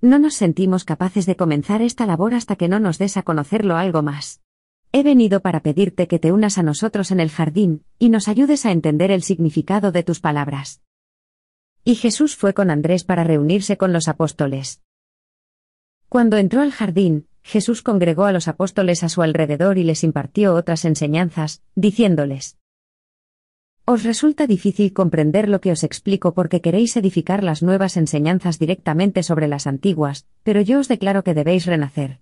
No 0.00 0.20
nos 0.20 0.34
sentimos 0.34 0.84
capaces 0.84 1.26
de 1.26 1.34
comenzar 1.34 1.82
esta 1.82 2.06
labor 2.06 2.34
hasta 2.34 2.54
que 2.54 2.68
no 2.68 2.78
nos 2.78 2.98
des 2.98 3.16
a 3.16 3.24
conocerlo 3.24 3.76
algo 3.76 4.02
más. 4.02 4.40
He 4.92 5.02
venido 5.02 5.40
para 5.40 5.60
pedirte 5.60 6.06
que 6.06 6.20
te 6.20 6.30
unas 6.30 6.56
a 6.56 6.62
nosotros 6.62 7.10
en 7.10 7.18
el 7.18 7.30
jardín, 7.30 7.84
y 7.98 8.08
nos 8.08 8.28
ayudes 8.28 8.64
a 8.64 8.70
entender 8.70 9.10
el 9.10 9.24
significado 9.24 9.90
de 9.90 10.04
tus 10.04 10.20
palabras. 10.20 10.82
Y 11.82 11.96
Jesús 11.96 12.36
fue 12.36 12.54
con 12.54 12.70
Andrés 12.70 13.02
para 13.02 13.24
reunirse 13.24 13.76
con 13.76 13.92
los 13.92 14.06
apóstoles. 14.06 14.82
Cuando 16.08 16.36
entró 16.36 16.62
al 16.62 16.70
jardín, 16.70 17.26
Jesús 17.42 17.82
congregó 17.82 18.26
a 18.26 18.32
los 18.32 18.46
apóstoles 18.46 19.02
a 19.02 19.08
su 19.08 19.22
alrededor 19.22 19.78
y 19.78 19.82
les 19.82 20.04
impartió 20.04 20.54
otras 20.54 20.84
enseñanzas, 20.84 21.62
diciéndoles, 21.74 22.56
os 23.90 24.02
resulta 24.02 24.46
difícil 24.46 24.92
comprender 24.92 25.48
lo 25.48 25.62
que 25.62 25.72
os 25.72 25.82
explico 25.82 26.34
porque 26.34 26.60
queréis 26.60 26.94
edificar 26.98 27.42
las 27.42 27.62
nuevas 27.62 27.96
enseñanzas 27.96 28.58
directamente 28.58 29.22
sobre 29.22 29.48
las 29.48 29.66
antiguas, 29.66 30.26
pero 30.42 30.60
yo 30.60 30.78
os 30.80 30.88
declaro 30.88 31.24
que 31.24 31.32
debéis 31.32 31.64
renacer. 31.64 32.20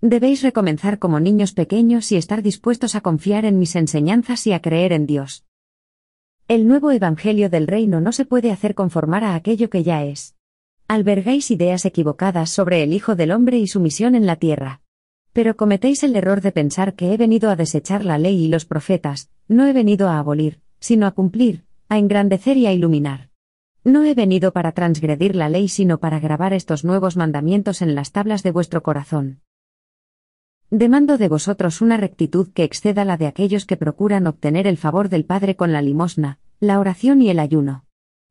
Debéis 0.00 0.42
recomenzar 0.42 0.98
como 0.98 1.20
niños 1.20 1.52
pequeños 1.52 2.10
y 2.10 2.16
estar 2.16 2.42
dispuestos 2.42 2.96
a 2.96 3.00
confiar 3.00 3.44
en 3.44 3.60
mis 3.60 3.76
enseñanzas 3.76 4.44
y 4.48 4.52
a 4.54 4.60
creer 4.60 4.92
en 4.92 5.06
Dios. 5.06 5.44
El 6.48 6.66
nuevo 6.66 6.90
Evangelio 6.90 7.48
del 7.48 7.68
Reino 7.68 8.00
no 8.00 8.10
se 8.10 8.24
puede 8.24 8.50
hacer 8.50 8.74
conformar 8.74 9.22
a 9.22 9.36
aquello 9.36 9.70
que 9.70 9.84
ya 9.84 10.02
es. 10.02 10.34
Albergáis 10.88 11.48
ideas 11.52 11.84
equivocadas 11.84 12.50
sobre 12.50 12.82
el 12.82 12.92
Hijo 12.92 13.14
del 13.14 13.30
Hombre 13.30 13.58
y 13.58 13.68
su 13.68 13.78
misión 13.78 14.16
en 14.16 14.26
la 14.26 14.34
tierra. 14.34 14.80
Pero 15.32 15.56
cometéis 15.56 16.02
el 16.02 16.16
error 16.16 16.40
de 16.40 16.50
pensar 16.50 16.94
que 16.94 17.14
he 17.14 17.16
venido 17.16 17.50
a 17.50 17.56
desechar 17.56 18.04
la 18.04 18.18
ley 18.18 18.46
y 18.46 18.48
los 18.48 18.64
profetas, 18.64 19.30
no 19.46 19.64
he 19.68 19.72
venido 19.72 20.08
a 20.08 20.18
abolir, 20.18 20.63
sino 20.84 21.06
a 21.06 21.12
cumplir, 21.12 21.64
a 21.88 21.96
engrandecer 21.96 22.58
y 22.58 22.66
a 22.66 22.72
iluminar. 22.74 23.30
No 23.84 24.04
he 24.04 24.12
venido 24.12 24.52
para 24.52 24.72
transgredir 24.72 25.34
la 25.34 25.48
ley, 25.48 25.68
sino 25.68 25.96
para 25.96 26.20
grabar 26.20 26.52
estos 26.52 26.84
nuevos 26.84 27.16
mandamientos 27.16 27.80
en 27.80 27.94
las 27.94 28.12
tablas 28.12 28.42
de 28.42 28.50
vuestro 28.50 28.82
corazón. 28.82 29.40
Demando 30.68 31.16
de 31.16 31.28
vosotros 31.28 31.80
una 31.80 31.96
rectitud 31.96 32.52
que 32.52 32.64
exceda 32.64 33.06
la 33.06 33.16
de 33.16 33.26
aquellos 33.26 33.64
que 33.64 33.78
procuran 33.78 34.26
obtener 34.26 34.66
el 34.66 34.76
favor 34.76 35.08
del 35.08 35.24
Padre 35.24 35.56
con 35.56 35.72
la 35.72 35.80
limosna, 35.80 36.38
la 36.60 36.78
oración 36.78 37.22
y 37.22 37.30
el 37.30 37.38
ayuno. 37.38 37.86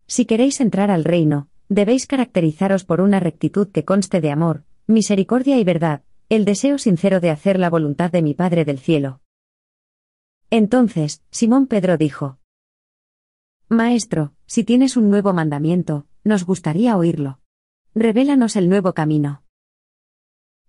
Si 0.06 0.26
queréis 0.26 0.62
entrar 0.62 0.92
al 0.92 1.06
reino, 1.06 1.48
debéis 1.70 2.06
caracterizaros 2.06 2.84
por 2.84 3.02
una 3.02 3.20
rectitud 3.20 3.70
que 3.70 3.84
conste 3.84 4.22
de 4.22 4.30
amor, 4.30 4.63
misericordia 4.86 5.58
y 5.58 5.63
verdad, 5.63 6.04
el 6.30 6.46
deseo 6.46 6.78
sincero 6.78 7.20
de 7.20 7.32
hacer 7.32 7.58
la 7.58 7.72
voluntad 7.72 8.12
de 8.12 8.22
mi 8.22 8.36
Padre 8.36 8.63
del 8.63 8.78
cielo. 8.78 9.22
Entonces, 10.52 11.24
Simón 11.32 11.66
Pedro 11.66 11.98
dijo, 11.98 12.38
Maestro, 13.74 14.34
si 14.46 14.64
tienes 14.64 14.96
un 14.98 15.10
nuevo 15.10 15.34
mandamiento, 15.34 16.06
nos 16.24 16.46
gustaría 16.46 16.96
oírlo. 16.96 17.40
Revélanos 17.96 18.56
el 18.56 18.70
nuevo 18.70 18.94
camino. 18.94 19.44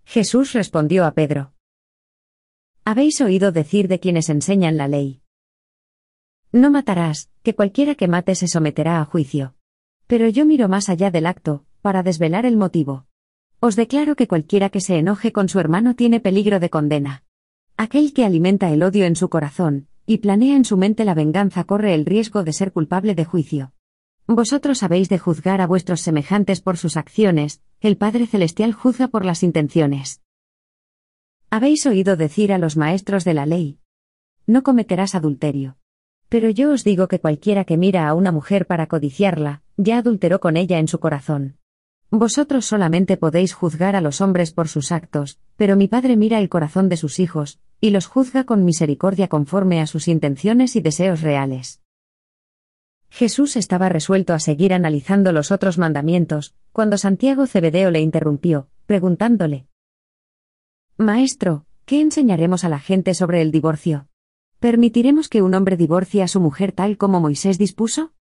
Jesús 0.05 0.53
respondió 0.53 1.05
a 1.05 1.13
Pedro. 1.13 1.53
Habéis 2.85 3.21
oído 3.21 3.53
decir 3.53 3.89
de 3.89 4.01
quienes 4.01 4.29
enseñan 4.29 4.77
la 4.77 4.89
ley. 4.89 5.23
No 6.53 6.71
matarás, 6.71 7.31
que 7.43 7.55
cualquiera 7.55 7.95
que 7.95 8.09
mate 8.09 8.35
se 8.35 8.49
someterá 8.49 9.01
a 9.01 9.05
juicio. 9.05 9.55
Pero 10.07 10.29
yo 10.29 10.45
miro 10.45 10.69
más 10.69 10.89
allá 10.89 11.11
del 11.11 11.27
acto, 11.27 11.65
para 11.83 12.03
desvelar 12.03 12.47
el 12.47 12.57
motivo. 12.57 13.07
Os 13.61 13.77
declaro 13.77 14.17
que 14.17 14.29
cualquiera 14.29 14.69
que 14.69 14.81
se 14.81 14.99
enoje 14.99 15.33
con 15.33 15.49
su 15.49 15.59
hermano 15.59 15.95
tiene 15.95 16.21
peligro 16.21 16.61
de 16.61 16.71
condena. 16.71 17.25
Aquel 17.77 18.13
que 18.13 18.25
alimenta 18.25 18.71
el 18.71 18.83
odio 18.83 19.05
en 19.05 19.17
su 19.17 19.29
corazón, 19.31 19.89
y 20.07 20.19
planea 20.19 20.57
en 20.57 20.65
su 20.65 20.77
mente 20.77 21.05
la 21.05 21.15
venganza 21.15 21.65
corre 21.65 21.95
el 21.95 22.07
riesgo 22.07 22.45
de 22.45 22.53
ser 22.53 22.73
culpable 22.73 23.15
de 23.15 23.25
juicio. 23.25 23.73
Vosotros 24.27 24.83
habéis 24.83 25.09
de 25.09 25.19
juzgar 25.19 25.61
a 25.61 25.67
vuestros 25.67 26.01
semejantes 26.01 26.61
por 26.61 26.77
sus 26.77 26.97
acciones, 26.97 27.61
el 27.81 27.97
Padre 27.97 28.27
Celestial 28.27 28.73
juzga 28.73 29.09
por 29.09 29.25
las 29.25 29.43
intenciones. 29.43 30.23
Habéis 31.51 31.87
oído 31.87 32.17
decir 32.17 32.53
a 32.53 32.59
los 32.59 32.77
maestros 32.77 33.25
de 33.25 33.35
la 33.35 33.47
ley, 33.47 33.79
no 34.47 34.63
cometerás 34.63 35.15
adulterio. 35.15 35.77
Pero 36.29 36.51
yo 36.51 36.73
os 36.73 36.85
digo 36.85 37.09
que 37.09 37.21
cualquiera 37.21 37.65
que 37.65 37.77
mira 37.77 38.09
a 38.09 38.15
una 38.15 38.33
mujer 38.33 38.67
para 38.67 38.87
codiciarla, 38.87 39.63
ya 39.77 39.99
adulteró 39.99 40.41
con 40.41 40.57
ella 40.57 40.79
en 40.79 40.89
su 40.89 40.99
corazón. 41.01 41.59
Vosotros 42.17 42.65
solamente 42.65 43.17
podéis 43.17 43.55
juzgar 43.55 43.97
a 43.97 44.01
los 44.01 44.21
hombres 44.21 44.53
por 44.53 44.69
sus 44.69 44.93
actos, 44.93 45.41
pero 45.57 45.75
mi 45.75 45.89
Padre 45.89 46.17
mira 46.17 46.39
el 46.39 46.49
corazón 46.49 46.89
de 46.89 46.97
sus 46.97 47.19
hijos, 47.19 47.59
y 47.81 47.91
los 47.91 48.07
juzga 48.07 48.45
con 48.45 48.65
misericordia 48.65 49.27
conforme 49.27 49.81
a 49.81 49.89
sus 49.89 50.07
intenciones 50.07 50.77
y 50.77 50.81
deseos 50.81 51.23
reales. 51.23 51.83
Jesús 53.11 53.57
estaba 53.57 53.89
resuelto 53.89 54.33
a 54.33 54.39
seguir 54.39 54.73
analizando 54.73 55.33
los 55.33 55.51
otros 55.51 55.77
mandamientos, 55.77 56.55
cuando 56.71 56.99
Santiago 56.99 57.49
Cebedeo 57.49 57.91
le 57.91 58.01
interrumpió, 58.01 58.69
preguntándole, 58.87 59.67
Maestro, 60.97 61.67
¿qué 61.85 62.01
enseñaremos 62.01 62.63
a 62.63 62.69
la 62.69 62.79
gente 62.79 63.15
sobre 63.15 63.43
el 63.43 63.51
divorcio? 63.51 64.07
¿Permitiremos 64.61 65.29
que 65.29 65.43
un 65.43 65.53
hombre 65.53 65.77
divorcie 65.77 66.23
a 66.23 66.29
su 66.29 66.39
mujer 66.39 66.71
tal 66.71 66.97
como 66.97 67.19
Moisés 67.19 67.59
dispuso? 67.59 68.13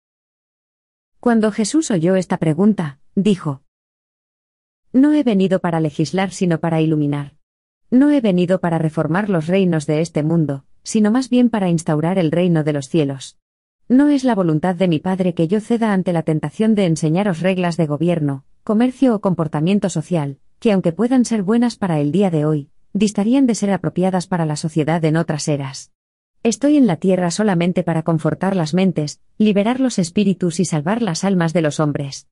Cuando 1.21 1.53
Jesús 1.53 1.91
oyó 1.91 2.17
esta 2.17 2.39
pregunta, 2.39 2.99
dijo, 3.15 3.61
No 4.93 5.15
he 5.15 5.23
venido 5.23 5.61
para 5.61 5.81
legislar 5.81 6.33
sino 6.33 6.61
para 6.61 6.83
iluminar. 6.83 7.33
No 7.91 8.11
he 8.11 8.21
venido 8.21 8.61
para 8.61 8.79
reformar 8.79 9.31
los 9.31 9.47
reinos 9.47 9.87
de 9.87 10.03
este 10.03 10.23
mundo, 10.23 10.65
sino 10.83 11.11
más 11.11 11.31
bien 11.31 11.49
para 11.49 11.71
instaurar 11.71 12.19
el 12.19 12.31
reino 12.31 12.63
de 12.63 12.75
los 12.75 12.89
cielos. 12.89 13.39
No 13.89 14.09
es 14.09 14.23
la 14.23 14.35
voluntad 14.35 14.75
de 14.75 14.89
mi 14.89 14.99
Padre 14.99 15.35
que 15.35 15.49
yo 15.49 15.61
ceda 15.61 15.95
ante 15.95 16.13
la 16.13 16.23
tentación 16.23 16.75
de 16.75 16.85
enseñaros 16.85 17.41
reglas 17.41 17.77
de 17.77 17.87
gobierno, 17.87 18.45
comercio 18.65 19.15
o 19.15 19.21
comportamiento 19.21 19.89
social, 19.89 20.39
que 20.59 20.73
aunque 20.73 20.93
puedan 20.93 21.25
ser 21.25 21.43
buenas 21.43 21.77
para 21.77 21.99
el 21.99 22.13
día 22.13 22.31
de 22.31 22.45
hoy, 22.45 22.71
distarían 22.93 23.47
de 23.47 23.55
ser 23.55 23.71
apropiadas 23.71 24.27
para 24.27 24.45
la 24.45 24.57
sociedad 24.57 25.03
en 25.05 25.17
otras 25.17 25.49
eras. 25.49 25.91
Estoy 26.43 26.77
en 26.77 26.87
la 26.87 26.97
tierra 26.97 27.31
solamente 27.31 27.83
para 27.83 28.03
confortar 28.03 28.57
las 28.57 28.75
mentes, 28.75 29.21
liberar 29.39 29.81
los 29.81 29.99
espíritus 29.99 30.61
y 30.61 30.65
salvar 30.65 31.01
las 31.01 31.25
almas 31.25 31.53
de 31.53 31.63
los 31.63 31.81
hombres. 31.81 32.29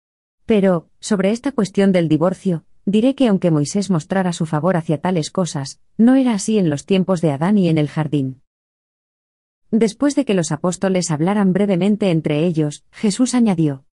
Pero, 0.50 0.88
sobre 0.98 1.30
esta 1.30 1.52
cuestión 1.52 1.92
del 1.92 2.08
divorcio, 2.08 2.64
Diré 2.84 3.14
que 3.14 3.28
aunque 3.28 3.52
Moisés 3.52 3.88
mostrara 3.88 4.32
su 4.32 4.46
favor 4.46 4.76
hacia 4.76 5.00
tales 5.00 5.30
cosas, 5.30 5.78
no 5.96 6.16
era 6.16 6.34
así 6.34 6.58
en 6.58 6.68
los 6.70 6.86
tiempos 6.86 7.20
de 7.20 7.30
Adán 7.30 7.56
y 7.56 7.68
en 7.68 7.78
el 7.78 7.88
jardín. 7.88 8.42
Después 9.70 10.16
de 10.16 10.24
que 10.24 10.34
los 10.34 10.50
apóstoles 10.50 11.12
hablaran 11.12 11.52
brevemente 11.52 12.10
entre 12.10 12.44
ellos, 12.44 12.84
Jesús 12.90 13.36
añadió, 13.36 13.84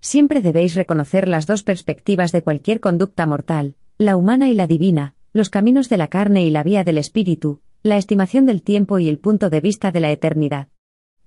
Siempre 0.00 0.40
debéis 0.40 0.74
reconocer 0.74 1.28
las 1.28 1.46
dos 1.46 1.64
perspectivas 1.64 2.32
de 2.32 2.42
cualquier 2.42 2.80
conducta 2.80 3.26
mortal, 3.26 3.74
la 3.98 4.16
humana 4.16 4.48
y 4.48 4.54
la 4.54 4.66
divina, 4.66 5.16
los 5.34 5.50
caminos 5.50 5.90
de 5.90 5.98
la 5.98 6.08
carne 6.08 6.46
y 6.46 6.50
la 6.50 6.62
vía 6.62 6.82
del 6.82 6.96
espíritu, 6.96 7.60
la 7.82 7.98
estimación 7.98 8.46
del 8.46 8.62
tiempo 8.62 8.98
y 9.00 9.10
el 9.10 9.18
punto 9.18 9.50
de 9.50 9.60
vista 9.60 9.92
de 9.92 10.00
la 10.00 10.10
eternidad. 10.12 10.68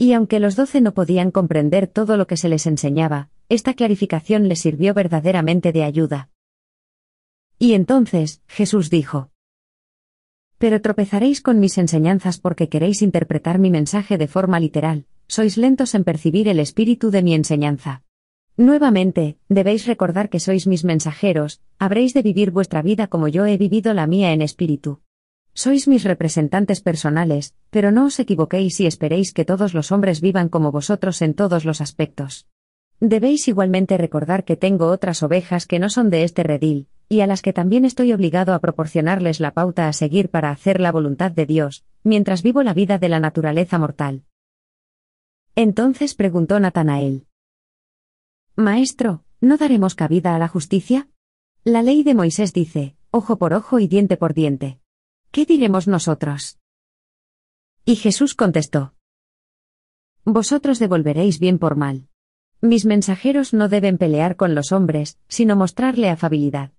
Y 0.01 0.13
aunque 0.13 0.39
los 0.39 0.55
doce 0.55 0.79
no 0.79 0.93
podían 0.93 1.29
comprender 1.29 1.85
todo 1.85 2.15
lo 2.15 2.25
que 2.25 2.37
se 2.37 2.47
les 2.47 2.65
enseñaba, 2.65 3.29
esta 3.49 3.73
clarificación 3.73 4.47
les 4.47 4.59
sirvió 4.59 4.93
verdaderamente 4.93 5.73
de 5.73 5.83
ayuda. 5.83 6.29
Y 7.59 7.73
entonces, 7.73 8.41
Jesús 8.47 8.89
dijo, 8.89 9.29
Pero 10.57 10.81
tropezaréis 10.81 11.41
con 11.41 11.59
mis 11.59 11.77
enseñanzas 11.77 12.39
porque 12.39 12.69
queréis 12.69 13.01
interpretar 13.01 13.59
mi 13.59 13.69
mensaje 13.69 14.17
de 14.17 14.29
forma 14.29 14.61
literal, 14.61 15.05
sois 15.27 15.57
lentos 15.57 15.93
en 15.93 16.05
percibir 16.05 16.47
el 16.47 16.61
espíritu 16.61 17.11
de 17.11 17.21
mi 17.21 17.33
enseñanza. 17.33 18.03
Nuevamente, 18.55 19.37
debéis 19.49 19.85
recordar 19.85 20.29
que 20.29 20.39
sois 20.39 20.65
mis 20.65 20.85
mensajeros, 20.85 21.59
habréis 21.77 22.13
de 22.13 22.21
vivir 22.21 22.51
vuestra 22.51 22.81
vida 22.81 23.07
como 23.07 23.27
yo 23.27 23.45
he 23.45 23.57
vivido 23.57 23.93
la 23.93 24.07
mía 24.07 24.31
en 24.31 24.41
espíritu. 24.41 25.01
Sois 25.61 25.89
mis 25.89 26.05
representantes 26.05 26.79
personales, 26.79 27.53
pero 27.69 27.91
no 27.91 28.05
os 28.05 28.17
equivoquéis 28.21 28.79
y 28.79 28.85
esperéis 28.85 29.33
que 29.33 29.43
todos 29.43 29.73
los 29.73 29.91
hombres 29.91 30.21
vivan 30.21 30.47
como 30.47 30.71
vosotros 30.71 31.21
en 31.21 31.33
todos 31.33 31.65
los 31.65 31.81
aspectos. 31.81 32.47
Debéis 33.01 33.45
igualmente 33.49 33.97
recordar 33.97 34.45
que 34.45 34.55
tengo 34.55 34.87
otras 34.87 35.21
ovejas 35.21 35.67
que 35.67 35.77
no 35.77 35.89
son 35.89 36.09
de 36.09 36.23
este 36.23 36.43
redil, 36.43 36.87
y 37.09 37.19
a 37.19 37.27
las 37.27 37.41
que 37.41 37.51
también 37.51 37.83
estoy 37.83 38.13
obligado 38.13 38.53
a 38.53 38.59
proporcionarles 38.59 39.41
la 39.41 39.51
pauta 39.51 39.89
a 39.89 39.91
seguir 39.91 40.29
para 40.29 40.49
hacer 40.49 40.79
la 40.79 40.93
voluntad 40.93 41.29
de 41.29 41.45
Dios, 41.45 41.83
mientras 42.05 42.41
vivo 42.41 42.63
la 42.63 42.73
vida 42.73 42.97
de 42.97 43.09
la 43.09 43.19
naturaleza 43.19 43.77
mortal. 43.77 44.23
Entonces 45.55 46.15
preguntó 46.15 46.57
Natanael. 46.61 47.27
Maestro, 48.55 49.25
¿no 49.41 49.57
daremos 49.57 49.93
cabida 49.93 50.35
a 50.35 50.39
la 50.39 50.47
justicia? 50.47 51.09
La 51.65 51.83
ley 51.83 52.03
de 52.03 52.15
Moisés 52.15 52.53
dice, 52.53 52.95
ojo 53.11 53.37
por 53.37 53.53
ojo 53.53 53.79
y 53.79 53.89
diente 53.89 54.15
por 54.15 54.33
diente. 54.33 54.79
¿Qué 55.31 55.45
diremos 55.45 55.87
nosotros? 55.87 56.57
Y 57.85 57.97
Jesús 57.97 58.33
contestó. 58.33 58.95
Vosotros 60.25 60.79
devolveréis 60.79 61.39
bien 61.39 61.59
por 61.59 61.75
mal. 61.75 62.07
Mis 62.61 62.85
mensajeros 62.85 63.53
no 63.53 63.69
deben 63.69 63.99
pelear 63.99 64.35
con 64.35 64.55
los 64.55 64.71
hombres, 64.71 65.19
sino 65.27 65.55
mostrarle 65.55 66.09
afabilidad. 66.09 66.71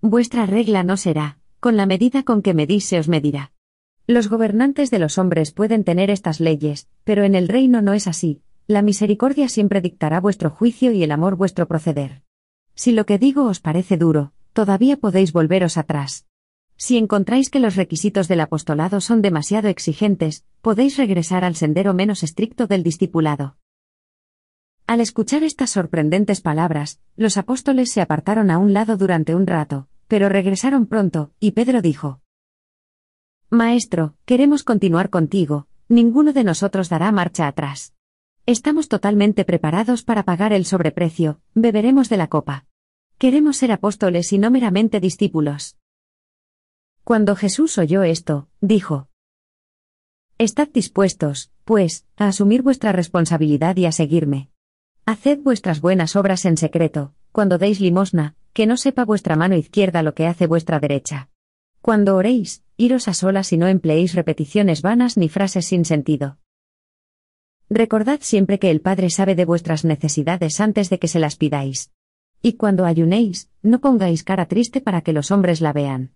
Vuestra 0.00 0.46
regla 0.46 0.82
no 0.82 0.96
será, 0.96 1.38
con 1.60 1.76
la 1.76 1.86
medida 1.86 2.24
con 2.24 2.42
que 2.42 2.54
medís 2.54 2.86
se 2.86 2.98
os 2.98 3.06
medirá. 3.06 3.52
Los 4.08 4.28
gobernantes 4.28 4.90
de 4.90 4.98
los 4.98 5.16
hombres 5.16 5.52
pueden 5.52 5.84
tener 5.84 6.10
estas 6.10 6.40
leyes, 6.40 6.88
pero 7.04 7.22
en 7.22 7.36
el 7.36 7.46
reino 7.46 7.82
no 7.82 7.92
es 7.92 8.08
así, 8.08 8.42
la 8.66 8.82
misericordia 8.82 9.48
siempre 9.48 9.80
dictará 9.80 10.20
vuestro 10.20 10.50
juicio 10.50 10.90
y 10.90 11.04
el 11.04 11.12
amor 11.12 11.36
vuestro 11.36 11.68
proceder. 11.68 12.22
Si 12.74 12.90
lo 12.90 13.06
que 13.06 13.18
digo 13.18 13.44
os 13.44 13.60
parece 13.60 13.96
duro, 13.96 14.32
todavía 14.52 14.96
podéis 14.96 15.32
volveros 15.32 15.76
atrás. 15.76 16.26
Si 16.76 16.98
encontráis 16.98 17.50
que 17.50 17.60
los 17.60 17.76
requisitos 17.76 18.28
del 18.28 18.40
apostolado 18.40 19.00
son 19.00 19.22
demasiado 19.22 19.68
exigentes, 19.68 20.44
podéis 20.60 20.96
regresar 20.96 21.44
al 21.44 21.56
sendero 21.56 21.94
menos 21.94 22.22
estricto 22.22 22.66
del 22.66 22.82
discipulado. 22.82 23.56
Al 24.86 25.00
escuchar 25.00 25.44
estas 25.44 25.70
sorprendentes 25.70 26.40
palabras, 26.40 27.00
los 27.16 27.36
apóstoles 27.36 27.92
se 27.92 28.00
apartaron 28.00 28.50
a 28.50 28.58
un 28.58 28.72
lado 28.72 28.96
durante 28.96 29.34
un 29.34 29.46
rato, 29.46 29.88
pero 30.08 30.28
regresaron 30.28 30.86
pronto, 30.86 31.32
y 31.40 31.52
Pedro 31.52 31.80
dijo, 31.82 32.20
Maestro, 33.48 34.14
queremos 34.24 34.64
continuar 34.64 35.10
contigo, 35.10 35.66
ninguno 35.88 36.32
de 36.32 36.42
nosotros 36.42 36.88
dará 36.88 37.12
marcha 37.12 37.46
atrás. 37.46 37.94
Estamos 38.46 38.88
totalmente 38.88 39.44
preparados 39.44 40.02
para 40.02 40.24
pagar 40.24 40.52
el 40.52 40.64
sobreprecio, 40.64 41.40
beberemos 41.54 42.08
de 42.08 42.16
la 42.16 42.28
copa. 42.28 42.66
Queremos 43.18 43.58
ser 43.58 43.70
apóstoles 43.70 44.32
y 44.32 44.38
no 44.38 44.50
meramente 44.50 45.00
discípulos. 45.00 45.76
Cuando 47.04 47.34
Jesús 47.34 47.78
oyó 47.78 48.04
esto, 48.04 48.48
dijo, 48.60 49.08
Estad 50.38 50.68
dispuestos, 50.68 51.50
pues, 51.64 52.06
a 52.16 52.28
asumir 52.28 52.62
vuestra 52.62 52.92
responsabilidad 52.92 53.76
y 53.76 53.86
a 53.86 53.92
seguirme. 53.92 54.50
Haced 55.04 55.40
vuestras 55.40 55.80
buenas 55.80 56.16
obras 56.16 56.44
en 56.44 56.56
secreto, 56.56 57.12
cuando 57.32 57.58
deis 57.58 57.80
limosna, 57.80 58.36
que 58.52 58.66
no 58.66 58.76
sepa 58.76 59.04
vuestra 59.04 59.36
mano 59.36 59.56
izquierda 59.56 60.02
lo 60.02 60.14
que 60.14 60.26
hace 60.26 60.46
vuestra 60.46 60.78
derecha. 60.78 61.28
Cuando 61.80 62.16
oréis, 62.16 62.62
iros 62.76 63.08
a 63.08 63.14
solas 63.14 63.52
y 63.52 63.56
no 63.56 63.66
empleéis 63.66 64.14
repeticiones 64.14 64.82
vanas 64.82 65.16
ni 65.16 65.28
frases 65.28 65.66
sin 65.66 65.84
sentido. 65.84 66.38
Recordad 67.68 68.20
siempre 68.22 68.58
que 68.58 68.70
el 68.70 68.80
Padre 68.80 69.10
sabe 69.10 69.34
de 69.34 69.44
vuestras 69.44 69.84
necesidades 69.84 70.60
antes 70.60 70.90
de 70.90 70.98
que 70.98 71.08
se 71.08 71.18
las 71.18 71.36
pidáis. 71.36 71.90
Y 72.42 72.54
cuando 72.54 72.84
ayunéis, 72.84 73.48
no 73.62 73.80
pongáis 73.80 74.22
cara 74.22 74.46
triste 74.46 74.80
para 74.80 75.00
que 75.00 75.12
los 75.12 75.30
hombres 75.30 75.60
la 75.60 75.72
vean. 75.72 76.12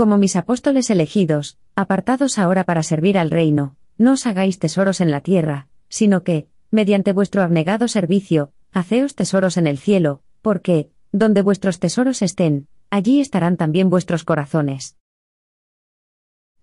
Como 0.00 0.16
mis 0.16 0.34
apóstoles 0.34 0.88
elegidos, 0.88 1.58
apartados 1.76 2.38
ahora 2.38 2.64
para 2.64 2.82
servir 2.82 3.18
al 3.18 3.30
reino, 3.30 3.76
no 3.98 4.12
os 4.14 4.26
hagáis 4.26 4.58
tesoros 4.58 5.02
en 5.02 5.10
la 5.10 5.20
tierra, 5.20 5.68
sino 5.90 6.22
que, 6.22 6.48
mediante 6.70 7.12
vuestro 7.12 7.42
abnegado 7.42 7.86
servicio, 7.86 8.50
haceos 8.72 9.14
tesoros 9.14 9.58
en 9.58 9.66
el 9.66 9.76
cielo, 9.76 10.22
porque, 10.40 10.90
donde 11.12 11.42
vuestros 11.42 11.80
tesoros 11.80 12.22
estén, 12.22 12.66
allí 12.88 13.20
estarán 13.20 13.58
también 13.58 13.90
vuestros 13.90 14.24
corazones. 14.24 14.96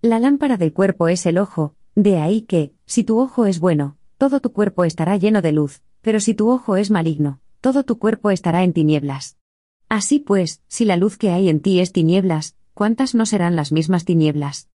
La 0.01 0.17
lámpara 0.17 0.57
del 0.57 0.73
cuerpo 0.73 1.07
es 1.07 1.27
el 1.27 1.37
ojo, 1.37 1.75
de 1.93 2.17
ahí 2.17 2.41
que, 2.41 2.73
si 2.87 3.03
tu 3.03 3.19
ojo 3.19 3.45
es 3.45 3.59
bueno, 3.59 3.97
todo 4.17 4.39
tu 4.39 4.51
cuerpo 4.51 4.83
estará 4.83 5.15
lleno 5.15 5.43
de 5.43 5.51
luz, 5.51 5.83
pero 6.01 6.19
si 6.19 6.33
tu 6.33 6.49
ojo 6.49 6.75
es 6.75 6.89
maligno, 6.89 7.39
todo 7.61 7.83
tu 7.83 7.99
cuerpo 7.99 8.31
estará 8.31 8.63
en 8.63 8.73
tinieblas. 8.73 9.37
Así 9.89 10.17
pues, 10.17 10.63
si 10.67 10.85
la 10.85 10.97
luz 10.97 11.17
que 11.17 11.29
hay 11.29 11.49
en 11.49 11.59
ti 11.59 11.79
es 11.79 11.91
tinieblas, 11.91 12.56
¿cuántas 12.77 13.15
no 13.15 13.25
serán 13.25 13.55
las 13.55 13.71
mismas 13.71 14.05
tinieblas? 14.05 14.69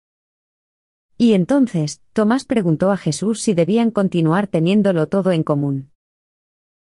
Y 1.17 1.33
entonces, 1.33 2.01
Tomás 2.13 2.45
preguntó 2.45 2.93
a 2.93 2.97
Jesús 2.97 3.43
si 3.43 3.55
debían 3.55 3.91
continuar 3.91 4.47
teniéndolo 4.47 5.09
todo 5.09 5.33
en 5.33 5.43
común. 5.43 5.91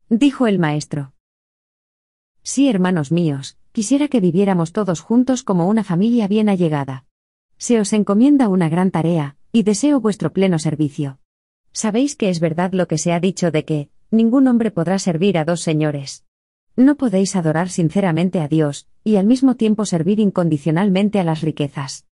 Dijo 0.08 0.46
el 0.46 0.58
maestro. 0.58 1.12
Sí, 2.42 2.70
hermanos 2.70 3.12
míos, 3.12 3.58
quisiera 3.72 4.08
que 4.08 4.20
viviéramos 4.20 4.72
todos 4.72 5.02
juntos 5.02 5.42
como 5.42 5.68
una 5.68 5.84
familia 5.84 6.28
bien 6.28 6.48
allegada. 6.48 7.04
Se 7.58 7.78
os 7.78 7.92
encomienda 7.92 8.48
una 8.48 8.70
gran 8.70 8.90
tarea, 8.90 9.36
y 9.52 9.64
deseo 9.64 10.00
vuestro 10.00 10.32
pleno 10.32 10.58
servicio. 10.58 11.18
Sabéis 11.72 12.16
que 12.16 12.30
es 12.30 12.40
verdad 12.40 12.72
lo 12.72 12.88
que 12.88 12.96
se 12.96 13.12
ha 13.12 13.20
dicho 13.20 13.50
de 13.50 13.66
que, 13.66 13.90
ningún 14.10 14.48
hombre 14.48 14.70
podrá 14.70 14.98
servir 14.98 15.36
a 15.36 15.44
dos 15.44 15.60
señores. 15.60 16.24
No 16.76 16.96
podéis 16.96 17.36
adorar 17.36 17.68
sinceramente 17.68 18.40
a 18.40 18.48
Dios, 18.48 18.86
y 19.04 19.16
al 19.16 19.26
mismo 19.26 19.56
tiempo 19.56 19.84
servir 19.84 20.20
incondicionalmente 20.20 21.20
a 21.20 21.24
las 21.24 21.42
riquezas. 21.42 22.06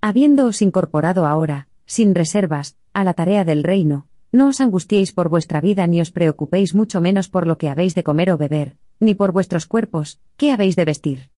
Habiéndoos 0.00 0.62
incorporado 0.62 1.26
ahora, 1.26 1.68
sin 1.84 2.14
reservas, 2.14 2.76
a 2.94 3.04
la 3.04 3.14
tarea 3.14 3.44
del 3.44 3.62
reino, 3.62 4.06
no 4.32 4.48
os 4.48 4.60
angustiéis 4.60 5.12
por 5.12 5.28
vuestra 5.28 5.60
vida 5.60 5.86
ni 5.86 6.00
os 6.00 6.10
preocupéis 6.10 6.74
mucho 6.74 7.00
menos 7.00 7.28
por 7.28 7.46
lo 7.46 7.58
que 7.58 7.68
habéis 7.68 7.94
de 7.94 8.04
comer 8.04 8.30
o 8.30 8.38
beber, 8.38 8.76
ni 9.00 9.14
por 9.14 9.32
vuestros 9.32 9.66
cuerpos, 9.66 10.18
qué 10.36 10.52
habéis 10.52 10.76
de 10.76 10.84
vestir. 10.84 11.30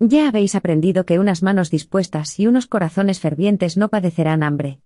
Ya 0.00 0.28
habéis 0.28 0.54
aprendido 0.54 1.06
que 1.06 1.18
unas 1.18 1.42
manos 1.42 1.70
dispuestas 1.70 2.38
y 2.40 2.46
unos 2.46 2.66
corazones 2.66 3.20
fervientes 3.20 3.76
no 3.76 3.88
padecerán 3.88 4.42
hambre. 4.42 4.80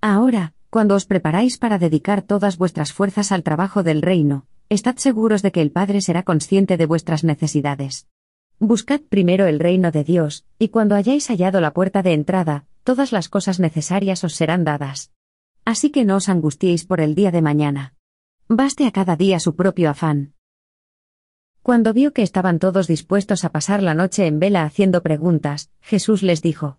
Ahora, 0.00 0.52
cuando 0.68 0.94
os 0.94 1.06
preparáis 1.06 1.58
para 1.58 1.78
dedicar 1.78 2.22
todas 2.22 2.58
vuestras 2.58 2.92
fuerzas 2.92 3.32
al 3.32 3.42
trabajo 3.42 3.82
del 3.82 4.02
reino, 4.02 4.46
estad 4.70 4.96
seguros 4.98 5.42
de 5.42 5.50
que 5.50 5.62
el 5.62 5.72
Padre 5.72 6.00
será 6.00 6.22
consciente 6.22 6.76
de 6.76 6.86
vuestras 6.86 7.24
necesidades. 7.24 8.06
Buscad 8.60 9.00
primero 9.00 9.46
el 9.46 9.58
reino 9.58 9.90
de 9.90 10.04
Dios, 10.04 10.46
y 10.60 10.68
cuando 10.68 10.94
hayáis 10.94 11.26
hallado 11.28 11.60
la 11.60 11.72
puerta 11.72 12.02
de 12.02 12.12
entrada, 12.12 12.66
todas 12.84 13.10
las 13.10 13.28
cosas 13.28 13.58
necesarias 13.58 14.22
os 14.22 14.34
serán 14.34 14.62
dadas. 14.62 15.10
Así 15.64 15.90
que 15.90 16.04
no 16.04 16.16
os 16.16 16.28
angustiéis 16.28 16.84
por 16.84 17.00
el 17.00 17.16
día 17.16 17.32
de 17.32 17.42
mañana. 17.42 17.94
Baste 18.48 18.86
a 18.86 18.92
cada 18.92 19.16
día 19.16 19.40
su 19.40 19.56
propio 19.56 19.90
afán. 19.90 20.34
Cuando 21.62 21.92
vio 21.92 22.12
que 22.12 22.22
estaban 22.22 22.60
todos 22.60 22.86
dispuestos 22.86 23.44
a 23.44 23.50
pasar 23.50 23.82
la 23.82 23.94
noche 23.94 24.26
en 24.26 24.38
vela 24.38 24.62
haciendo 24.62 25.02
preguntas, 25.02 25.70
Jesús 25.80 26.22
les 26.22 26.42
dijo, 26.42 26.78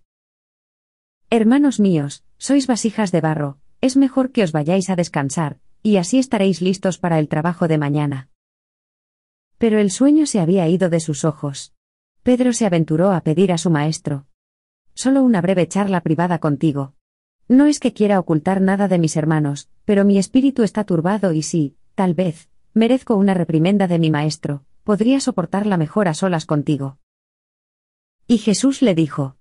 Hermanos 1.30 1.80
míos, 1.80 2.24
sois 2.38 2.68
vasijas 2.68 3.12
de 3.12 3.22
barro, 3.22 3.58
es 3.82 3.98
mejor 3.98 4.32
que 4.32 4.44
os 4.44 4.52
vayáis 4.52 4.89
a 4.89 4.96
descansar, 4.96 5.61
y 5.84 5.97
así 5.97 6.19
estaréis 6.19 6.61
listos 6.61 6.97
para 6.97 7.19
el 7.19 7.27
trabajo 7.27 7.67
de 7.67 7.77
mañana. 7.77 8.29
Pero 9.57 9.79
el 9.79 9.91
sueño 9.91 10.25
se 10.25 10.39
había 10.39 10.67
ido 10.67 10.89
de 10.89 10.99
sus 10.99 11.23
ojos. 11.23 11.73
Pedro 12.23 12.53
se 12.53 12.65
aventuró 12.65 13.11
a 13.11 13.21
pedir 13.21 13.51
a 13.51 13.57
su 13.57 13.69
maestro. 13.69 14.25
Solo 14.93 15.23
una 15.23 15.41
breve 15.41 15.67
charla 15.67 16.01
privada 16.01 16.39
contigo. 16.39 16.93
No 17.47 17.65
es 17.65 17.79
que 17.79 17.93
quiera 17.93 18.19
ocultar 18.19 18.61
nada 18.61 18.88
de 18.88 18.99
mis 18.99 19.17
hermanos, 19.17 19.69
pero 19.86 20.05
mi 20.05 20.17
espíritu 20.17 20.63
está 20.63 20.84
turbado 20.84 21.34
y 21.34 21.41
sí, 21.41 21.75
tal 21.95 22.13
vez, 22.13 22.49
merezco 22.73 23.15
una 23.15 23.34
reprimenda 23.34 23.88
de 23.88 23.99
mi 23.99 24.09
maestro, 24.09 24.63
podría 24.84 25.19
soportarla 25.19 25.77
mejor 25.77 26.07
a 26.07 26.13
solas 26.13 26.45
contigo. 26.45 26.97
Y 28.27 28.38
Jesús 28.38 28.82
le 28.82 28.95
dijo, 28.95 29.36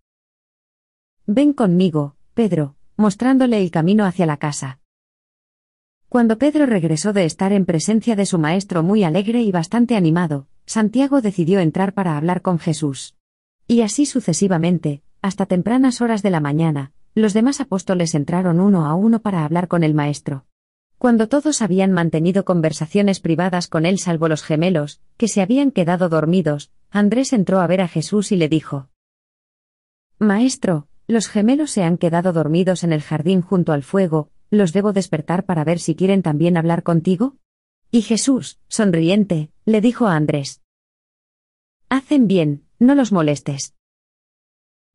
Ven 1.26 1.53
conmigo, 1.53 2.16
Pedro, 2.34 2.74
mostrándole 2.97 3.62
el 3.62 3.70
camino 3.70 4.05
hacia 4.05 4.26
la 4.26 4.36
casa. 4.36 4.80
Cuando 6.11 6.39
Pedro 6.39 6.67
regresó 6.67 7.13
de 7.13 7.25
estar 7.25 7.53
en 7.53 7.65
presencia 7.65 8.17
de 8.17 8.27
su 8.27 8.37
maestro 8.37 8.83
muy 8.83 9.05
alegre 9.05 9.43
y 9.43 9.53
bastante 9.53 9.95
animado, 9.95 10.49
Santiago 10.67 11.21
decidió 11.21 11.61
entrar 11.61 11.95
para 11.95 12.17
hablar 12.17 12.43
con 12.43 12.59
Jesús. 12.59 13.15
Y 13.69 13.83
así 13.83 14.07
sucesivamente, 14.07 15.05
hasta 15.23 15.47
tempranas 15.47 16.01
horas 16.01 16.25
de 16.25 16.31
la 16.31 16.41
mañana, 16.41 16.91
los 17.15 17.33
demás 17.33 17.61
apóstoles 17.61 18.17
entraron 18.17 18.59
uno 18.59 18.87
a 18.87 18.95
uno 18.95 19.23
para 19.23 19.45
hablar 19.45 19.69
con 19.69 19.85
el 19.85 19.95
maestro. 19.95 20.47
Cuando 20.99 21.29
todos 21.29 21.63
habían 21.63 21.93
mantenido 21.93 22.45
conversaciones 22.45 23.21
privadas 23.21 23.69
con 23.69 23.87
él 23.87 24.01
salvo 24.01 24.27
los 24.27 24.43
gemelos, 24.43 25.01
que 25.17 25.29
se 25.29 25.43
habían 25.43 25.71
quedado 25.71 26.09
dormidos, 26.09 26.73
Andrés 26.91 27.33
entró 27.33 27.61
a 27.61 27.69
ver 27.69 27.83
a 27.83 27.89
Jesús 27.89 28.33
y 28.33 28.37
le 28.37 28.49
dijo, 28.49 28.89
Maestro, 30.19 30.89
los 31.07 31.29
gemelos 31.29 31.71
se 31.71 31.85
han 31.85 31.99
quedado 31.99 32.33
dormidos 32.33 32.83
en 32.83 32.93
el 32.93 33.01
jardín 33.01 33.43
junto 33.43 33.73
al 33.73 33.85
fuego, 33.85 34.33
¿los 34.51 34.73
debo 34.73 34.93
despertar 34.93 35.47
para 35.47 35.65
ver 35.65 35.79
si 35.79 35.95
quieren 35.95 36.23
también 36.23 36.57
hablar 36.57 36.83
contigo? 36.83 37.37
Y 37.91 38.03
Jesús, 38.03 38.61
sonriente, 38.69 39.51
le 39.65 39.81
dijo 39.81 40.07
a 40.07 40.17
Andrés. 40.17 40.63
Hacen 41.89 42.29
bien, 42.29 42.67
no 42.79 42.95
los 42.95 43.13
molestes. 43.13 43.75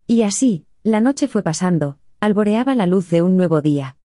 Y 0.08 0.22
así, 0.22 0.66
la 0.84 1.02
noche 1.02 1.28
fue 1.28 1.42
pasando, 1.42 2.00
alboreaba 2.20 2.76
la 2.76 2.86
luz 2.86 3.10
de 3.10 3.22
un 3.22 3.38
nuevo 3.38 3.62
día. 3.62 3.98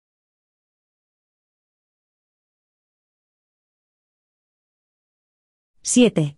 —7. 5.82 6.38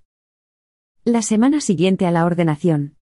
La 1.04 1.22
semana 1.22 1.60
siguiente 1.62 2.06
a 2.06 2.12
la 2.12 2.26
ordenación. 2.26 2.96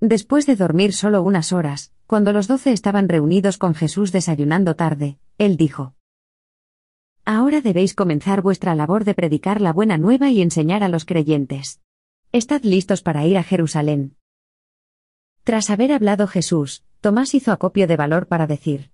Después 0.00 0.46
de 0.46 0.56
dormir 0.56 0.92
solo 0.92 1.22
unas 1.22 1.52
horas, 1.52 1.92
cuando 2.12 2.34
los 2.34 2.46
doce 2.46 2.72
estaban 2.72 3.08
reunidos 3.08 3.56
con 3.56 3.74
Jesús 3.74 4.12
desayunando 4.12 4.76
tarde, 4.76 5.16
él 5.38 5.56
dijo, 5.56 5.94
Ahora 7.24 7.62
debéis 7.62 7.94
comenzar 7.94 8.42
vuestra 8.42 8.74
labor 8.74 9.06
de 9.06 9.14
predicar 9.14 9.62
la 9.62 9.72
buena 9.72 9.96
nueva 9.96 10.28
y 10.28 10.42
enseñar 10.42 10.82
a 10.82 10.90
los 10.90 11.06
creyentes. 11.06 11.80
Estad 12.30 12.64
listos 12.64 13.00
para 13.00 13.24
ir 13.24 13.38
a 13.38 13.42
Jerusalén. 13.42 14.18
Tras 15.42 15.70
haber 15.70 15.90
hablado 15.90 16.26
Jesús, 16.26 16.84
Tomás 17.00 17.34
hizo 17.34 17.50
acopio 17.50 17.86
de 17.86 17.96
valor 17.96 18.26
para 18.26 18.46
decir, 18.46 18.90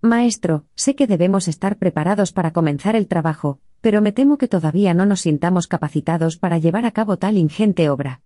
Maestro, 0.00 0.64
sé 0.74 0.96
que 0.96 1.06
debemos 1.06 1.46
estar 1.46 1.76
preparados 1.76 2.32
para 2.32 2.54
comenzar 2.54 2.96
el 2.96 3.06
trabajo, 3.06 3.60
pero 3.82 4.00
me 4.00 4.12
temo 4.12 4.38
que 4.38 4.48
todavía 4.48 4.94
no 4.94 5.04
nos 5.04 5.20
sintamos 5.20 5.66
capacitados 5.66 6.38
para 6.38 6.56
llevar 6.56 6.86
a 6.86 6.92
cabo 6.92 7.18
tal 7.18 7.36
ingente 7.36 7.90
obra. 7.90 8.22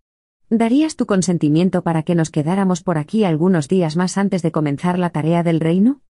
¿Darías 0.49 0.95
tu 0.95 1.07
consentimiento 1.07 1.83
para 1.83 2.05
que 2.05 2.15
nos 2.15 2.31
quedáramos 2.31 2.85
por 2.85 2.99
aquí 2.99 3.25
algunos 3.25 3.67
días 3.67 3.97
más 3.97 4.17
antes 4.17 4.43
de 4.43 4.53
comenzar 4.53 4.97
la 4.97 5.11
tarea 5.11 5.43
del 5.43 5.59
reino? 5.59 6.03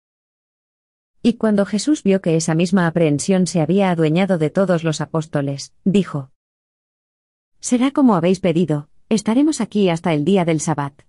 Y 1.22 1.34
cuando 1.34 1.64
Jesús 1.64 2.02
vio 2.02 2.20
que 2.20 2.36
esa 2.36 2.54
misma 2.54 2.86
aprehensión 2.86 3.46
se 3.46 3.62
había 3.62 3.90
adueñado 3.90 4.36
de 4.36 4.50
todos 4.50 4.84
los 4.84 5.00
apóstoles, 5.00 5.72
dijo, 5.84 6.30
Será 7.60 7.92
como 7.92 8.14
habéis 8.14 8.40
pedido, 8.40 8.90
estaremos 9.08 9.62
aquí 9.62 9.88
hasta 9.88 10.12
el 10.12 10.26
día 10.26 10.44
del 10.44 10.60
Sabbat. 10.60 11.02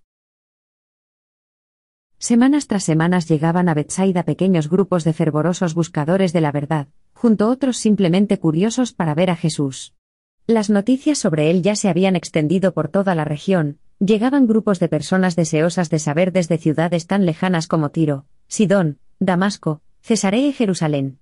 Semanas 2.18 2.68
tras 2.68 2.86
semanas 2.86 3.28
llegaban 3.28 3.68
a 3.68 3.74
Bethsaida 3.74 4.24
pequeños 4.24 4.70
grupos 4.70 5.04
de 5.04 5.12
fervorosos 5.12 5.74
buscadores 5.74 6.32
de 6.32 6.42
la 6.42 6.54
verdad, 6.54 6.88
junto 7.14 7.46
a 7.46 7.50
otros 7.50 7.76
simplemente 7.76 8.40
curiosos 8.40 8.94
para 8.94 9.14
ver 9.14 9.30
a 9.30 9.36
Jesús. 9.36 9.97
Las 10.50 10.70
noticias 10.70 11.18
sobre 11.18 11.52
él 11.52 11.62
ya 11.62 11.76
se 11.76 11.90
habían 11.90 12.16
extendido 12.16 12.74
por 12.74 12.88
toda 12.88 13.16
la 13.16 13.26
región, 13.26 13.80
llegaban 14.00 14.48
grupos 14.48 14.80
de 14.80 14.88
personas 14.88 15.36
deseosas 15.36 15.90
de 15.90 16.00
saber 16.00 16.32
desde 16.32 16.58
ciudades 16.58 17.06
tan 17.06 17.26
lejanas 17.26 17.68
como 17.68 17.90
Tiro, 17.90 18.26
Sidón, 18.48 18.98
Damasco, 19.20 19.82
Cesarea 20.00 20.48
y 20.48 20.54
Jerusalén. 20.54 21.20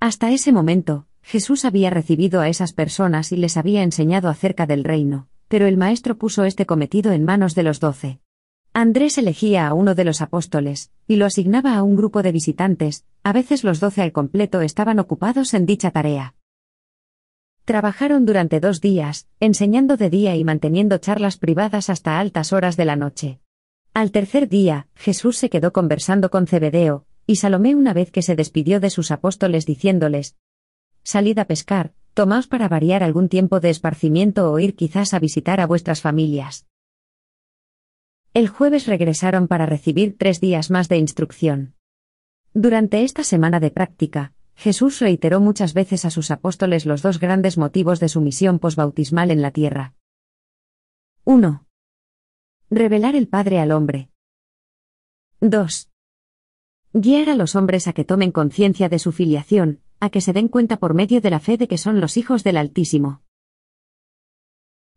Hasta 0.00 0.32
ese 0.32 0.50
momento, 0.50 1.06
Jesús 1.22 1.64
había 1.64 1.88
recibido 1.90 2.40
a 2.40 2.48
esas 2.48 2.72
personas 2.72 3.30
y 3.30 3.36
les 3.36 3.56
había 3.56 3.84
enseñado 3.84 4.28
acerca 4.28 4.66
del 4.66 4.82
reino, 4.82 5.28
pero 5.46 5.66
el 5.66 5.76
Maestro 5.76 6.18
puso 6.18 6.42
este 6.42 6.66
cometido 6.66 7.12
en 7.12 7.24
manos 7.24 7.54
de 7.54 7.62
los 7.62 7.78
doce. 7.78 8.18
Andrés 8.72 9.18
elegía 9.18 9.68
a 9.68 9.74
uno 9.74 9.94
de 9.94 10.04
los 10.04 10.20
apóstoles, 10.20 10.90
y 11.06 11.14
lo 11.14 11.26
asignaba 11.26 11.76
a 11.76 11.84
un 11.84 11.94
grupo 11.94 12.24
de 12.24 12.32
visitantes, 12.32 13.04
a 13.22 13.32
veces 13.32 13.62
los 13.62 13.78
doce 13.78 14.02
al 14.02 14.10
completo 14.10 14.62
estaban 14.62 14.98
ocupados 14.98 15.54
en 15.54 15.64
dicha 15.64 15.92
tarea. 15.92 16.34
Trabajaron 17.64 18.26
durante 18.26 18.60
dos 18.60 18.82
días, 18.82 19.26
enseñando 19.40 19.96
de 19.96 20.10
día 20.10 20.36
y 20.36 20.44
manteniendo 20.44 20.98
charlas 20.98 21.38
privadas 21.38 21.88
hasta 21.88 22.20
altas 22.20 22.52
horas 22.52 22.76
de 22.76 22.84
la 22.84 22.94
noche. 22.94 23.40
Al 23.94 24.10
tercer 24.10 24.50
día, 24.50 24.88
Jesús 24.94 25.38
se 25.38 25.48
quedó 25.48 25.72
conversando 25.72 26.30
con 26.30 26.46
Cebedeo, 26.46 27.06
y 27.26 27.36
Salomé 27.36 27.74
una 27.74 27.94
vez 27.94 28.10
que 28.10 28.20
se 28.20 28.36
despidió 28.36 28.80
de 28.80 28.90
sus 28.90 29.10
apóstoles 29.10 29.64
diciéndoles, 29.64 30.36
Salid 31.04 31.38
a 31.38 31.46
pescar, 31.46 31.94
tomaos 32.12 32.48
para 32.48 32.68
variar 32.68 33.02
algún 33.02 33.30
tiempo 33.30 33.60
de 33.60 33.70
esparcimiento 33.70 34.52
o 34.52 34.58
ir 34.58 34.76
quizás 34.76 35.14
a 35.14 35.18
visitar 35.18 35.60
a 35.60 35.66
vuestras 35.66 36.02
familias. 36.02 36.66
El 38.34 38.48
jueves 38.48 38.86
regresaron 38.86 39.48
para 39.48 39.64
recibir 39.64 40.18
tres 40.18 40.38
días 40.38 40.70
más 40.70 40.90
de 40.90 40.98
instrucción. 40.98 41.74
Durante 42.52 43.04
esta 43.04 43.24
semana 43.24 43.58
de 43.58 43.70
práctica, 43.70 44.34
Jesús 44.56 45.00
reiteró 45.00 45.40
muchas 45.40 45.74
veces 45.74 46.04
a 46.04 46.10
sus 46.10 46.30
apóstoles 46.30 46.86
los 46.86 47.02
dos 47.02 47.18
grandes 47.18 47.58
motivos 47.58 48.00
de 48.00 48.08
su 48.08 48.20
misión 48.20 48.58
posbautismal 48.58 49.30
en 49.30 49.42
la 49.42 49.50
tierra. 49.50 49.94
1. 51.24 51.66
Revelar 52.70 53.16
el 53.16 53.28
Padre 53.28 53.58
al 53.60 53.72
hombre. 53.72 54.10
2. 55.40 55.90
Guiar 56.92 57.30
a 57.30 57.34
los 57.34 57.56
hombres 57.56 57.88
a 57.88 57.92
que 57.92 58.04
tomen 58.04 58.30
conciencia 58.30 58.88
de 58.88 58.98
su 58.98 59.10
filiación, 59.12 59.80
a 60.00 60.10
que 60.10 60.20
se 60.20 60.32
den 60.32 60.48
cuenta 60.48 60.78
por 60.78 60.94
medio 60.94 61.20
de 61.20 61.30
la 61.30 61.40
fe 61.40 61.56
de 61.56 61.68
que 61.68 61.78
son 61.78 62.00
los 62.00 62.16
hijos 62.16 62.44
del 62.44 62.56
Altísimo. 62.56 63.22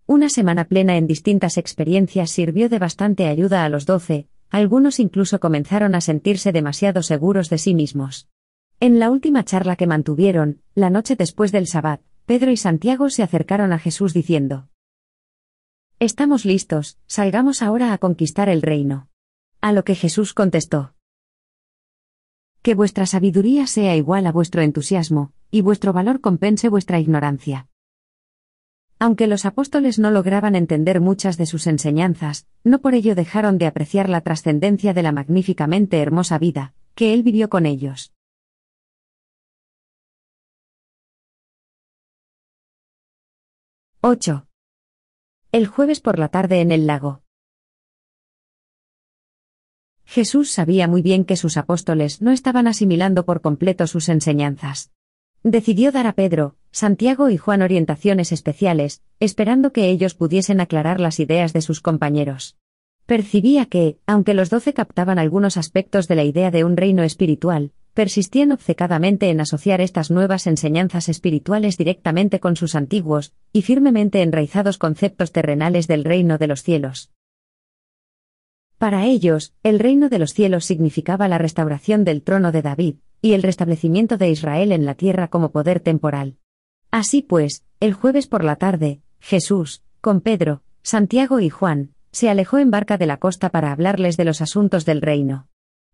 Una 0.05 0.29
semana 0.29 0.65
plena 0.65 0.95
en 0.95 1.07
distintas 1.07 1.57
experiencias 1.57 2.31
sirvió 2.31 2.69
de 2.69 2.79
bastante 2.79 3.27
ayuda 3.27 3.65
a 3.65 3.69
los 3.69 3.85
doce, 3.85 4.29
algunos 4.49 4.99
incluso 4.99 5.39
comenzaron 5.39 5.95
a 5.95 6.01
sentirse 6.01 6.51
demasiado 6.51 7.03
seguros 7.03 7.49
de 7.49 7.57
sí 7.57 7.73
mismos. 7.73 8.29
En 8.79 8.99
la 8.99 9.09
última 9.09 9.43
charla 9.43 9.75
que 9.75 9.87
mantuvieron, 9.87 10.61
la 10.75 10.91
noche 10.91 11.15
después 11.15 11.51
del 11.51 11.65
Sabbat, 11.65 11.99
Pedro 12.27 12.51
y 12.51 12.57
Santiago 12.57 13.09
se 13.09 13.23
acercaron 13.23 13.73
a 13.73 13.79
Jesús 13.79 14.13
diciendo, 14.13 14.69
Estamos 15.99 16.45
listos, 16.45 16.99
salgamos 17.07 17.63
ahora 17.63 17.91
a 17.91 17.97
conquistar 17.97 18.49
el 18.49 18.61
reino. 18.61 19.09
A 19.61 19.71
lo 19.71 19.83
que 19.83 19.95
Jesús 19.95 20.35
contestó, 20.35 20.93
Que 22.61 22.75
vuestra 22.75 23.07
sabiduría 23.07 23.65
sea 23.65 23.95
igual 23.95 24.27
a 24.27 24.31
vuestro 24.31 24.61
entusiasmo, 24.61 25.31
y 25.49 25.61
vuestro 25.61 25.91
valor 25.91 26.21
compense 26.21 26.69
vuestra 26.69 26.99
ignorancia. 26.99 27.69
Aunque 28.99 29.25
los 29.25 29.45
apóstoles 29.45 29.97
no 29.97 30.11
lograban 30.11 30.53
entender 30.53 31.01
muchas 31.01 31.37
de 31.37 31.47
sus 31.47 31.65
enseñanzas, 31.65 32.45
no 32.63 32.79
por 32.79 32.93
ello 32.93 33.15
dejaron 33.15 33.57
de 33.57 33.65
apreciar 33.65 34.07
la 34.07 34.21
trascendencia 34.21 34.93
de 34.93 35.01
la 35.01 35.11
magníficamente 35.11 35.99
hermosa 35.99 36.37
vida, 36.37 36.75
que 36.93 37.15
él 37.15 37.23
vivió 37.23 37.49
con 37.49 37.65
ellos. 37.65 38.13
8. 44.09 44.47
El 45.51 45.67
jueves 45.67 45.99
por 45.99 46.17
la 46.17 46.29
tarde 46.29 46.61
en 46.61 46.71
el 46.71 46.87
lago. 46.87 47.23
Jesús 50.05 50.49
sabía 50.49 50.87
muy 50.87 51.01
bien 51.01 51.25
que 51.25 51.35
sus 51.35 51.57
apóstoles 51.57 52.21
no 52.21 52.31
estaban 52.31 52.67
asimilando 52.67 53.25
por 53.25 53.41
completo 53.41 53.85
sus 53.85 54.07
enseñanzas. 54.07 54.93
Decidió 55.43 55.91
dar 55.91 56.07
a 56.07 56.13
Pedro, 56.13 56.55
Santiago 56.71 57.29
y 57.29 57.35
Juan 57.35 57.61
orientaciones 57.61 58.31
especiales, 58.31 59.03
esperando 59.19 59.73
que 59.73 59.89
ellos 59.89 60.13
pudiesen 60.13 60.61
aclarar 60.61 61.01
las 61.01 61.19
ideas 61.19 61.51
de 61.51 61.61
sus 61.61 61.81
compañeros. 61.81 62.55
Percibía 63.07 63.65
que, 63.65 63.99
aunque 64.05 64.33
los 64.33 64.49
doce 64.49 64.73
captaban 64.73 65.19
algunos 65.19 65.57
aspectos 65.57 66.07
de 66.07 66.15
la 66.15 66.23
idea 66.23 66.49
de 66.49 66.63
un 66.63 66.77
reino 66.77 67.03
espiritual, 67.03 67.73
persistían 67.97 68.51
obcecadamente 68.51 69.31
en 69.31 69.41
asociar 69.41 69.81
estas 69.81 70.11
nuevas 70.11 70.45
enseñanzas 70.45 71.09
espirituales 71.09 71.77
directamente 71.77 72.39
con 72.39 72.55
sus 72.55 72.75
antiguos, 72.75 73.33
y 73.51 73.63
firmemente 73.63 74.21
enraizados 74.21 74.77
conceptos 74.77 75.31
terrenales 75.31 75.87
del 75.87 76.03
reino 76.03 76.37
de 76.37 76.45
los 76.45 76.61
cielos. 76.61 77.11
Para 78.77 79.07
ellos, 79.07 79.55
el 79.63 79.79
reino 79.79 80.09
de 80.09 80.19
los 80.19 80.35
cielos 80.35 80.65
significaba 80.65 81.27
la 81.27 81.39
restauración 81.39 82.03
del 82.03 82.21
trono 82.21 82.51
de 82.51 82.61
David, 82.61 82.97
y 83.19 83.33
el 83.33 83.41
restablecimiento 83.41 84.17
de 84.17 84.29
Israel 84.29 84.73
en 84.73 84.85
la 84.85 84.93
tierra 84.93 85.29
como 85.29 85.49
poder 85.49 85.79
temporal. 85.79 86.37
Así 86.91 87.23
pues, 87.23 87.63
el 87.79 87.93
jueves 87.93 88.27
por 88.27 88.43
la 88.43 88.57
tarde, 88.57 89.01
Jesús, 89.19 89.81
con 90.01 90.21
Pedro, 90.21 90.61
Santiago 90.83 91.39
y 91.39 91.49
Juan, 91.49 91.95
se 92.11 92.29
alejó 92.29 92.59
en 92.59 92.69
barca 92.69 92.99
de 92.99 93.07
la 93.07 93.17
costa 93.17 93.49
para 93.49 93.71
hablarles 93.71 94.17
de 94.17 94.25
los 94.25 94.41
asuntos 94.41 94.85
del 94.85 95.01
reino. 95.01 95.47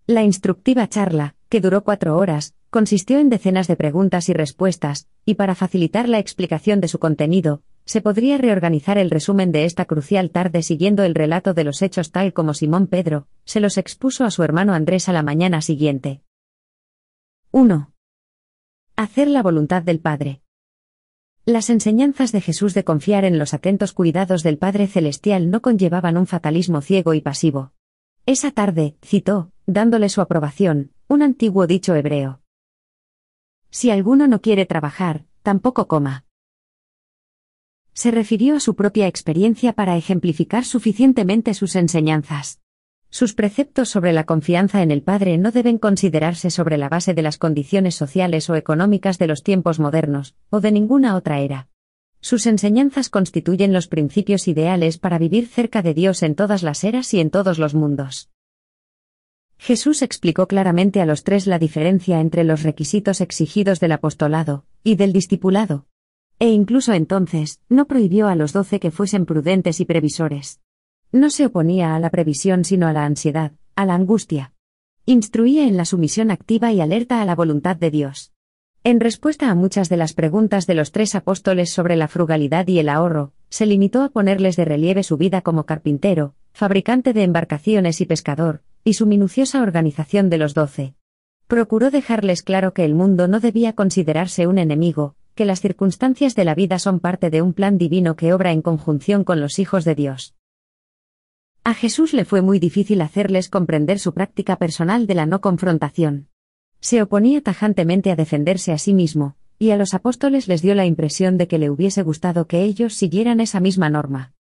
La 0.06 0.24
instructiva 0.24 0.89
charla, 0.89 1.36
que 1.54 1.62
duró 1.62 1.84
cuatro 1.84 2.18
horas, 2.18 2.56
consistió 2.72 3.20
en 3.20 3.30
decenas 3.30 3.68
de 3.68 3.76
preguntas 3.76 4.28
y 4.28 4.34
respuestas, 4.34 5.08
y 5.24 5.36
para 5.36 5.54
facilitar 5.54 6.10
la 6.10 6.18
explicación 6.18 6.82
de 6.82 6.88
su 6.88 6.97
contenido, 6.97 7.62
se 7.86 8.01
podría 8.01 8.39
reorganizar 8.39 8.97
el 8.97 9.12
resumen 9.12 9.51
de 9.51 9.66
esta 9.66 9.86
crucial 9.86 10.32
tarde 10.32 10.64
siguiendo 10.64 11.04
el 11.04 11.14
relato 11.14 11.54
de 11.54 11.64
los 11.64 11.84
hechos 11.84 12.12
tal 12.12 12.34
como 12.34 12.56
Simón 12.56 12.88
Pedro, 12.88 13.28
se 13.45 13.60
los 13.60 13.78
expuso 13.78 14.26
a 14.26 14.32
su 14.32 14.41
hermano 14.41 14.74
Andrés 14.74 15.10
a 15.10 15.14
la 15.14 15.22
mañana 15.22 15.62
siguiente. 15.62 16.24
1. 17.51 17.91
Hacer 18.95 19.28
la 19.28 19.43
voluntad 19.43 19.84
del 19.84 19.99
Padre. 19.99 20.41
Las 21.45 21.70
enseñanzas 21.70 22.32
de 22.32 22.41
Jesús 22.41 22.74
de 22.74 22.84
confiar 22.84 23.26
en 23.26 23.38
los 23.38 23.54
atentos 23.54 23.93
cuidados 23.93 24.41
del 24.41 24.58
Padre 24.58 24.88
Celestial 24.88 25.51
no 25.51 25.62
conllevaban 25.62 26.18
un 26.18 26.26
fatalismo 26.26 26.82
ciego 26.82 27.14
y 27.14 27.22
pasivo. 27.22 27.74
Esa 28.26 28.49
tarde, 28.49 28.95
citó, 29.04 29.51
dándole 29.68 30.10
su 30.10 30.22
aprobación, 30.22 30.92
un 31.08 31.22
antiguo 31.22 31.68
dicho 31.68 31.95
hebreo. 31.95 32.41
Si 33.70 33.91
alguno 33.91 34.28
no 34.28 34.41
quiere 34.41 34.66
trabajar, 34.66 35.26
tampoco 35.41 35.88
coma. 35.88 36.26
Se 37.93 38.12
refirió 38.12 38.56
a 38.56 38.60
su 38.60 38.76
propia 38.76 39.08
experiencia 39.08 39.74
para 39.74 39.97
ejemplificar 39.97 40.66
suficientemente 40.66 41.54
sus 41.54 41.76
enseñanzas. 41.76 42.60
Sus 43.10 43.36
preceptos 43.36 43.89
sobre 43.89 44.12
la 44.12 44.24
confianza 44.24 44.82
en 44.82 44.89
el 44.89 45.04
Padre 45.04 45.38
no 45.38 45.51
deben 45.51 45.78
considerarse 45.78 46.49
sobre 46.49 46.78
la 46.78 46.89
base 46.89 47.14
de 47.14 47.22
las 47.22 47.38
condiciones 47.38 47.93
sociales 47.93 48.49
o 48.49 48.56
económicas 48.56 49.20
de 49.20 49.28
los 49.28 49.43
tiempos 49.43 49.80
modernos, 49.80 50.36
o 50.49 50.62
de 50.62 50.72
ninguna 50.72 51.16
otra 51.16 51.39
era. 51.39 51.68
Sus 52.22 52.47
enseñanzas 52.47 53.10
constituyen 53.10 53.74
los 53.74 53.88
principios 53.88 54.47
ideales 54.47 54.97
para 54.97 55.20
vivir 55.20 55.47
cerca 55.47 55.84
de 55.84 55.93
Dios 55.93 56.24
en 56.24 56.34
todas 56.34 56.64
las 56.64 56.84
eras 56.84 57.14
y 57.14 57.20
en 57.20 57.30
todos 57.30 57.60
los 57.60 57.76
mundos. 57.76 58.32
Jesús 59.58 60.01
explicó 60.01 60.47
claramente 60.47 61.01
a 61.01 61.06
los 61.06 61.24
tres 61.24 61.47
la 61.47 61.60
diferencia 61.60 62.20
entre 62.20 62.43
los 62.43 62.64
requisitos 62.64 63.22
exigidos 63.22 63.80
del 63.80 63.93
apostolado 63.93 64.66
y 64.84 64.95
del 64.95 65.14
discipulado. 65.14 65.86
E 66.39 66.49
incluso 66.49 66.93
entonces, 66.93 67.62
no 67.70 67.86
prohibió 67.88 68.28
a 68.28 68.36
los 68.36 68.51
doce 68.51 68.80
que 68.80 68.91
fuesen 68.91 69.26
prudentes 69.26 69.80
y 69.80 69.86
previsores. 69.86 70.60
No 71.12 71.30
se 71.30 71.45
oponía 71.45 71.95
a 71.95 71.99
la 71.99 72.10
previsión 72.10 72.66
sino 72.66 72.88
a 72.88 72.93
la 72.93 73.06
ansiedad, 73.06 73.54
a 73.76 73.86
la 73.86 73.95
angustia. 73.95 74.51
Instruía 75.06 75.68
en 75.68 75.78
la 75.78 75.86
sumisión 75.86 76.32
activa 76.32 76.72
y 76.72 76.82
alerta 76.82 77.22
a 77.22 77.26
la 77.26 77.36
voluntad 77.36 77.76
de 77.76 77.91
Dios. 77.91 78.32
En 78.86 78.99
respuesta 78.99 79.49
a 79.49 79.56
muchas 79.56 79.88
de 79.88 79.95
las 79.95 80.14
preguntas 80.14 80.68
de 80.68 80.74
los 80.74 80.91
tres 80.91 81.16
apóstoles 81.16 81.70
sobre 81.70 81.95
la 81.95 82.10
frugalidad 82.10 82.68
y 82.68 82.80
el 82.80 82.89
ahorro, 82.89 83.32
se 83.47 83.66
limitó 83.66 84.01
a 84.01 84.10
ponerles 84.10 84.58
de 84.58 84.66
relieve 84.66 85.04
su 85.04 85.16
vida 85.16 85.41
como 85.41 85.66
carpintero, 85.66 86.36
fabricante 86.51 87.14
de 87.14 87.24
embarcaciones 87.24 88.01
y 88.01 88.06
pescador, 88.06 88.62
y 88.84 88.93
su 88.93 89.05
minuciosa 89.05 89.61
organización 89.61 90.29
de 90.29 90.38
los 90.38 90.53
doce. 90.53 90.95
Procuró 91.47 91.91
dejarles 91.91 92.41
claro 92.41 92.73
que 92.73 92.86
el 92.86 92.95
mundo 92.95 93.27
no 93.27 93.39
debía 93.39 93.73
considerarse 93.73 94.47
un 94.47 94.57
enemigo, 94.57 95.15
que 95.36 95.45
las 95.45 95.61
circunstancias 95.61 96.36
de 96.36 96.45
la 96.45 96.55
vida 96.55 96.79
son 96.79 96.99
parte 96.99 97.29
de 97.29 97.41
un 97.41 97.53
plan 97.53 97.77
divino 97.77 98.15
que 98.15 98.34
obra 98.34 98.51
en 98.51 98.61
conjunción 98.61 99.23
con 99.23 99.39
los 99.39 99.59
hijos 99.59 99.86
de 99.86 99.95
Dios. 99.95 100.36
A 101.63 101.73
Jesús 101.73 102.13
le 102.13 102.25
fue 102.25 102.41
muy 102.41 102.59
difícil 102.59 103.01
hacerles 103.01 103.49
comprender 103.49 103.97
su 103.99 104.13
práctica 104.13 104.57
personal 104.57 105.07
de 105.07 105.15
la 105.15 105.25
no 105.25 105.39
confrontación. 105.39 106.27
Se 106.81 107.01
oponía 107.01 107.41
tajantemente 107.41 108.11
a 108.11 108.17
defenderse 108.17 108.73
a 108.73 108.77
sí 108.77 108.93
mismo, 108.93 109.38
y 109.59 109.71
a 109.71 109.77
los 109.77 109.93
apóstoles 109.93 110.49
les 110.49 110.61
dio 110.61 110.75
la 110.75 110.86
impresión 110.86 111.38
de 111.38 111.47
que 111.47 111.57
le 111.57 111.69
hubiese 111.69 112.03
gustado 112.03 112.47
que 112.47 112.63
ellos 112.63 112.95
siguieran 112.95 113.39
esa 113.39 113.61
misma 113.61 113.89
norma. 113.89 114.34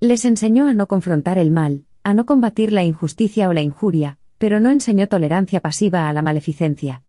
Les 0.00 0.24
enseñó 0.24 0.66
a 0.66 0.74
no 0.74 0.88
confrontar 0.88 1.38
el 1.38 1.52
mal, 1.52 1.84
a 2.02 2.14
no 2.14 2.26
combatir 2.26 2.72
la 2.72 2.84
injusticia 2.84 3.48
o 3.48 3.52
la 3.52 3.62
injuria, 3.62 4.18
pero 4.38 4.60
no 4.60 4.70
enseñó 4.70 5.08
tolerancia 5.08 5.60
pasiva 5.60 6.08
a 6.08 6.12
la 6.12 6.22
maleficencia. 6.22 7.04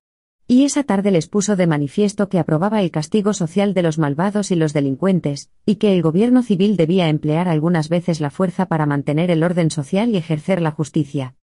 Y 0.45 0.65
esa 0.65 0.83
tarde 0.83 1.09
les 1.09 1.27
puso 1.27 1.55
de 1.55 1.67
manifiesto 1.67 2.27
que 2.27 2.37
aprobaba 2.37 2.81
el 2.81 2.91
castigo 2.91 3.33
social 3.33 3.73
de 3.73 3.81
los 3.81 3.97
malvados 3.97 4.51
y 4.51 4.55
los 4.55 4.73
delincuentes, 4.73 5.49
y 5.65 5.75
que 5.75 5.93
el 5.95 6.01
gobierno 6.01 6.43
civil 6.43 6.75
debía 6.75 7.07
emplear 7.07 7.47
algunas 7.47 7.87
veces 7.89 8.19
la 8.19 8.29
fuerza 8.29 8.65
para 8.65 8.85
mantener 8.85 9.31
el 9.31 9.43
orden 9.43 9.71
social 9.71 10.09
y 10.09 10.17
ejercer 10.17 10.61
la 10.61 10.71
justicia. 10.71 11.35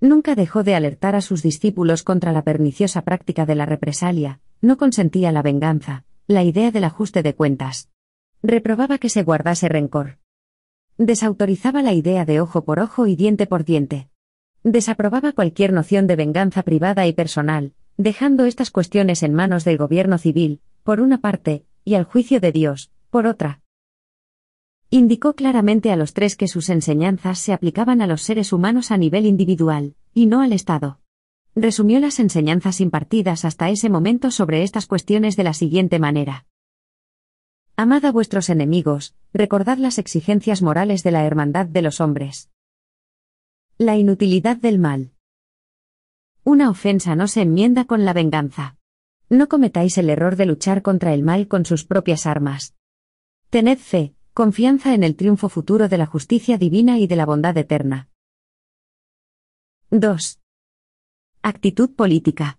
Nunca 0.00 0.34
dejó 0.34 0.64
de 0.64 0.74
alertar 0.74 1.14
a 1.14 1.20
sus 1.20 1.42
discípulos 1.42 2.02
contra 2.02 2.32
la 2.32 2.42
perniciosa 2.42 3.02
práctica 3.02 3.46
de 3.46 3.54
la 3.54 3.66
represalia, 3.66 4.40
no 4.60 4.76
consentía 4.76 5.32
la 5.32 5.42
venganza, 5.42 6.04
la 6.26 6.42
idea 6.42 6.70
del 6.70 6.84
ajuste 6.84 7.22
de 7.22 7.34
cuentas. 7.34 7.90
Reprobaba 8.42 8.98
que 8.98 9.08
se 9.08 9.22
guardase 9.22 9.68
rencor. 9.68 10.17
Desautorizaba 10.98 11.80
la 11.80 11.92
idea 11.92 12.24
de 12.24 12.40
ojo 12.40 12.64
por 12.64 12.80
ojo 12.80 13.06
y 13.06 13.14
diente 13.14 13.46
por 13.46 13.64
diente. 13.64 14.08
Desaprobaba 14.64 15.32
cualquier 15.32 15.72
noción 15.72 16.08
de 16.08 16.16
venganza 16.16 16.64
privada 16.64 17.06
y 17.06 17.12
personal, 17.12 17.72
dejando 17.96 18.46
estas 18.46 18.72
cuestiones 18.72 19.22
en 19.22 19.32
manos 19.32 19.64
del 19.64 19.78
gobierno 19.78 20.18
civil, 20.18 20.60
por 20.82 21.00
una 21.00 21.20
parte, 21.20 21.64
y 21.84 21.94
al 21.94 22.02
juicio 22.02 22.40
de 22.40 22.50
Dios, 22.50 22.90
por 23.10 23.28
otra. 23.28 23.60
Indicó 24.90 25.34
claramente 25.34 25.92
a 25.92 25.96
los 25.96 26.14
tres 26.14 26.34
que 26.34 26.48
sus 26.48 26.68
enseñanzas 26.68 27.38
se 27.38 27.52
aplicaban 27.52 28.02
a 28.02 28.08
los 28.08 28.22
seres 28.22 28.52
humanos 28.52 28.90
a 28.90 28.96
nivel 28.96 29.24
individual, 29.24 29.94
y 30.14 30.26
no 30.26 30.40
al 30.40 30.52
Estado. 30.52 30.98
Resumió 31.54 32.00
las 32.00 32.18
enseñanzas 32.18 32.80
impartidas 32.80 33.44
hasta 33.44 33.70
ese 33.70 33.88
momento 33.88 34.32
sobre 34.32 34.64
estas 34.64 34.86
cuestiones 34.86 35.36
de 35.36 35.44
la 35.44 35.54
siguiente 35.54 36.00
manera. 36.00 36.46
Amad 37.80 38.04
a 38.06 38.10
vuestros 38.10 38.50
enemigos, 38.50 39.14
recordad 39.32 39.78
las 39.78 39.98
exigencias 39.98 40.62
morales 40.62 41.04
de 41.04 41.12
la 41.12 41.24
hermandad 41.24 41.64
de 41.64 41.80
los 41.80 42.00
hombres. 42.00 42.50
La 43.78 43.96
inutilidad 43.96 44.56
del 44.56 44.80
mal. 44.80 45.12
Una 46.42 46.70
ofensa 46.70 47.14
no 47.14 47.28
se 47.28 47.42
enmienda 47.42 47.84
con 47.84 48.04
la 48.04 48.12
venganza. 48.12 48.76
No 49.28 49.48
cometáis 49.48 49.96
el 49.96 50.10
error 50.10 50.34
de 50.34 50.46
luchar 50.46 50.82
contra 50.82 51.14
el 51.14 51.22
mal 51.22 51.46
con 51.46 51.64
sus 51.64 51.84
propias 51.84 52.26
armas. 52.26 52.74
Tened 53.48 53.78
fe, 53.78 54.12
confianza 54.34 54.92
en 54.92 55.04
el 55.04 55.14
triunfo 55.14 55.48
futuro 55.48 55.88
de 55.88 55.98
la 55.98 56.06
justicia 56.06 56.58
divina 56.58 56.98
y 56.98 57.06
de 57.06 57.14
la 57.14 57.26
bondad 57.26 57.56
eterna. 57.56 58.08
2. 59.90 60.40
Actitud 61.42 61.94
política. 61.94 62.58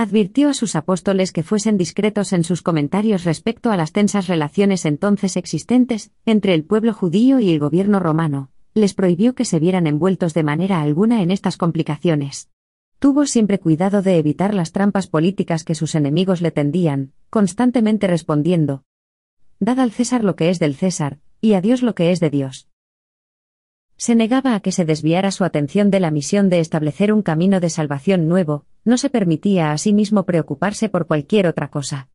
Advirtió 0.00 0.48
a 0.48 0.54
sus 0.54 0.76
apóstoles 0.76 1.30
que 1.30 1.42
fuesen 1.42 1.76
discretos 1.76 2.32
en 2.32 2.42
sus 2.42 2.62
comentarios 2.62 3.24
respecto 3.24 3.70
a 3.70 3.76
las 3.76 3.92
tensas 3.92 4.28
relaciones 4.28 4.86
entonces 4.86 5.36
existentes 5.36 6.10
entre 6.24 6.54
el 6.54 6.64
pueblo 6.64 6.94
judío 6.94 7.38
y 7.38 7.50
el 7.50 7.58
gobierno 7.58 8.00
romano, 8.00 8.48
les 8.72 8.94
prohibió 8.94 9.34
que 9.34 9.44
se 9.44 9.58
vieran 9.58 9.86
envueltos 9.86 10.32
de 10.32 10.42
manera 10.42 10.80
alguna 10.80 11.20
en 11.20 11.30
estas 11.30 11.58
complicaciones. 11.58 12.48
Tuvo 12.98 13.26
siempre 13.26 13.58
cuidado 13.58 14.00
de 14.00 14.16
evitar 14.16 14.54
las 14.54 14.72
trampas 14.72 15.06
políticas 15.06 15.64
que 15.64 15.74
sus 15.74 15.94
enemigos 15.94 16.40
le 16.40 16.50
tendían, 16.50 17.12
constantemente 17.28 18.06
respondiendo, 18.06 18.84
Dad 19.58 19.80
al 19.80 19.90
César 19.90 20.24
lo 20.24 20.34
que 20.34 20.48
es 20.48 20.58
del 20.58 20.76
César, 20.76 21.18
y 21.42 21.52
a 21.52 21.60
Dios 21.60 21.82
lo 21.82 21.94
que 21.94 22.10
es 22.10 22.20
de 22.20 22.30
Dios. 22.30 22.68
Se 23.98 24.14
negaba 24.14 24.54
a 24.54 24.60
que 24.60 24.72
se 24.72 24.86
desviara 24.86 25.30
su 25.30 25.44
atención 25.44 25.90
de 25.90 26.00
la 26.00 26.10
misión 26.10 26.48
de 26.48 26.60
establecer 26.60 27.12
un 27.12 27.20
camino 27.20 27.60
de 27.60 27.68
salvación 27.68 28.28
nuevo, 28.28 28.64
no 28.84 28.98
se 28.98 29.10
permitía 29.10 29.72
a 29.72 29.78
sí 29.78 29.92
mismo 29.92 30.24
preocuparse 30.24 30.88
por 30.88 31.06
cualquier 31.06 31.46
otra 31.46 31.70
cosa. 31.70 32.08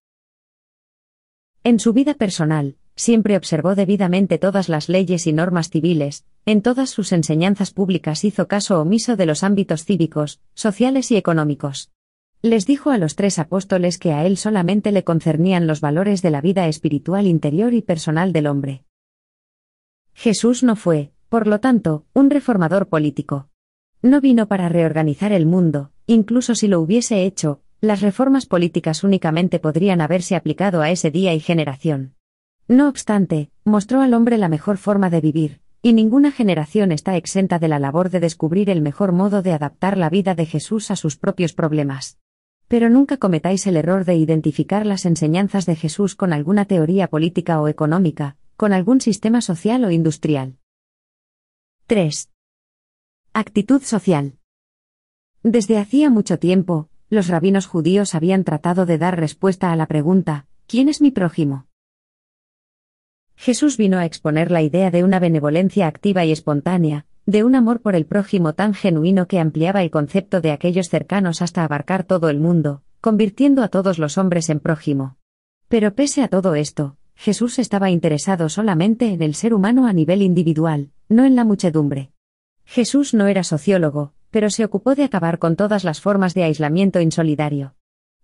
En 1.64 1.80
su 1.80 1.94
vida 1.94 2.14
personal, 2.14 2.78
siempre 2.96 3.36
observó 3.36 3.76
debidamente 3.76 4.38
todas 4.38 4.70
las 4.70 4.88
leyes 4.90 5.28
y 5.28 5.34
normas 5.34 5.70
civiles, 5.70 6.26
en 6.46 6.62
todas 6.62 6.90
sus 6.90 7.12
enseñanzas 7.12 7.72
públicas 7.72 8.24
hizo 8.24 8.48
caso 8.48 8.80
omiso 8.80 9.16
de 9.16 9.26
los 9.26 9.44
ámbitos 9.44 9.84
cívicos, 9.84 10.40
sociales 10.54 11.12
y 11.12 11.18
económicos. 11.18 11.92
Les 12.42 12.68
dijo 12.68 12.92
a 12.92 12.98
los 12.98 13.16
tres 13.16 13.40
apóstoles 13.40 13.98
que 13.98 14.14
a 14.14 14.26
él 14.26 14.38
solamente 14.38 14.92
le 14.92 15.04
concernían 15.04 15.66
los 15.66 15.82
valores 15.82 16.22
de 16.22 16.30
la 16.30 16.42
vida 16.42 16.68
espiritual 16.68 17.26
interior 17.26 17.74
y 17.74 17.82
personal 17.82 18.32
del 18.32 18.48
hombre. 18.48 18.84
Jesús 20.14 20.62
no 20.62 20.76
fue, 20.76 21.12
por 21.30 21.48
lo 21.48 21.60
tanto, 21.60 22.06
un 22.14 22.30
reformador 22.30 22.88
político. 22.88 23.50
No 24.02 24.22
vino 24.22 24.48
para 24.48 24.70
reorganizar 24.70 25.32
el 25.32 25.46
mundo, 25.46 25.92
incluso 26.06 26.56
si 26.56 26.68
lo 26.68 26.80
hubiese 26.80 27.24
hecho, 27.24 27.62
las 27.82 28.02
reformas 28.02 28.46
políticas 28.46 29.04
únicamente 29.04 29.60
podrían 29.60 30.02
haberse 30.02 30.36
aplicado 30.36 30.82
a 30.82 30.90
ese 30.92 31.12
día 31.12 31.34
y 31.34 31.40
generación. 31.40 32.16
No 32.68 32.90
obstante, 32.90 33.52
mostró 33.64 34.02
al 34.02 34.14
hombre 34.14 34.38
la 34.38 34.50
mejor 34.50 34.78
forma 34.78 35.10
de 35.10 35.22
vivir, 35.22 35.62
y 35.82 35.94
ninguna 35.94 36.32
generación 36.32 36.92
está 36.92 37.16
exenta 37.16 37.60
de 37.60 37.68
la 37.68 37.78
labor 37.78 38.10
de 38.10 38.20
descubrir 38.20 38.72
el 38.72 38.82
mejor 38.82 39.12
modo 39.12 39.44
de 39.44 39.54
adaptar 39.54 39.98
la 39.98 40.10
vida 40.10 40.34
de 40.34 40.48
Jesús 40.48 40.90
a 40.90 40.96
sus 40.96 41.16
propios 41.16 41.54
problemas. 41.54 42.18
Pero 42.68 42.90
nunca 42.90 43.18
cometáis 43.18 43.68
el 43.68 43.78
error 43.78 44.06
de 44.06 44.16
identificar 44.16 44.88
las 44.88 45.06
enseñanzas 45.06 45.68
de 45.68 45.76
Jesús 45.76 46.16
con 46.16 46.34
alguna 46.34 46.66
teoría 46.66 47.08
política 47.08 47.62
o 47.62 47.68
económica, 47.68 48.36
con 48.58 48.74
algún 48.74 49.00
sistema 49.00 49.42
social 49.42 49.84
o 49.86 49.92
industrial. 49.92 50.58
3. 51.86 52.32
Actitud 53.38 53.82
social. 53.82 54.38
Desde 55.44 55.78
hacía 55.78 56.10
mucho 56.10 56.40
tiempo, 56.40 56.88
los 57.10 57.28
rabinos 57.28 57.66
judíos 57.66 58.16
habían 58.16 58.46
tratado 58.46 58.86
de 58.86 58.98
dar 58.98 59.20
respuesta 59.20 59.74
a 59.74 59.76
la 59.76 59.88
pregunta, 59.88 60.46
¿quién 60.68 60.88
es 60.88 61.02
mi 61.02 61.12
prójimo? 61.12 61.68
Jesús 63.36 63.76
vino 63.76 63.98
a 63.98 64.06
exponer 64.06 64.52
la 64.52 64.62
idea 64.62 64.90
de 64.90 65.04
una 65.04 65.20
benevolencia 65.20 65.86
activa 65.86 66.24
y 66.24 66.32
espontánea, 66.32 67.08
de 67.26 67.44
un 67.44 67.56
amor 67.56 67.82
por 67.82 67.98
el 67.98 68.06
prójimo 68.06 68.54
tan 68.54 68.74
genuino 68.74 69.28
que 69.28 69.42
ampliaba 69.42 69.84
el 69.84 69.92
concepto 69.92 70.40
de 70.40 70.52
aquellos 70.52 70.88
cercanos 70.88 71.42
hasta 71.42 71.66
abarcar 71.66 72.06
todo 72.06 72.30
el 72.30 72.40
mundo, 72.40 72.84
convirtiendo 73.02 73.64
a 73.64 73.68
todos 73.68 74.00
los 74.00 74.18
hombres 74.18 74.50
en 74.50 74.62
prójimo. 74.62 75.18
Pero 75.68 75.94
pese 75.94 76.24
a 76.24 76.30
todo 76.30 76.56
esto, 76.56 76.96
Jesús 77.16 77.60
estaba 77.60 77.90
interesado 77.90 78.48
solamente 78.48 79.12
en 79.12 79.22
el 79.22 79.36
ser 79.36 79.54
humano 79.54 79.88
a 79.88 79.92
nivel 79.92 80.22
individual, 80.22 80.92
no 81.10 81.26
en 81.26 81.36
la 81.36 81.44
muchedumbre. 81.44 82.15
Jesús 82.66 83.14
no 83.14 83.28
era 83.28 83.44
sociólogo, 83.44 84.14
pero 84.32 84.50
se 84.50 84.66
ocupó 84.66 84.96
de 84.96 85.04
acabar 85.04 85.40
con 85.40 85.56
todas 85.56 85.84
las 85.84 86.02
formas 86.02 86.34
de 86.34 86.44
aislamiento 86.44 87.00
insolidario. 87.00 87.76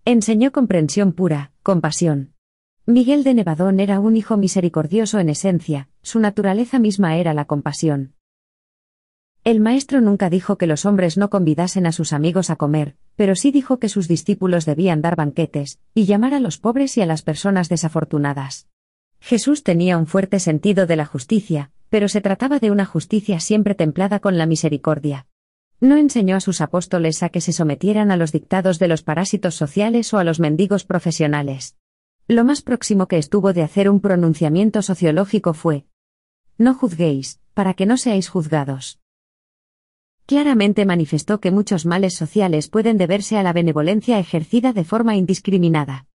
Enseñó 0.04 0.52
comprensión 0.52 1.14
pura, 1.14 1.52
compasión. 1.64 2.34
Miguel 2.86 3.24
de 3.24 3.36
Nevadón 3.36 3.80
era 3.80 4.00
un 4.00 4.18
hijo 4.18 4.36
misericordioso 4.38 5.20
en 5.20 5.30
esencia, 5.30 5.88
su 6.02 6.20
naturaleza 6.20 6.80
misma 6.80 7.16
era 7.16 7.34
la 7.34 7.46
compasión. 7.46 8.16
El 9.44 9.60
maestro 9.60 10.02
nunca 10.02 10.30
dijo 10.30 10.58
que 10.58 10.68
los 10.68 10.86
hombres 10.86 11.18
no 11.18 11.30
convidasen 11.30 11.86
a 11.86 11.92
sus 11.92 12.14
amigos 12.14 12.50
a 12.50 12.58
comer, 12.58 12.96
pero 13.16 13.36
sí 13.36 13.52
dijo 13.52 13.80
que 13.80 13.90
sus 13.90 14.08
discípulos 14.08 14.66
debían 14.66 15.02
dar 15.02 15.16
banquetes, 15.16 15.80
y 15.94 16.06
llamar 16.06 16.34
a 16.34 16.40
los 16.40 16.58
pobres 16.58 16.98
y 16.98 17.02
a 17.02 17.06
las 17.06 17.22
personas 17.22 17.70
desafortunadas. 17.70 18.68
Jesús 19.20 19.64
tenía 19.64 19.98
un 19.98 20.08
fuerte 20.08 20.40
sentido 20.40 20.88
de 20.88 20.96
la 20.96 21.06
justicia, 21.06 21.72
pero 21.92 22.08
se 22.08 22.22
trataba 22.22 22.60
de 22.60 22.72
una 22.72 22.86
justicia 22.86 23.42
siempre 23.42 23.76
templada 23.76 24.22
con 24.22 24.38
la 24.38 24.46
misericordia. 24.46 25.28
No 25.82 25.98
enseñó 25.98 26.38
a 26.38 26.40
sus 26.40 26.62
apóstoles 26.62 27.22
a 27.22 27.28
que 27.30 27.42
se 27.42 27.52
sometieran 27.52 28.12
a 28.12 28.18
los 28.18 28.32
dictados 28.32 28.80
de 28.80 28.88
los 28.88 29.04
parásitos 29.04 29.56
sociales 29.56 30.14
o 30.14 30.18
a 30.18 30.24
los 30.24 30.40
mendigos 30.40 30.86
profesionales. 30.86 31.76
Lo 32.30 32.46
más 32.46 32.62
próximo 32.62 33.08
que 33.08 33.18
estuvo 33.18 33.52
de 33.52 33.64
hacer 33.64 33.90
un 33.90 34.00
pronunciamiento 34.00 34.82
sociológico 34.82 35.54
fue, 35.54 35.86
No 36.58 36.76
juzguéis, 36.76 37.42
para 37.54 37.74
que 37.74 37.86
no 37.86 37.98
seáis 37.98 38.30
juzgados. 38.30 39.02
Claramente 40.28 40.86
manifestó 40.86 41.42
que 41.42 41.52
muchos 41.52 41.86
males 41.86 42.16
sociales 42.16 42.70
pueden 42.70 42.98
deberse 42.98 43.38
a 43.38 43.44
la 43.44 43.52
benevolencia 43.52 44.18
ejercida 44.18 44.72
de 44.72 44.86
forma 44.86 45.18
indiscriminada. 45.18 46.08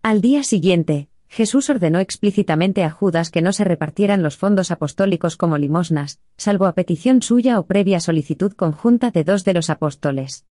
Al 0.00 0.20
día 0.20 0.44
siguiente, 0.44 1.08
Jesús 1.28 1.68
ordenó 1.70 1.98
explícitamente 1.98 2.84
a 2.84 2.90
Judas 2.90 3.30
que 3.30 3.42
no 3.42 3.52
se 3.52 3.64
repartieran 3.64 4.22
los 4.22 4.36
fondos 4.36 4.70
apostólicos 4.70 5.36
como 5.36 5.58
limosnas, 5.58 6.20
salvo 6.36 6.66
a 6.66 6.74
petición 6.74 7.22
suya 7.22 7.58
o 7.58 7.66
previa 7.66 8.00
solicitud 8.00 8.52
conjunta 8.52 9.10
de 9.10 9.24
dos 9.24 9.44
de 9.44 9.54
los 9.54 9.70
apóstoles. 9.70 10.46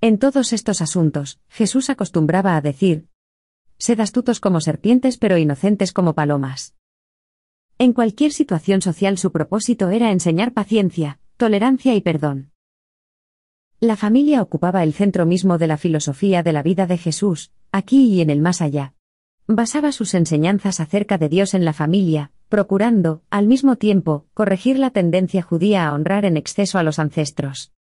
En 0.00 0.18
todos 0.18 0.52
estos 0.52 0.80
asuntos, 0.80 1.40
Jesús 1.48 1.90
acostumbraba 1.90 2.56
a 2.56 2.60
decir, 2.60 3.08
Sed 3.78 4.00
astutos 4.00 4.40
como 4.40 4.60
serpientes 4.60 5.18
pero 5.18 5.38
inocentes 5.38 5.92
como 5.92 6.14
palomas. 6.14 6.74
En 7.78 7.92
cualquier 7.92 8.32
situación 8.32 8.82
social 8.82 9.18
su 9.18 9.30
propósito 9.30 9.90
era 9.90 10.10
enseñar 10.10 10.52
paciencia, 10.52 11.20
tolerancia 11.36 11.94
y 11.94 12.00
perdón. 12.00 12.50
La 13.80 13.94
familia 13.96 14.42
ocupaba 14.42 14.82
el 14.82 14.92
centro 14.92 15.26
mismo 15.26 15.58
de 15.58 15.68
la 15.68 15.76
filosofía 15.76 16.42
de 16.42 16.52
la 16.52 16.64
vida 16.64 16.88
de 16.88 16.98
Jesús, 16.98 17.52
aquí 17.70 18.12
y 18.12 18.20
en 18.20 18.30
el 18.30 18.40
más 18.40 18.60
allá. 18.60 18.94
Basaba 19.50 19.92
sus 19.92 20.12
enseñanzas 20.12 20.78
acerca 20.78 21.16
de 21.16 21.30
Dios 21.30 21.54
en 21.54 21.64
la 21.64 21.72
familia, 21.72 22.32
procurando, 22.50 23.22
al 23.30 23.46
mismo 23.46 23.76
tiempo, 23.76 24.26
corregir 24.34 24.78
la 24.78 24.90
tendencia 24.90 25.40
judía 25.40 25.88
a 25.88 25.94
honrar 25.94 26.26
en 26.26 26.36
exceso 26.36 26.76
a 26.76 26.82
los 26.82 26.98
ancestros. 26.98 27.72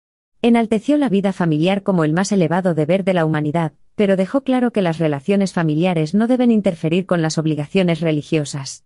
Enalteció 0.43 0.97
la 0.97 1.09
vida 1.09 1.33
familiar 1.33 1.83
como 1.83 2.05
el 2.05 2.13
más 2.13 2.31
elevado 2.31 2.75
deber 2.75 3.03
de 3.03 3.15
la 3.15 3.25
humanidad, 3.25 3.73
pero 3.97 4.17
dejó 4.17 4.43
claro 4.43 4.71
que 4.71 4.81
las 4.81 4.99
relaciones 4.99 5.53
familiares 5.53 6.15
no 6.15 6.29
deben 6.29 6.53
interferir 6.53 7.05
con 7.05 7.21
las 7.21 7.37
obligaciones 7.37 8.01
religiosas. 8.01 8.85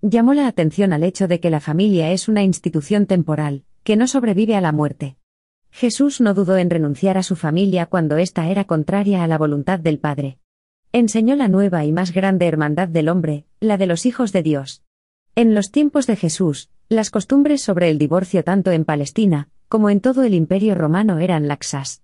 Llamó 0.00 0.32
la 0.32 0.46
atención 0.46 0.94
al 0.94 1.02
hecho 1.02 1.28
de 1.28 1.38
que 1.38 1.50
la 1.50 1.60
familia 1.60 2.12
es 2.12 2.28
una 2.28 2.42
institución 2.42 3.04
temporal, 3.04 3.64
que 3.84 3.96
no 3.96 4.08
sobrevive 4.08 4.56
a 4.56 4.62
la 4.62 4.72
muerte. 4.72 5.18
Jesús 5.70 6.22
no 6.22 6.32
dudó 6.32 6.56
en 6.56 6.70
renunciar 6.70 7.18
a 7.18 7.24
su 7.24 7.36
familia 7.36 7.84
cuando 7.84 8.16
ésta 8.16 8.48
era 8.48 8.64
contraria 8.64 9.22
a 9.22 9.26
la 9.26 9.36
voluntad 9.36 9.78
del 9.78 9.98
Padre. 9.98 10.38
Enseñó 10.94 11.36
la 11.36 11.48
nueva 11.48 11.86
y 11.86 11.92
más 11.92 12.12
grande 12.12 12.46
hermandad 12.46 12.86
del 12.86 13.08
hombre, 13.08 13.46
la 13.60 13.78
de 13.78 13.86
los 13.86 14.04
hijos 14.04 14.30
de 14.30 14.42
Dios. 14.42 14.82
En 15.34 15.54
los 15.54 15.70
tiempos 15.70 16.06
de 16.06 16.16
Jesús, 16.16 16.68
las 16.90 17.08
costumbres 17.08 17.62
sobre 17.62 17.88
el 17.88 17.96
divorcio 17.96 18.44
tanto 18.44 18.72
en 18.72 18.84
Palestina, 18.84 19.48
como 19.70 19.88
en 19.88 20.00
todo 20.00 20.22
el 20.22 20.34
imperio 20.34 20.74
romano 20.74 21.18
eran 21.18 21.48
laxas. 21.48 22.02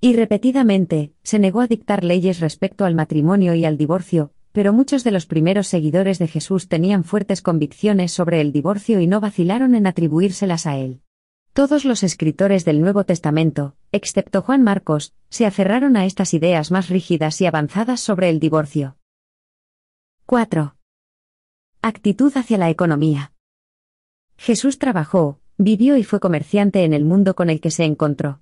Y 0.00 0.14
repetidamente, 0.14 1.12
se 1.24 1.40
negó 1.40 1.62
a 1.62 1.66
dictar 1.66 2.04
leyes 2.04 2.38
respecto 2.38 2.84
al 2.84 2.94
matrimonio 2.94 3.56
y 3.56 3.64
al 3.64 3.76
divorcio, 3.76 4.30
pero 4.52 4.72
muchos 4.72 5.02
de 5.02 5.10
los 5.10 5.26
primeros 5.26 5.66
seguidores 5.66 6.20
de 6.20 6.28
Jesús 6.28 6.68
tenían 6.68 7.02
fuertes 7.02 7.42
convicciones 7.42 8.12
sobre 8.12 8.40
el 8.40 8.52
divorcio 8.52 9.00
y 9.00 9.08
no 9.08 9.18
vacilaron 9.18 9.74
en 9.74 9.88
atribuírselas 9.88 10.64
a 10.66 10.76
él. 10.76 11.00
Todos 11.58 11.84
los 11.84 12.04
escritores 12.04 12.64
del 12.64 12.80
Nuevo 12.80 13.02
Testamento, 13.02 13.74
excepto 13.90 14.42
Juan 14.42 14.62
Marcos, 14.62 15.12
se 15.28 15.44
aferraron 15.44 15.96
a 15.96 16.04
estas 16.06 16.32
ideas 16.32 16.70
más 16.70 16.88
rígidas 16.88 17.40
y 17.40 17.46
avanzadas 17.46 17.98
sobre 17.98 18.30
el 18.30 18.38
divorcio. 18.38 18.96
4. 20.26 20.76
Actitud 21.82 22.32
hacia 22.36 22.58
la 22.58 22.70
economía. 22.70 23.32
Jesús 24.36 24.78
trabajó, 24.78 25.40
vivió 25.56 25.96
y 25.96 26.04
fue 26.04 26.20
comerciante 26.20 26.84
en 26.84 26.92
el 26.92 27.04
mundo 27.04 27.34
con 27.34 27.50
el 27.50 27.60
que 27.60 27.72
se 27.72 27.82
encontró. 27.82 28.40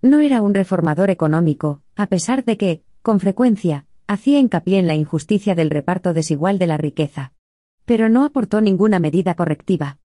No 0.00 0.20
era 0.20 0.40
un 0.40 0.54
reformador 0.54 1.10
económico, 1.10 1.82
a 1.96 2.06
pesar 2.06 2.46
de 2.46 2.56
que, 2.56 2.82
con 3.02 3.20
frecuencia, 3.20 3.84
hacía 4.06 4.38
hincapié 4.38 4.78
en 4.78 4.86
la 4.86 4.94
injusticia 4.94 5.54
del 5.54 5.68
reparto 5.68 6.14
desigual 6.14 6.58
de 6.58 6.68
la 6.68 6.78
riqueza. 6.78 7.34
Pero 7.84 8.08
no 8.08 8.24
aportó 8.24 8.62
ninguna 8.62 9.00
medida 9.00 9.34
correctiva 9.34 9.98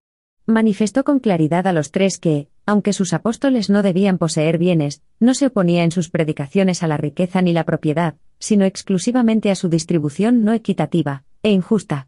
manifestó 0.46 1.04
con 1.04 1.20
claridad 1.20 1.68
a 1.68 1.74
los 1.74 1.92
tres 1.92 2.18
que, 2.18 2.48
aunque 2.66 2.94
sus 2.94 3.14
apóstoles 3.14 3.70
no 3.70 3.84
debían 3.84 4.18
poseer 4.18 4.58
bienes, 4.58 5.02
no 5.20 5.34
se 5.34 5.48
oponía 5.48 5.84
en 5.84 5.92
sus 5.92 6.10
predicaciones 6.10 6.84
a 6.84 6.88
la 6.88 6.98
riqueza 6.98 7.42
ni 7.42 7.54
la 7.54 7.64
propiedad, 7.64 8.16
sino 8.40 8.66
exclusivamente 8.66 9.52
a 9.52 9.56
su 9.56 9.70
distribución 9.70 10.44
no 10.44 10.54
equitativa, 10.54 11.24
e 11.44 11.52
injusta. 11.52 12.08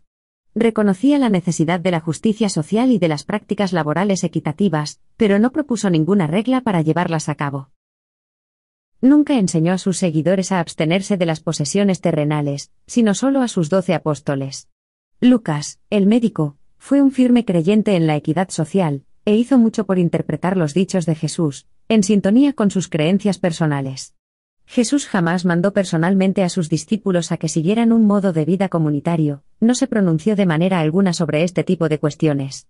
Reconocía 0.54 1.18
la 1.18 1.30
necesidad 1.30 1.80
de 1.80 1.92
la 1.92 2.00
justicia 2.00 2.50
social 2.50 2.92
y 2.92 3.00
de 3.00 3.08
las 3.08 3.24
prácticas 3.24 3.72
laborales 3.72 4.24
equitativas, 4.24 5.00
pero 5.18 5.40
no 5.40 5.52
propuso 5.52 5.90
ninguna 5.90 6.28
regla 6.28 6.62
para 6.62 6.82
llevarlas 6.82 7.30
a 7.30 7.36
cabo. 7.36 7.70
Nunca 9.00 9.40
enseñó 9.40 9.74
a 9.74 9.78
sus 9.78 9.98
seguidores 9.98 10.52
a 10.52 10.60
abstenerse 10.60 11.18
de 11.18 11.26
las 11.26 11.40
posesiones 11.40 12.02
terrenales, 12.02 12.72
sino 12.86 13.16
solo 13.16 13.42
a 13.42 13.48
sus 13.48 13.70
doce 13.70 13.94
apóstoles. 13.94 14.70
Lucas, 15.22 15.80
el 15.90 16.06
médico, 16.06 16.58
fue 16.82 17.00
un 17.00 17.12
firme 17.12 17.46
creyente 17.46 17.96
en 17.96 18.08
la 18.08 18.16
equidad 18.16 18.50
social, 18.50 19.04
e 19.24 19.36
hizo 19.36 19.60
mucho 19.60 19.86
por 19.86 20.00
interpretar 20.00 20.58
los 20.58 20.74
dichos 20.74 21.06
de 21.06 21.14
Jesús, 21.14 21.68
en 21.90 22.02
sintonía 22.02 22.54
con 22.54 22.72
sus 22.72 22.88
creencias 22.88 23.38
personales. 23.38 24.16
Jesús 24.66 25.06
jamás 25.06 25.46
mandó 25.46 25.74
personalmente 25.74 26.42
a 26.44 26.50
sus 26.50 26.70
discípulos 26.70 27.32
a 27.32 27.38
que 27.38 27.50
siguieran 27.50 27.92
un 27.92 28.08
modo 28.08 28.34
de 28.34 28.46
vida 28.46 28.68
comunitario, 28.68 29.44
no 29.60 29.76
se 29.76 29.86
pronunció 29.86 30.36
de 30.36 30.48
manera 30.48 30.80
alguna 30.80 31.14
sobre 31.14 31.44
este 31.44 31.64
tipo 31.64 31.88
de 31.88 32.00
cuestiones. 32.00 32.68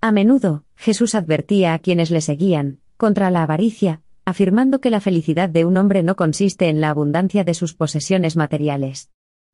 A 0.00 0.12
menudo, 0.12 0.62
Jesús 0.76 1.16
advertía 1.16 1.74
a 1.74 1.80
quienes 1.80 2.12
le 2.12 2.20
seguían, 2.20 2.78
contra 2.96 3.32
la 3.32 3.42
avaricia, 3.42 4.00
afirmando 4.24 4.80
que 4.80 4.90
la 4.90 5.00
felicidad 5.00 5.48
de 5.48 5.64
un 5.64 5.76
hombre 5.76 6.04
no 6.04 6.14
consiste 6.14 6.68
en 6.68 6.80
la 6.80 6.90
abundancia 6.90 7.42
de 7.42 7.54
sus 7.54 7.74
posesiones 7.74 8.36
materiales. 8.36 9.10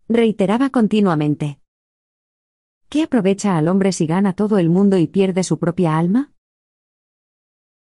Reiteraba 0.06 0.68
continuamente, 0.68 1.61
¿Qué 2.92 3.04
aprovecha 3.04 3.56
al 3.56 3.68
hombre 3.68 3.90
si 3.90 4.04
gana 4.04 4.34
todo 4.34 4.58
el 4.58 4.68
mundo 4.68 4.98
y 4.98 5.06
pierde 5.06 5.44
su 5.44 5.58
propia 5.58 5.96
alma? 5.96 6.30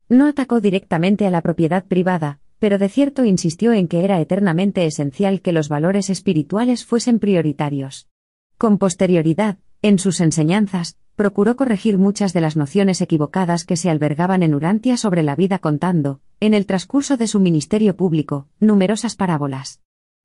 No 0.09 0.27
atacó 0.27 0.59
directamente 0.59 1.25
a 1.25 1.29
la 1.29 1.41
propiedad 1.41 1.85
privada, 1.85 2.41
pero 2.59 2.77
de 2.77 2.89
cierto 2.89 3.23
insistió 3.23 3.71
en 3.71 3.87
que 3.87 4.03
era 4.03 4.19
eternamente 4.19 4.85
esencial 4.85 5.39
que 5.39 5.53
los 5.53 5.69
valores 5.69 6.09
espirituales 6.09 6.83
fuesen 6.83 7.19
prioritarios. 7.19 8.09
Con 8.57 8.77
posterioridad, 8.77 9.59
en 9.81 9.99
sus 9.99 10.19
enseñanzas, 10.19 10.97
procuró 11.15 11.55
corregir 11.55 11.97
muchas 11.97 12.33
de 12.33 12.41
las 12.41 12.57
nociones 12.57 12.99
equivocadas 12.99 13.63
que 13.63 13.77
se 13.77 13.89
albergaban 13.89 14.43
en 14.43 14.53
Urantia 14.53 14.97
sobre 14.97 15.23
la 15.23 15.37
vida 15.37 15.59
contando, 15.59 16.19
en 16.41 16.53
el 16.53 16.65
transcurso 16.65 17.15
de 17.15 17.27
su 17.27 17.39
ministerio 17.39 17.95
público, 17.95 18.49
numerosas 18.59 19.15
parábolas. 19.15 19.79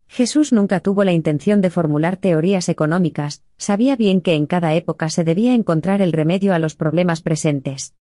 Jesús 0.09 0.52
nunca 0.52 0.80
tuvo 0.80 1.05
la 1.05 1.12
intención 1.12 1.61
de 1.61 1.70
formular 1.70 2.16
teorías 2.16 2.68
económicas, 2.68 3.42
sabía 3.57 3.96
bien 3.96 4.20
que 4.20 4.34
en 4.34 4.46
cada 4.46 4.74
época 4.74 5.09
se 5.09 5.24
debía 5.24 5.55
encontrar 5.55 6.02
el 6.02 6.12
remedio 6.12 6.55
a 6.55 6.59
los 6.59 6.76
problemas 6.76 7.22
presentes. 7.22 7.94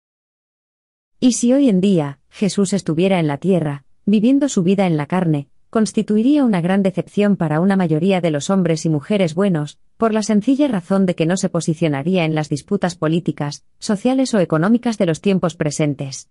Y 1.20 1.34
si 1.34 1.54
hoy 1.54 1.70
en 1.70 1.82
día, 1.82 2.20
Jesús 2.30 2.74
estuviera 2.74 3.20
en 3.20 3.28
la 3.28 3.38
tierra, 3.38 3.86
viviendo 4.06 4.50
su 4.50 4.64
vida 4.64 4.88
en 4.88 4.98
la 4.98 5.06
carne, 5.06 5.48
constituiría 5.70 6.44
una 6.44 6.60
gran 6.60 6.84
decepción 6.84 7.38
para 7.38 7.60
una 7.60 7.78
mayoría 7.78 8.20
de 8.20 8.32
los 8.32 8.50
hombres 8.50 8.86
y 8.86 8.90
mujeres 8.90 9.36
buenos, 9.36 9.80
por 9.98 10.14
la 10.14 10.24
sencilla 10.24 10.68
razón 10.68 11.06
de 11.06 11.16
que 11.16 11.26
no 11.26 11.38
se 11.38 11.48
posicionaría 11.48 12.26
en 12.26 12.36
las 12.36 12.50
disputas 12.50 12.96
políticas, 12.96 13.64
sociales 13.80 14.34
o 14.34 14.40
económicas 14.40 14.98
de 14.98 15.06
los 15.06 15.22
tiempos 15.22 15.56
presentes 15.56 16.30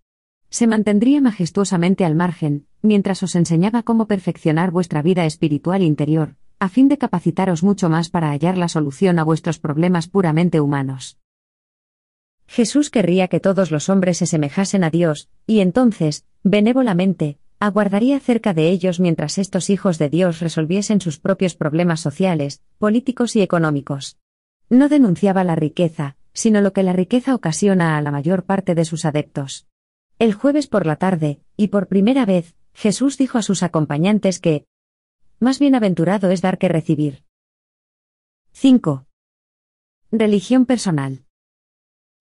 se 0.51 0.67
mantendría 0.67 1.21
majestuosamente 1.21 2.05
al 2.05 2.15
margen, 2.15 2.67
mientras 2.83 3.23
os 3.23 3.35
enseñaba 3.37 3.83
cómo 3.83 4.07
perfeccionar 4.07 4.71
vuestra 4.71 5.01
vida 5.01 5.25
espiritual 5.25 5.83
interior, 5.83 6.37
a 6.59 6.69
fin 6.69 6.89
de 6.89 6.99
capacitaros 6.99 7.63
mucho 7.63 7.89
más 7.89 8.11
para 8.11 8.31
hallar 8.31 8.59
la 8.59 8.69
solución 8.69 9.19
a 9.19 9.25
vuestros 9.25 9.59
problemas 9.59 10.09
puramente 10.09 10.61
humanos. 10.61 11.19
Jesús 12.47 12.91
querría 12.91 13.29
que 13.29 13.39
todos 13.39 13.71
los 13.71 13.89
hombres 13.89 14.19
se 14.19 14.27
semejasen 14.27 14.83
a 14.83 14.91
Dios, 14.91 15.29
y 15.47 15.61
entonces, 15.61 16.27
benévolamente, 16.43 17.39
aguardaría 17.61 18.19
cerca 18.19 18.53
de 18.53 18.71
ellos 18.71 18.99
mientras 18.99 19.39
estos 19.39 19.71
hijos 19.71 19.99
de 19.99 20.09
Dios 20.11 20.41
resolviesen 20.41 21.01
sus 21.01 21.21
propios 21.21 21.55
problemas 21.55 22.01
sociales, 22.01 22.61
políticos 22.79 23.37
y 23.37 23.43
económicos. 23.43 24.19
No 24.69 24.89
denunciaba 24.89 25.45
la 25.45 25.55
riqueza, 25.55 26.17
sino 26.33 26.61
lo 26.61 26.73
que 26.73 26.83
la 26.83 26.93
riqueza 26.93 27.35
ocasiona 27.37 27.97
a 27.97 28.03
la 28.03 28.11
mayor 28.11 28.45
parte 28.45 28.75
de 28.75 28.85
sus 28.85 29.05
adeptos. 29.05 29.70
El 30.21 30.35
jueves 30.35 30.67
por 30.67 30.85
la 30.85 30.97
tarde, 30.97 31.41
y 31.57 31.69
por 31.69 31.89
primera 31.89 32.27
vez, 32.27 32.55
Jesús 32.75 33.17
dijo 33.17 33.39
a 33.39 33.43
sus 33.43 33.63
acompañantes 33.63 34.39
que, 34.39 34.67
más 35.39 35.59
bienaventurado 35.59 36.31
es 36.31 36.43
dar 36.43 36.59
que 36.59 36.69
recibir. 36.69 37.25
5. 38.53 39.07
Religión 40.13 40.67
personal. 40.67 41.25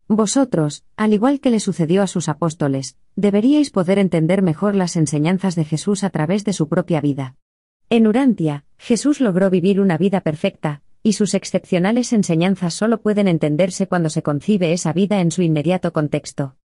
Vosotros, 0.08 0.86
al 0.96 1.12
igual 1.12 1.42
que 1.42 1.50
le 1.50 1.60
sucedió 1.60 2.02
a 2.02 2.08
sus 2.08 2.30
apóstoles, 2.30 2.96
deberíais 3.18 3.70
poder 3.70 4.00
entender 4.00 4.44
mejor 4.44 4.76
las 4.76 4.96
enseñanzas 4.96 5.56
de 5.56 5.66
Jesús 5.66 6.06
a 6.06 6.10
través 6.10 6.46
de 6.46 6.54
su 6.54 6.70
propia 6.70 7.02
vida. 7.02 7.36
En 7.90 8.08
Urantia, 8.08 8.64
Jesús 8.78 9.20
logró 9.20 9.50
vivir 9.50 9.82
una 9.82 9.98
vida 9.98 10.22
perfecta, 10.22 10.84
y 11.04 11.14
sus 11.14 11.34
excepcionales 11.34 12.14
enseñanzas 12.14 12.74
solo 12.74 13.02
pueden 13.02 13.28
entenderse 13.28 13.88
cuando 13.88 14.10
se 14.10 14.24
concibe 14.24 14.72
esa 14.72 14.94
vida 14.94 15.20
en 15.20 15.32
su 15.32 15.42
inmediato 15.42 15.92
contexto. 15.92 16.56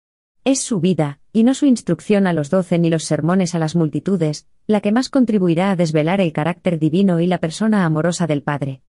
Es 0.47 0.61
su 0.61 0.79
vida, 0.79 1.21
y 1.33 1.43
no 1.43 1.55
su 1.55 1.65
instrucción 1.65 2.27
a 2.27 2.35
los 2.35 2.51
doce 2.51 2.79
ni 2.79 2.91
los 2.91 3.05
sermones 3.05 3.55
a 3.55 3.59
las 3.59 3.75
multitudes, 3.75 4.47
la 4.67 4.83
que 4.83 4.93
más 4.93 5.09
contribuirá 5.09 5.71
a 5.71 5.77
desvelar 5.77 6.21
el 6.21 6.35
carácter 6.35 6.79
divino 6.79 7.19
y 7.21 7.27
la 7.27 7.39
persona 7.39 7.87
amorosa 7.87 8.27
del 8.27 8.43
Padre. 8.43 8.83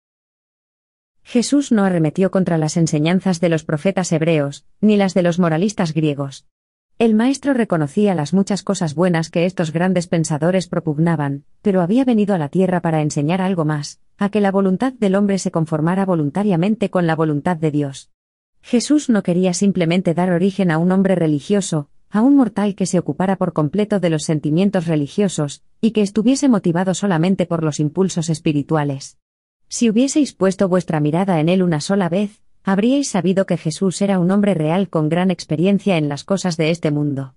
Jesús 1.23 1.71
no 1.71 1.85
arremetió 1.85 2.29
contra 2.29 2.57
las 2.57 2.75
enseñanzas 2.75 3.39
de 3.39 3.47
los 3.47 3.63
profetas 3.63 4.11
hebreos, 4.11 4.65
ni 4.81 4.97
las 4.97 5.13
de 5.13 5.23
los 5.23 5.39
moralistas 5.39 5.93
griegos. 5.93 6.45
El 6.99 7.15
maestro 7.15 7.53
reconocía 7.53 8.15
las 8.15 8.33
muchas 8.33 8.61
cosas 8.61 8.93
buenas 8.93 9.29
que 9.29 9.45
estos 9.45 9.71
grandes 9.71 10.07
pensadores 10.07 10.67
propugnaban, 10.67 11.45
pero 11.61 11.81
había 11.81 12.03
venido 12.03 12.35
a 12.35 12.37
la 12.37 12.49
tierra 12.49 12.81
para 12.81 13.01
enseñar 13.01 13.41
algo 13.41 13.63
más, 13.63 14.01
a 14.17 14.27
que 14.27 14.41
la 14.41 14.51
voluntad 14.51 14.91
del 14.91 15.15
hombre 15.15 15.39
se 15.39 15.51
conformara 15.51 16.05
voluntariamente 16.05 16.89
con 16.89 17.07
la 17.07 17.15
voluntad 17.15 17.55
de 17.55 17.71
Dios. 17.71 18.11
Jesús 18.65 19.09
no 19.11 19.21
quería 19.21 19.53
simplemente 19.53 20.15
dar 20.15 20.31
origen 20.31 20.71
a 20.71 20.79
un 20.79 20.91
hombre 20.91 21.13
religioso, 21.13 21.87
a 22.09 22.23
un 22.23 22.35
mortal 22.35 22.73
que 22.73 22.87
se 22.87 22.97
ocupara 22.97 23.35
por 23.35 23.53
completo 23.53 23.99
de 23.99 24.09
los 24.09 24.23
sentimientos 24.23 24.87
religiosos, 24.87 25.61
y 25.81 25.91
que 25.91 26.01
estuviese 26.01 26.49
motivado 26.49 26.95
solamente 26.95 27.45
por 27.45 27.63
los 27.63 27.79
impulsos 27.79 28.27
espirituales. 28.27 29.19
Si 29.67 29.87
hubieseis 29.87 30.33
puesto 30.33 30.67
vuestra 30.67 30.99
mirada 30.99 31.39
en 31.39 31.49
él 31.49 31.61
una 31.61 31.79
sola 31.79 32.09
vez, 32.09 32.41
habríais 32.63 33.07
sabido 33.07 33.45
que 33.45 33.57
Jesús 33.57 34.01
era 34.01 34.17
un 34.17 34.31
hombre 34.31 34.55
real 34.55 34.89
con 34.89 35.09
gran 35.09 35.29
experiencia 35.29 35.97
en 35.97 36.09
las 36.09 36.23
cosas 36.23 36.57
de 36.57 36.71
este 36.71 36.89
mundo. 36.89 37.35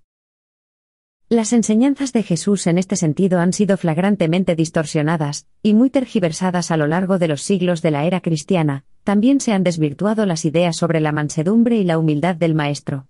Las 1.31 1.53
enseñanzas 1.53 2.11
de 2.11 2.23
Jesús 2.23 2.65
en 2.65 2.79
este 2.79 2.95
sentido 2.95 3.37
han 3.37 3.53
sido 3.53 3.77
flagrantemente 3.77 4.55
distorsionadas, 4.55 5.45
y 5.61 5.75
muy 5.75 5.91
tergiversadas 5.91 6.71
a 6.71 6.77
lo 6.77 6.87
largo 6.87 7.19
de 7.19 7.27
los 7.27 7.43
siglos 7.43 7.83
de 7.83 7.91
la 7.91 8.03
era 8.05 8.19
cristiana, 8.19 8.83
también 9.03 9.39
se 9.39 9.53
han 9.53 9.63
desvirtuado 9.63 10.25
las 10.25 10.43
ideas 10.43 10.75
sobre 10.75 10.99
la 10.99 11.11
mansedumbre 11.11 11.77
y 11.77 11.83
la 11.83 11.99
humildad 11.99 12.35
del 12.35 12.55
Maestro. 12.55 13.05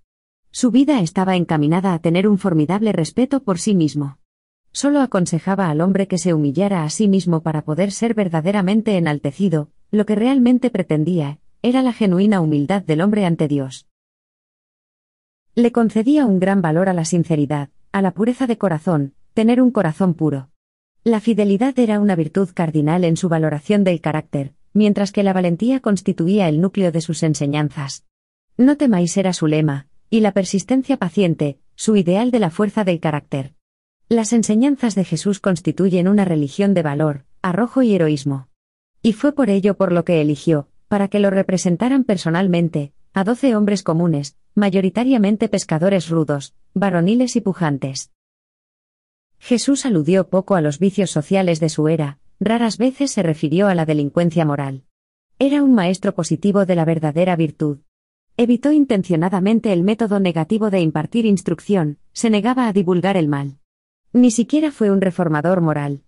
Su 0.52 0.70
vida 0.70 1.00
estaba 1.00 1.38
encaminada 1.38 1.94
a 1.94 2.00
tener 2.00 2.28
un 2.28 2.38
formidable 2.38 2.92
respeto 2.92 3.42
por 3.42 3.58
sí 3.58 3.74
mismo. 3.74 4.18
Solo 4.74 5.00
aconsejaba 5.00 5.70
al 5.70 5.80
hombre 5.80 6.10
que 6.10 6.18
se 6.18 6.34
humillara 6.34 6.84
a 6.84 6.90
sí 6.90 7.08
mismo 7.08 7.42
para 7.42 7.62
poder 7.62 7.94
ser 7.94 8.16
verdaderamente 8.16 8.98
enaltecido, 8.98 9.70
lo 9.92 10.06
que 10.06 10.16
realmente 10.16 10.70
pretendía, 10.70 11.40
era 11.62 11.82
la 11.84 11.94
genuina 11.94 12.42
humildad 12.42 12.84
del 12.84 13.00
hombre 13.00 13.26
ante 13.26 13.48
Dios. 13.48 13.88
Le 15.56 15.72
concedía 15.72 16.26
un 16.26 16.40
gran 16.40 16.62
valor 16.62 16.90
a 16.90 16.94
la 16.94 17.06
sinceridad, 17.06 17.70
a 17.92 18.02
la 18.02 18.12
pureza 18.12 18.48
de 18.48 18.58
corazón, 18.58 19.14
tener 19.34 19.62
un 19.62 19.72
corazón 19.72 20.14
puro. 20.14 20.50
La 21.04 21.20
fidelidad 21.20 21.78
era 21.80 22.00
una 22.00 22.16
virtud 22.16 22.50
cardinal 22.54 23.04
en 23.04 23.18
su 23.18 23.30
valoración 23.30 23.84
del 23.84 24.02
carácter, 24.02 24.54
mientras 24.74 25.12
que 25.12 25.24
la 25.24 25.34
valentía 25.34 25.80
constituía 25.80 26.48
el 26.48 26.62
núcleo 26.62 26.92
de 26.92 27.02
sus 27.02 27.24
enseñanzas. 27.24 28.06
No 28.58 28.78
temáis 28.78 29.16
era 29.18 29.34
su 29.34 29.48
lema, 29.48 29.88
y 30.10 30.20
la 30.20 30.34
persistencia 30.34 30.98
paciente, 30.98 31.60
su 31.76 31.96
ideal 31.96 32.32
de 32.32 32.40
la 32.40 32.50
fuerza 32.50 32.84
del 32.84 33.00
carácter. 33.00 33.54
Las 34.10 34.34
enseñanzas 34.34 34.96
de 34.96 35.06
Jesús 35.06 35.40
constituyen 35.40 36.08
una 36.08 36.26
religión 36.26 36.74
de 36.74 36.82
valor, 36.82 37.26
arrojo 37.42 37.82
y 37.82 37.94
heroísmo. 37.94 38.48
Y 39.02 39.14
fue 39.14 39.34
por 39.34 39.50
ello 39.50 39.78
por 39.78 39.92
lo 39.92 40.04
que 40.04 40.20
eligió, 40.20 40.68
para 40.88 41.08
que 41.08 41.20
lo 41.20 41.30
representaran 41.30 42.04
personalmente, 42.04 42.92
a 43.14 43.24
doce 43.24 43.55
hombres 43.55 43.84
comunes, 43.84 44.38
mayoritariamente 44.55 45.49
pescadores 45.49 46.10
rudos, 46.10 46.53
varoniles 46.74 47.36
y 47.36 47.41
pujantes. 47.41 48.12
Jesús 49.39 49.86
aludió 49.86 50.30
poco 50.30 50.55
a 50.55 50.62
los 50.62 50.80
vicios 50.80 51.12
sociales 51.12 51.60
de 51.60 51.70
su 51.70 51.88
era, 51.88 52.20
raras 52.39 52.78
veces 52.78 53.12
se 53.12 53.24
refirió 53.24 53.68
a 53.68 53.76
la 53.76 53.86
delincuencia 53.86 54.45
moral. 54.45 54.84
Era 55.39 55.64
un 55.64 55.74
maestro 55.74 56.14
positivo 56.14 56.66
de 56.66 56.76
la 56.76 56.86
verdadera 56.86 57.36
virtud. 57.36 57.80
Evitó 58.38 58.72
intencionadamente 58.72 59.74
el 59.74 59.84
método 59.84 60.20
negativo 60.20 60.70
de 60.70 60.82
impartir 60.82 61.26
instrucción, 61.26 61.97
se 62.14 62.30
negaba 62.30 62.68
a 62.68 62.74
divulgar 62.74 63.18
el 63.18 63.28
mal. 63.28 63.57
Ni 64.14 64.32
siquiera 64.32 64.72
fue 64.72 64.91
un 64.91 65.01
reformador 65.01 65.62
moral. 65.62 66.03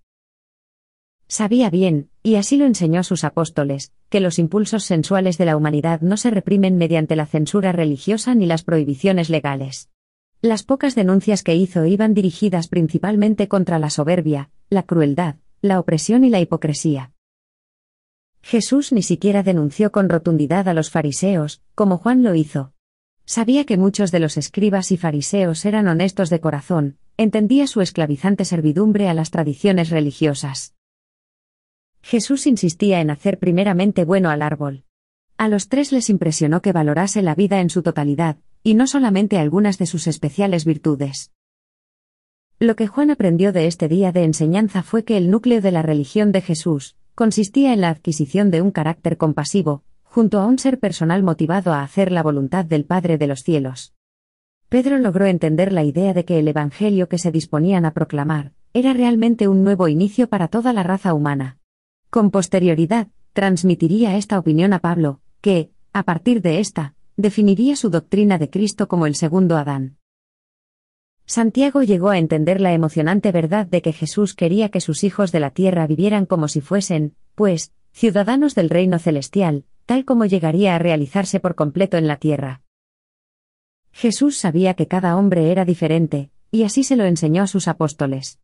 Sabía 1.27 1.69
bien, 1.69 2.10
y 2.23 2.35
así 2.35 2.57
lo 2.57 2.65
enseñó 2.65 2.99
a 2.99 3.03
sus 3.03 3.23
apóstoles, 3.23 3.91
que 4.09 4.19
los 4.19 4.37
impulsos 4.39 4.83
sensuales 4.83 5.37
de 5.37 5.45
la 5.45 5.57
humanidad 5.57 6.01
no 6.01 6.17
se 6.17 6.29
reprimen 6.29 6.77
mediante 6.77 7.15
la 7.15 7.25
censura 7.25 7.71
religiosa 7.71 8.35
ni 8.35 8.45
las 8.45 8.63
prohibiciones 8.63 9.29
legales. 9.29 9.89
Las 10.41 10.63
pocas 10.63 10.95
denuncias 10.95 11.43
que 11.43 11.55
hizo 11.55 11.85
iban 11.85 12.13
dirigidas 12.13 12.67
principalmente 12.67 13.47
contra 13.47 13.79
la 13.79 13.89
soberbia, 13.89 14.49
la 14.69 14.83
crueldad, 14.83 15.35
la 15.61 15.79
opresión 15.79 16.23
y 16.23 16.29
la 16.29 16.39
hipocresía. 16.39 17.11
Jesús 18.41 18.91
ni 18.91 19.03
siquiera 19.03 19.43
denunció 19.43 19.91
con 19.91 20.09
rotundidad 20.09 20.67
a 20.67 20.73
los 20.73 20.89
fariseos, 20.89 21.61
como 21.75 21.97
Juan 21.97 22.23
lo 22.23 22.33
hizo. 22.33 22.73
Sabía 23.25 23.65
que 23.65 23.77
muchos 23.77 24.11
de 24.11 24.19
los 24.19 24.35
escribas 24.37 24.91
y 24.91 24.97
fariseos 24.97 25.63
eran 25.65 25.87
honestos 25.87 26.29
de 26.29 26.39
corazón, 26.39 26.97
entendía 27.17 27.67
su 27.67 27.81
esclavizante 27.81 28.45
servidumbre 28.45 29.09
a 29.09 29.13
las 29.13 29.29
tradiciones 29.29 29.89
religiosas. 29.89 30.73
Jesús 32.01 32.47
insistía 32.47 33.01
en 33.01 33.09
hacer 33.09 33.39
primeramente 33.39 34.05
bueno 34.05 34.29
al 34.29 34.41
árbol. 34.41 34.83
A 35.37 35.47
los 35.47 35.69
tres 35.69 35.91
les 35.91 36.09
impresionó 36.09 36.61
que 36.61 36.71
valorase 36.71 37.21
la 37.21 37.35
vida 37.35 37.61
en 37.61 37.69
su 37.69 37.81
totalidad, 37.81 38.37
y 38.63 38.75
no 38.75 38.87
solamente 38.87 39.37
algunas 39.37 39.77
de 39.77 39.85
sus 39.85 40.07
especiales 40.07 40.65
virtudes. 40.65 41.31
Lo 42.59 42.75
que 42.75 42.85
Juan 42.85 43.09
aprendió 43.09 43.51
de 43.51 43.65
este 43.65 43.87
día 43.87 44.11
de 44.11 44.23
enseñanza 44.23 44.83
fue 44.83 45.03
que 45.03 45.17
el 45.17 45.31
núcleo 45.31 45.61
de 45.61 45.71
la 45.71 45.81
religión 45.81 46.31
de 46.31 46.41
Jesús 46.41 46.95
consistía 47.15 47.73
en 47.73 47.81
la 47.81 47.89
adquisición 47.89 48.51
de 48.51 48.61
un 48.61 48.71
carácter 48.71 49.17
compasivo, 49.17 49.83
junto 50.03 50.39
a 50.39 50.45
un 50.45 50.59
ser 50.59 50.79
personal 50.79 51.23
motivado 51.23 51.73
a 51.73 51.81
hacer 51.81 52.11
la 52.11 52.21
voluntad 52.21 52.65
del 52.65 52.85
Padre 52.85 53.17
de 53.17 53.27
los 53.27 53.41
cielos. 53.41 53.93
Pedro 54.69 54.97
logró 54.99 55.25
entender 55.25 55.73
la 55.73 55.83
idea 55.83 56.13
de 56.13 56.23
que 56.23 56.37
el 56.37 56.47
Evangelio 56.47 57.09
que 57.09 57.17
se 57.17 57.31
disponían 57.31 57.83
a 57.85 57.93
proclamar, 57.93 58.53
era 58.73 58.93
realmente 58.93 59.47
un 59.47 59.63
nuevo 59.63 59.87
inicio 59.87 60.29
para 60.29 60.47
toda 60.47 60.71
la 60.71 60.83
raza 60.83 61.13
humana. 61.13 61.57
Con 62.11 62.29
posterioridad, 62.29 63.07
transmitiría 63.31 64.17
esta 64.17 64.37
opinión 64.37 64.73
a 64.73 64.79
Pablo, 64.79 65.21
que, 65.39 65.71
a 65.93 66.03
partir 66.03 66.41
de 66.41 66.59
esta, 66.59 66.93
definiría 67.15 67.77
su 67.77 67.89
doctrina 67.89 68.37
de 68.37 68.49
Cristo 68.49 68.89
como 68.89 69.05
el 69.05 69.15
segundo 69.15 69.55
Adán. 69.55 69.95
Santiago 71.25 71.83
llegó 71.83 72.09
a 72.09 72.17
entender 72.17 72.59
la 72.59 72.73
emocionante 72.73 73.31
verdad 73.31 73.65
de 73.65 73.81
que 73.81 73.93
Jesús 73.93 74.35
quería 74.35 74.67
que 74.67 74.81
sus 74.81 75.05
hijos 75.05 75.31
de 75.31 75.39
la 75.39 75.51
tierra 75.51 75.87
vivieran 75.87 76.25
como 76.25 76.49
si 76.49 76.59
fuesen, 76.59 77.15
pues, 77.33 77.71
ciudadanos 77.93 78.55
del 78.55 78.69
reino 78.69 78.99
celestial, 78.99 79.63
tal 79.85 80.03
como 80.03 80.25
llegaría 80.25 80.75
a 80.75 80.79
realizarse 80.79 81.39
por 81.39 81.55
completo 81.55 81.95
en 81.95 82.07
la 82.07 82.17
tierra. 82.17 82.61
Jesús 83.93 84.35
sabía 84.35 84.73
que 84.73 84.89
cada 84.89 85.15
hombre 85.15 85.49
era 85.49 85.63
diferente, 85.63 86.29
y 86.51 86.63
así 86.63 86.83
se 86.83 86.97
lo 86.97 87.05
enseñó 87.05 87.43
a 87.43 87.47
sus 87.47 87.69
apóstoles. 87.69 88.41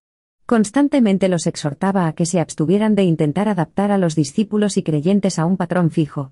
Constantemente 0.47 1.27
los 1.27 1.45
exhortaba 1.45 2.07
a 2.07 2.13
que 2.13 2.25
se 2.25 2.39
abstuvieran 2.39 2.95
de 2.95 3.03
intentar 3.03 3.49
adaptar 3.49 3.91
a 3.91 3.97
los 3.97 4.15
discípulos 4.15 4.77
y 4.77 4.81
creyentes 4.81 5.39
a 5.39 5.45
un 5.45 5.57
patrón 5.57 5.91
fijo. 5.91 6.31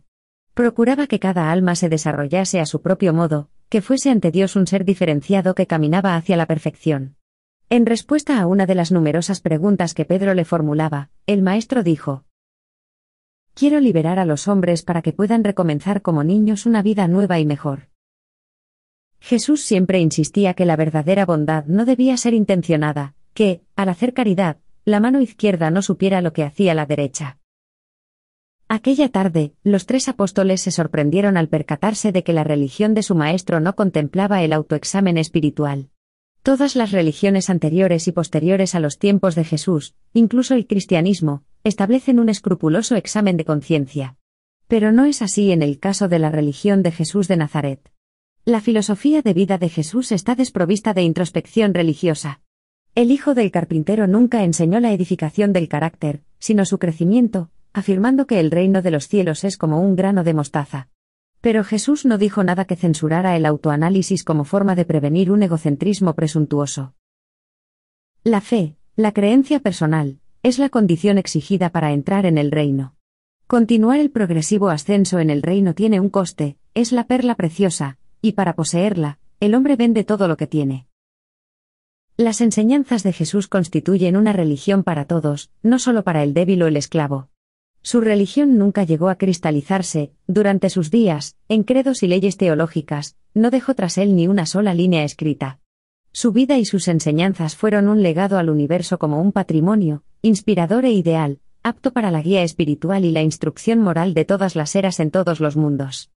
Procuraba 0.54 1.06
que 1.06 1.20
cada 1.20 1.52
alma 1.52 1.76
se 1.76 1.90
desarrollase 1.90 2.62
a 2.62 2.66
su 2.66 2.82
propio 2.82 3.14
modo, 3.14 3.50
que 3.68 3.82
fuese 3.82 4.10
ante 4.10 4.32
Dios 4.32 4.56
un 4.56 4.68
ser 4.68 4.86
diferenciado 4.86 5.54
que 5.54 5.68
caminaba 5.68 6.16
hacia 6.16 6.38
la 6.38 6.46
perfección. 6.46 7.18
En 7.70 7.86
respuesta 7.86 8.40
a 8.40 8.48
una 8.48 8.66
de 8.66 8.76
las 8.76 8.90
numerosas 8.94 9.42
preguntas 9.42 9.94
que 9.94 10.06
Pedro 10.06 10.34
le 10.34 10.46
formulaba, 10.46 11.10
el 11.26 11.42
maestro 11.42 11.84
dijo, 11.84 12.24
Quiero 13.54 13.82
liberar 13.82 14.18
a 14.18 14.24
los 14.24 14.48
hombres 14.48 14.84
para 14.84 15.02
que 15.02 15.12
puedan 15.12 15.44
recomenzar 15.44 16.02
como 16.02 16.24
niños 16.24 16.66
una 16.66 16.82
vida 16.82 17.10
nueva 17.10 17.38
y 17.40 17.46
mejor. 17.46 17.90
Jesús 19.20 19.62
siempre 19.62 20.00
insistía 20.00 20.54
que 20.54 20.64
la 20.64 20.78
verdadera 20.78 21.26
bondad 21.26 21.66
no 21.66 21.84
debía 21.84 22.16
ser 22.16 22.34
intencionada, 22.34 23.14
que, 23.36 23.62
al 23.76 23.90
hacer 23.90 24.14
caridad, 24.14 24.58
la 24.86 25.00
mano 25.00 25.22
izquierda 25.22 25.70
no 25.70 25.82
supiera 25.82 26.22
lo 26.22 26.34
que 26.34 26.44
hacía 26.44 26.74
la 26.74 26.86
derecha. 26.86 27.38
Aquella 28.68 29.10
tarde, 29.10 29.54
los 29.62 29.86
tres 29.86 30.08
apóstoles 30.08 30.62
se 30.62 30.72
sorprendieron 30.72 31.38
al 31.38 31.50
percatarse 31.50 32.12
de 32.12 32.24
que 32.24 32.34
la 32.34 32.44
religión 32.44 32.96
de 32.96 33.04
su 33.04 33.14
maestro 33.14 33.60
no 33.60 33.76
contemplaba 33.76 34.42
el 34.42 34.54
autoexamen 34.54 35.18
espiritual. 35.18 35.90
Todas 36.42 36.76
las 36.76 36.92
religiones 36.92 37.50
anteriores 37.50 38.08
y 38.08 38.14
posteriores 38.14 38.74
a 38.74 38.80
los 38.80 38.98
tiempos 39.00 39.36
de 39.36 39.44
Jesús, 39.44 39.96
incluso 40.14 40.56
el 40.56 40.66
cristianismo, 40.66 41.44
establecen 41.64 42.20
un 42.20 42.30
escrupuloso 42.30 42.96
examen 42.96 43.36
de 43.36 43.46
conciencia. 43.46 44.18
Pero 44.68 44.92
no 44.92 45.06
es 45.06 45.22
así 45.22 45.52
en 45.52 45.62
el 45.62 45.78
caso 45.78 46.08
de 46.08 46.20
la 46.20 46.30
religión 46.32 46.84
de 46.84 46.92
Jesús 46.92 47.28
de 47.28 47.38
Nazaret. 47.38 47.92
La 48.46 48.62
filosofía 48.62 49.22
de 49.22 49.34
vida 49.34 49.58
de 49.58 49.70
Jesús 49.70 50.12
está 50.12 50.36
desprovista 50.36 50.94
de 50.94 51.02
introspección 51.04 51.74
religiosa. 51.74 52.42
El 52.96 53.12
hijo 53.12 53.34
del 53.34 53.52
carpintero 53.52 54.08
nunca 54.08 54.46
enseñó 54.46 54.80
la 54.80 54.94
edificación 54.94 55.52
del 55.52 55.68
carácter, 55.68 56.22
sino 56.40 56.64
su 56.64 56.80
crecimiento, 56.80 57.50
afirmando 57.74 58.26
que 58.26 58.40
el 58.40 58.52
reino 58.52 58.82
de 58.82 58.90
los 58.90 59.10
cielos 59.10 59.44
es 59.44 59.58
como 59.58 59.82
un 59.82 59.98
grano 59.98 60.24
de 60.24 60.34
mostaza. 60.34 60.88
Pero 61.42 61.66
Jesús 61.66 62.06
no 62.06 62.18
dijo 62.18 62.42
nada 62.46 62.64
que 62.64 62.78
censurara 62.78 63.36
el 63.36 63.46
autoanálisis 63.46 64.24
como 64.24 64.46
forma 64.46 64.76
de 64.76 64.86
prevenir 64.86 65.30
un 65.30 65.44
egocentrismo 65.44 66.14
presuntuoso. 66.14 66.94
La 68.24 68.40
fe, 68.40 68.78
la 68.96 69.12
creencia 69.12 69.60
personal, 69.60 70.20
es 70.42 70.58
la 70.58 70.70
condición 70.70 71.18
exigida 71.18 71.72
para 71.72 71.92
entrar 71.92 72.26
en 72.26 72.38
el 72.38 72.50
reino. 72.50 72.96
Continuar 73.46 74.00
el 74.00 74.10
progresivo 74.10 74.70
ascenso 74.70 75.20
en 75.20 75.30
el 75.30 75.42
reino 75.42 75.76
tiene 75.76 76.00
un 76.00 76.10
coste, 76.10 76.56
es 76.74 76.94
la 76.94 77.08
perla 77.08 77.36
preciosa, 77.36 77.98
y 78.22 78.32
para 78.32 78.56
poseerla, 78.56 79.20
el 79.42 79.54
hombre 79.54 79.76
vende 79.76 80.06
todo 80.06 80.30
lo 80.30 80.38
que 80.38 80.48
tiene. 80.48 80.88
Las 82.18 82.40
enseñanzas 82.40 83.04
de 83.04 83.12
Jesús 83.12 83.50
constituyen 83.50 84.16
una 84.16 84.32
religión 84.32 84.84
para 84.84 85.04
todos, 85.04 85.50
no 85.64 85.80
solo 85.80 86.06
para 86.06 86.24
el 86.24 86.34
débil 86.34 86.64
o 86.64 86.68
el 86.68 86.78
esclavo. 86.78 87.28
Su 87.82 88.00
religión 88.00 88.58
nunca 88.58 88.86
llegó 88.86 89.10
a 89.10 89.16
cristalizarse, 89.16 90.14
durante 90.26 90.70
sus 90.70 90.92
días, 90.92 91.36
en 91.50 91.64
credos 91.64 92.04
y 92.04 92.08
leyes 92.08 92.38
teológicas, 92.38 93.18
no 93.34 93.52
dejó 93.52 93.74
tras 93.76 93.98
él 93.98 94.16
ni 94.16 94.30
una 94.30 94.46
sola 94.46 94.74
línea 94.74 95.04
escrita. 95.04 95.60
Su 96.14 96.32
vida 96.32 96.58
y 96.58 96.64
sus 96.64 96.88
enseñanzas 96.88 97.58
fueron 97.58 97.90
un 97.90 98.02
legado 98.02 98.38
al 98.38 98.50
universo 98.50 98.98
como 98.98 99.20
un 99.20 99.34
patrimonio, 99.34 100.04
inspirador 100.22 100.86
e 100.86 100.94
ideal, 100.94 101.40
apto 101.64 101.92
para 101.92 102.12
la 102.12 102.22
guía 102.22 102.44
espiritual 102.44 103.04
y 103.04 103.12
la 103.12 103.24
instrucción 103.24 103.82
moral 103.82 104.14
de 104.14 104.24
todas 104.24 104.56
las 104.56 104.74
eras 104.78 105.02
en 105.02 105.12
todos 105.12 105.42
los 105.42 105.58
mundos. 105.58 106.12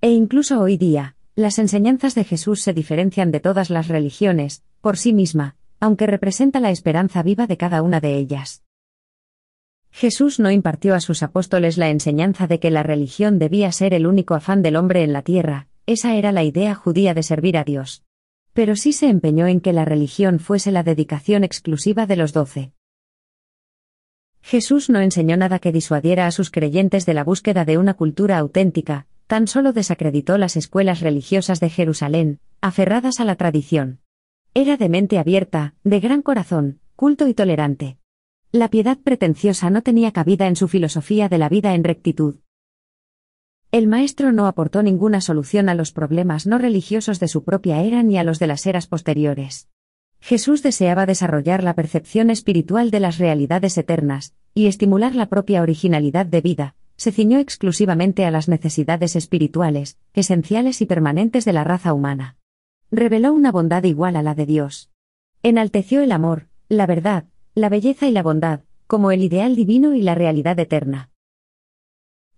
E 0.00 0.10
incluso 0.10 0.60
hoy 0.60 0.78
día, 0.78 1.14
las 1.36 1.60
enseñanzas 1.60 2.16
de 2.16 2.24
Jesús 2.24 2.60
se 2.60 2.72
diferencian 2.72 3.30
de 3.30 3.38
todas 3.38 3.70
las 3.70 3.86
religiones, 3.86 4.64
por 4.84 4.98
sí 4.98 5.14
misma, 5.14 5.56
aunque 5.80 6.06
representa 6.06 6.60
la 6.60 6.70
esperanza 6.70 7.22
viva 7.22 7.46
de 7.46 7.56
cada 7.56 7.80
una 7.80 8.00
de 8.00 8.18
ellas. 8.18 8.64
Jesús 9.90 10.38
no 10.38 10.50
impartió 10.50 10.94
a 10.94 11.00
sus 11.00 11.22
apóstoles 11.22 11.78
la 11.78 11.88
enseñanza 11.88 12.46
de 12.46 12.60
que 12.60 12.70
la 12.70 12.82
religión 12.82 13.38
debía 13.38 13.72
ser 13.72 13.94
el 13.94 14.06
único 14.06 14.34
afán 14.34 14.60
del 14.60 14.76
hombre 14.76 15.02
en 15.02 15.14
la 15.14 15.22
tierra, 15.22 15.68
esa 15.86 16.16
era 16.16 16.32
la 16.32 16.42
idea 16.42 16.74
judía 16.74 17.14
de 17.14 17.22
servir 17.22 17.56
a 17.56 17.64
Dios. 17.64 18.02
Pero 18.52 18.76
sí 18.76 18.92
se 18.92 19.08
empeñó 19.08 19.46
en 19.46 19.62
que 19.62 19.72
la 19.72 19.86
religión 19.86 20.38
fuese 20.38 20.70
la 20.70 20.82
dedicación 20.82 21.44
exclusiva 21.44 22.04
de 22.04 22.16
los 22.16 22.34
doce. 22.34 22.72
Jesús 24.42 24.90
no 24.90 25.00
enseñó 25.00 25.38
nada 25.38 25.60
que 25.60 25.72
disuadiera 25.72 26.26
a 26.26 26.30
sus 26.30 26.50
creyentes 26.50 27.06
de 27.06 27.14
la 27.14 27.24
búsqueda 27.24 27.64
de 27.64 27.78
una 27.78 27.94
cultura 27.94 28.36
auténtica, 28.36 29.06
tan 29.28 29.46
solo 29.46 29.72
desacreditó 29.72 30.36
las 30.36 30.58
escuelas 30.58 31.00
religiosas 31.00 31.58
de 31.58 31.70
Jerusalén, 31.70 32.38
aferradas 32.60 33.18
a 33.18 33.24
la 33.24 33.36
tradición. 33.36 34.03
Era 34.56 34.76
de 34.76 34.88
mente 34.88 35.18
abierta, 35.18 35.74
de 35.82 35.98
gran 35.98 36.22
corazón, 36.22 36.78
culto 36.94 37.26
y 37.26 37.34
tolerante. 37.34 37.98
La 38.52 38.70
piedad 38.70 38.96
pretenciosa 38.96 39.68
no 39.68 39.82
tenía 39.82 40.12
cabida 40.12 40.46
en 40.46 40.54
su 40.54 40.68
filosofía 40.68 41.28
de 41.28 41.38
la 41.38 41.48
vida 41.48 41.74
en 41.74 41.82
rectitud. 41.82 42.36
El 43.72 43.88
maestro 43.88 44.30
no 44.30 44.46
aportó 44.46 44.84
ninguna 44.84 45.20
solución 45.20 45.68
a 45.68 45.74
los 45.74 45.90
problemas 45.90 46.46
no 46.46 46.58
religiosos 46.58 47.18
de 47.18 47.26
su 47.26 47.42
propia 47.42 47.82
era 47.82 48.04
ni 48.04 48.16
a 48.16 48.22
los 48.22 48.38
de 48.38 48.46
las 48.46 48.64
eras 48.66 48.86
posteriores. 48.86 49.68
Jesús 50.20 50.62
deseaba 50.62 51.04
desarrollar 51.04 51.64
la 51.64 51.74
percepción 51.74 52.30
espiritual 52.30 52.92
de 52.92 53.00
las 53.00 53.18
realidades 53.18 53.76
eternas, 53.76 54.36
y 54.54 54.68
estimular 54.68 55.16
la 55.16 55.28
propia 55.28 55.62
originalidad 55.62 56.26
de 56.26 56.40
vida, 56.42 56.76
se 56.94 57.10
ciñó 57.10 57.40
exclusivamente 57.40 58.24
a 58.24 58.30
las 58.30 58.48
necesidades 58.48 59.16
espirituales, 59.16 59.98
esenciales 60.12 60.80
y 60.80 60.86
permanentes 60.86 61.44
de 61.44 61.54
la 61.54 61.64
raza 61.64 61.92
humana. 61.92 62.36
Reveló 62.90 63.32
una 63.32 63.50
bondad 63.50 63.84
igual 63.84 64.16
a 64.16 64.22
la 64.22 64.34
de 64.34 64.46
Dios. 64.46 64.90
Enalteció 65.42 66.00
el 66.00 66.12
amor, 66.12 66.48
la 66.68 66.86
verdad, 66.86 67.24
la 67.54 67.68
belleza 67.68 68.06
y 68.06 68.12
la 68.12 68.22
bondad, 68.22 68.60
como 68.86 69.10
el 69.10 69.22
ideal 69.22 69.56
divino 69.56 69.94
y 69.94 70.02
la 70.02 70.14
realidad 70.14 70.58
eterna. 70.58 71.10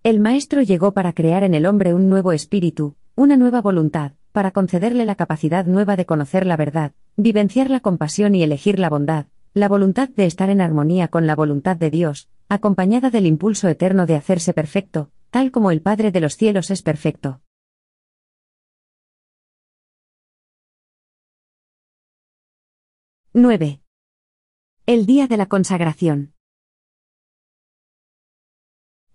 El 0.03 0.19
Maestro 0.19 0.61
llegó 0.61 0.93
para 0.93 1.13
crear 1.13 1.43
en 1.43 1.53
el 1.53 1.65
hombre 1.65 1.93
un 1.93 2.09
nuevo 2.09 2.31
espíritu, 2.31 2.95
una 3.15 3.35
nueva 3.35 3.61
voluntad, 3.61 4.13
para 4.31 4.51
concederle 4.51 5.05
la 5.05 5.15
capacidad 5.15 5.65
nueva 5.65 5.95
de 5.95 6.05
conocer 6.05 6.45
la 6.45 6.57
verdad, 6.57 6.91
vivenciar 7.15 7.69
la 7.69 7.79
compasión 7.79 8.35
y 8.35 8.43
elegir 8.43 8.79
la 8.79 8.89
bondad, 8.89 9.25
la 9.53 9.67
voluntad 9.67 10.09
de 10.09 10.25
estar 10.25 10.49
en 10.49 10.61
armonía 10.61 11.07
con 11.07 11.25
la 11.25 11.35
voluntad 11.35 11.75
de 11.75 11.89
Dios, 11.89 12.29
acompañada 12.47 13.09
del 13.09 13.25
impulso 13.25 13.67
eterno 13.67 14.05
de 14.05 14.15
hacerse 14.15 14.53
perfecto, 14.53 15.09
tal 15.31 15.51
como 15.51 15.71
el 15.71 15.81
Padre 15.81 16.11
de 16.11 16.21
los 16.21 16.37
cielos 16.37 16.69
es 16.71 16.83
perfecto. 16.83 17.41
¡9! 23.37 23.81
El 24.87 25.05
día 25.05 25.27
de 25.27 25.37
la 25.37 25.45
consagración. 25.45 26.33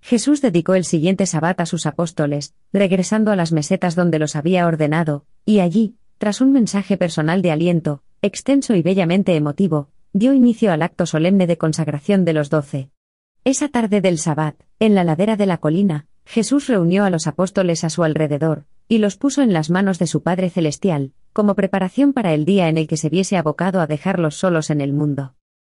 Jesús 0.00 0.40
dedicó 0.40 0.76
el 0.76 0.84
siguiente 0.84 1.26
sabbat 1.26 1.58
a 1.60 1.66
sus 1.66 1.86
apóstoles, 1.86 2.54
regresando 2.72 3.32
a 3.32 3.36
las 3.36 3.50
mesetas 3.50 3.96
donde 3.96 4.20
los 4.20 4.36
había 4.36 4.68
ordenado, 4.68 5.26
y 5.44 5.58
allí, 5.58 5.96
tras 6.18 6.40
un 6.40 6.52
mensaje 6.52 6.96
personal 6.96 7.42
de 7.42 7.50
aliento, 7.50 8.04
extenso 8.22 8.76
y 8.76 8.82
bellamente 8.82 9.34
emotivo, 9.34 9.88
dio 10.12 10.32
inicio 10.34 10.70
al 10.70 10.82
acto 10.82 11.04
solemne 11.04 11.48
de 11.48 11.58
consagración 11.58 12.24
de 12.24 12.32
los 12.32 12.48
doce. 12.48 12.92
Esa 13.42 13.70
tarde 13.70 14.00
del 14.00 14.18
sabbat, 14.18 14.54
en 14.78 14.94
la 14.94 15.02
ladera 15.02 15.36
de 15.36 15.46
la 15.46 15.58
colina, 15.58 16.06
Jesús 16.26 16.68
reunió 16.68 17.02
a 17.02 17.10
los 17.10 17.26
apóstoles 17.26 17.82
a 17.82 17.90
su 17.90 18.04
alrededor, 18.04 18.66
y 18.86 18.98
los 18.98 19.16
puso 19.16 19.42
en 19.42 19.52
las 19.52 19.68
manos 19.68 19.98
de 19.98 20.06
su 20.06 20.22
Padre 20.22 20.48
Celestial, 20.48 21.12
como 21.32 21.54
preparación 21.54 22.12
para 22.12 22.34
el 22.34 22.44
día 22.44 22.68
en 22.68 22.78
el 22.78 22.86
que 22.86 22.96
se 22.96 23.08
viese 23.08 23.36
abocado 23.36 23.80
a 23.80 23.86
dejarlos 23.86 24.36
solos 24.36 24.70
en 24.70 24.80
el 24.80 24.92
mundo. 24.92 25.34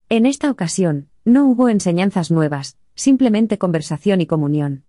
En 0.09 0.25
esta 0.25 0.51
ocasión, 0.51 1.09
no 1.25 1.47
hubo 1.47 1.69
enseñanzas 1.69 2.31
nuevas, 2.31 2.77
simplemente 2.95 3.57
conversación 3.57 4.21
y 4.21 4.25
comunión. 4.25 4.85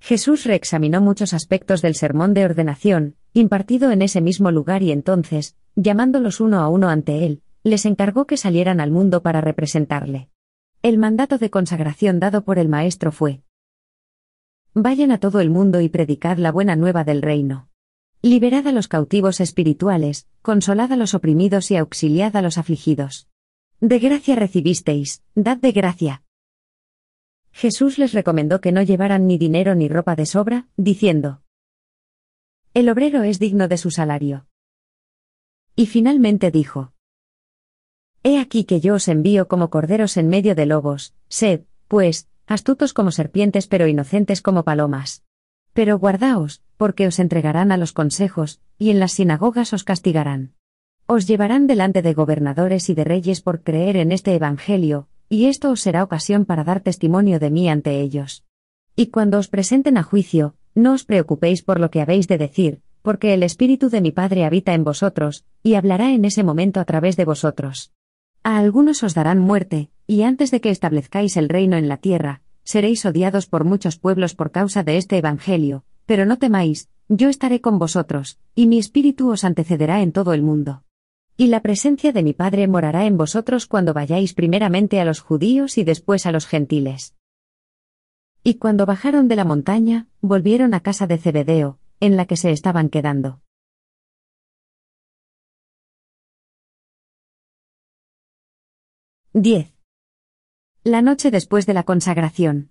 Jesús 0.00 0.44
reexaminó 0.44 1.00
muchos 1.00 1.34
aspectos 1.34 1.82
del 1.82 1.94
sermón 1.94 2.34
de 2.34 2.44
ordenación, 2.44 3.16
impartido 3.32 3.90
en 3.90 4.02
ese 4.02 4.20
mismo 4.20 4.50
lugar 4.50 4.82
y 4.82 4.92
entonces, 4.92 5.56
llamándolos 5.74 6.40
uno 6.40 6.60
a 6.60 6.68
uno 6.68 6.88
ante 6.88 7.26
él, 7.26 7.42
les 7.64 7.84
encargó 7.84 8.26
que 8.26 8.36
salieran 8.36 8.80
al 8.80 8.90
mundo 8.90 9.22
para 9.22 9.40
representarle. 9.40 10.28
El 10.82 10.98
mandato 10.98 11.38
de 11.38 11.50
consagración 11.50 12.20
dado 12.20 12.44
por 12.44 12.58
el 12.58 12.68
Maestro 12.68 13.10
fue, 13.10 13.42
Vayan 14.74 15.10
a 15.10 15.18
todo 15.18 15.40
el 15.40 15.50
mundo 15.50 15.80
y 15.80 15.88
predicad 15.88 16.38
la 16.38 16.52
buena 16.52 16.76
nueva 16.76 17.02
del 17.02 17.20
reino. 17.20 17.68
Liberad 18.22 18.66
a 18.66 18.72
los 18.72 18.88
cautivos 18.88 19.40
espirituales, 19.40 20.26
consolad 20.42 20.90
a 20.90 20.96
los 20.96 21.14
oprimidos 21.14 21.70
y 21.70 21.76
auxiliad 21.76 22.34
a 22.34 22.42
los 22.42 22.58
afligidos. 22.58 23.28
De 23.80 24.00
gracia 24.00 24.34
recibisteis, 24.34 25.22
dad 25.36 25.58
de 25.58 25.70
gracia. 25.70 26.24
Jesús 27.52 27.96
les 27.96 28.12
recomendó 28.12 28.60
que 28.60 28.72
no 28.72 28.82
llevaran 28.82 29.28
ni 29.28 29.38
dinero 29.38 29.76
ni 29.76 29.88
ropa 29.88 30.16
de 30.16 30.26
sobra, 30.26 30.66
diciendo, 30.76 31.42
El 32.74 32.88
obrero 32.88 33.22
es 33.22 33.38
digno 33.38 33.68
de 33.68 33.78
su 33.78 33.92
salario. 33.92 34.48
Y 35.76 35.86
finalmente 35.86 36.50
dijo, 36.50 36.92
He 38.24 38.40
aquí 38.40 38.64
que 38.64 38.80
yo 38.80 38.96
os 38.96 39.06
envío 39.06 39.46
como 39.46 39.70
corderos 39.70 40.16
en 40.16 40.28
medio 40.28 40.56
de 40.56 40.66
lobos, 40.66 41.14
sed, 41.28 41.66
pues, 41.86 42.28
astutos 42.48 42.92
como 42.94 43.12
serpientes 43.12 43.68
pero 43.68 43.86
inocentes 43.86 44.42
como 44.42 44.64
palomas. 44.64 45.22
Pero 45.78 45.96
guardaos, 45.96 46.60
porque 46.76 47.06
os 47.06 47.20
entregarán 47.20 47.70
a 47.70 47.76
los 47.76 47.92
consejos, 47.92 48.60
y 48.80 48.90
en 48.90 48.98
las 48.98 49.12
sinagogas 49.12 49.72
os 49.72 49.84
castigarán. 49.84 50.54
Os 51.06 51.28
llevarán 51.28 51.68
delante 51.68 52.02
de 52.02 52.14
gobernadores 52.14 52.90
y 52.90 52.94
de 52.94 53.04
reyes 53.04 53.42
por 53.42 53.62
creer 53.62 53.96
en 53.96 54.10
este 54.10 54.34
Evangelio, 54.34 55.06
y 55.28 55.44
esto 55.44 55.70
os 55.70 55.80
será 55.80 56.02
ocasión 56.02 56.46
para 56.46 56.64
dar 56.64 56.80
testimonio 56.80 57.38
de 57.38 57.50
mí 57.50 57.68
ante 57.68 58.00
ellos. 58.00 58.44
Y 58.96 59.10
cuando 59.10 59.38
os 59.38 59.46
presenten 59.46 59.98
a 59.98 60.02
juicio, 60.02 60.56
no 60.74 60.94
os 60.94 61.04
preocupéis 61.04 61.62
por 61.62 61.78
lo 61.78 61.92
que 61.92 62.00
habéis 62.00 62.26
de 62.26 62.38
decir, 62.38 62.80
porque 63.02 63.32
el 63.32 63.44
Espíritu 63.44 63.88
de 63.88 64.00
mi 64.00 64.10
Padre 64.10 64.46
habita 64.46 64.74
en 64.74 64.82
vosotros, 64.82 65.44
y 65.62 65.74
hablará 65.74 66.12
en 66.12 66.24
ese 66.24 66.42
momento 66.42 66.80
a 66.80 66.86
través 66.86 67.16
de 67.16 67.24
vosotros. 67.24 67.92
A 68.42 68.58
algunos 68.58 69.04
os 69.04 69.14
darán 69.14 69.38
muerte, 69.38 69.90
y 70.08 70.22
antes 70.22 70.50
de 70.50 70.60
que 70.60 70.70
establezcáis 70.70 71.36
el 71.36 71.48
reino 71.48 71.76
en 71.76 71.86
la 71.86 71.98
tierra, 71.98 72.42
seréis 72.68 73.06
odiados 73.06 73.46
por 73.46 73.64
muchos 73.64 73.98
pueblos 73.98 74.34
por 74.34 74.50
causa 74.50 74.82
de 74.82 74.98
este 74.98 75.16
Evangelio, 75.16 75.84
pero 76.04 76.26
no 76.26 76.36
temáis, 76.36 76.90
yo 77.08 77.30
estaré 77.30 77.62
con 77.62 77.78
vosotros, 77.78 78.38
y 78.54 78.66
mi 78.66 78.78
Espíritu 78.78 79.30
os 79.30 79.42
antecederá 79.44 80.02
en 80.02 80.12
todo 80.12 80.34
el 80.34 80.42
mundo. 80.42 80.84
Y 81.38 81.46
la 81.46 81.62
presencia 81.62 82.12
de 82.12 82.22
mi 82.22 82.34
Padre 82.34 82.68
morará 82.68 83.06
en 83.06 83.16
vosotros 83.16 83.66
cuando 83.66 83.94
vayáis 83.94 84.34
primeramente 84.34 85.00
a 85.00 85.06
los 85.06 85.20
judíos 85.20 85.78
y 85.78 85.84
después 85.84 86.26
a 86.26 86.30
los 86.30 86.46
gentiles. 86.46 87.14
Y 88.44 88.56
cuando 88.56 88.84
bajaron 88.84 89.28
de 89.28 89.36
la 89.36 89.46
montaña, 89.46 90.06
volvieron 90.20 90.74
a 90.74 90.80
casa 90.80 91.06
de 91.06 91.16
Zebedeo, 91.16 91.78
en 92.00 92.18
la 92.18 92.26
que 92.26 92.36
se 92.36 92.50
estaban 92.50 92.90
quedando. 92.90 93.40
Diez. 99.32 99.77
La 100.88 101.02
noche 101.02 101.30
después 101.30 101.66
de 101.66 101.74
la 101.74 101.82
consagración. 101.82 102.70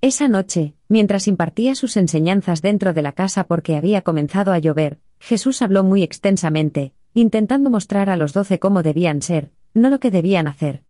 Esa 0.00 0.28
noche, 0.28 0.76
mientras 0.86 1.26
impartía 1.26 1.74
sus 1.74 1.96
enseñanzas 1.96 2.62
dentro 2.62 2.92
de 2.92 3.02
la 3.02 3.10
casa 3.10 3.42
porque 3.42 3.74
había 3.74 4.02
comenzado 4.02 4.52
a 4.52 4.60
llover, 4.60 5.00
Jesús 5.18 5.60
habló 5.60 5.82
muy 5.82 6.04
extensamente, 6.04 6.94
intentando 7.14 7.68
mostrar 7.68 8.10
a 8.10 8.16
los 8.16 8.32
doce 8.32 8.60
cómo 8.60 8.84
debían 8.84 9.22
ser, 9.22 9.50
no 9.72 9.90
lo 9.90 9.98
que 9.98 10.12
debían 10.12 10.46
hacer. 10.46 10.84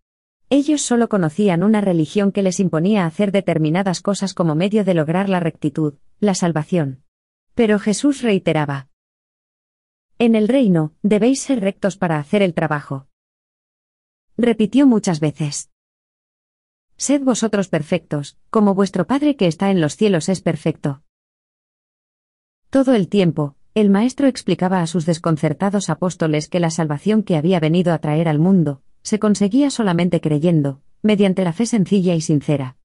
Ellos 0.51 0.83
solo 0.83 1.09
conocían 1.09 1.63
una 1.63 1.81
religión 1.81 2.31
que 2.31 2.43
les 2.43 2.59
imponía 2.59 3.07
hacer 3.07 3.31
determinadas 3.31 3.99
cosas 3.99 4.35
como 4.35 4.53
medio 4.53 4.83
de 4.83 4.93
lograr 4.93 5.27
la 5.27 5.39
rectitud, 5.39 5.95
la 6.19 6.35
salvación. 6.35 7.01
Pero 7.55 7.79
Jesús 7.79 8.21
reiteraba. 8.21 8.89
En 10.19 10.35
el 10.35 10.47
reino, 10.47 10.93
debéis 11.01 11.41
ser 11.41 11.61
rectos 11.61 11.97
para 11.97 12.19
hacer 12.19 12.43
el 12.43 12.53
trabajo. 12.53 13.07
Repitió 14.37 14.85
muchas 14.85 15.19
veces. 15.19 15.71
Sed 16.97 17.21
vosotros 17.21 17.69
perfectos, 17.69 18.37
como 18.49 18.73
vuestro 18.73 19.07
Padre 19.07 19.35
que 19.35 19.47
está 19.47 19.71
en 19.71 19.79
los 19.79 19.95
cielos 19.95 20.27
es 20.29 20.41
perfecto. 20.41 21.03
Todo 22.69 22.93
el 22.93 23.07
tiempo, 23.07 23.55
el 23.73 23.89
Maestro 23.89 24.27
explicaba 24.27 24.81
a 24.81 24.87
sus 24.87 25.05
desconcertados 25.05 25.89
apóstoles 25.89 26.49
que 26.49 26.59
la 26.59 26.69
salvación 26.69 27.23
que 27.23 27.37
había 27.37 27.59
venido 27.59 27.93
a 27.93 27.99
traer 27.99 28.27
al 28.27 28.39
mundo, 28.39 28.81
se 29.01 29.19
conseguía 29.19 29.69
solamente 29.69 30.19
creyendo, 30.19 30.81
mediante 31.01 31.43
la 31.43 31.53
fe 31.53 31.65
sencilla 31.65 32.15
y 32.15 32.21
sincera. 32.21 32.77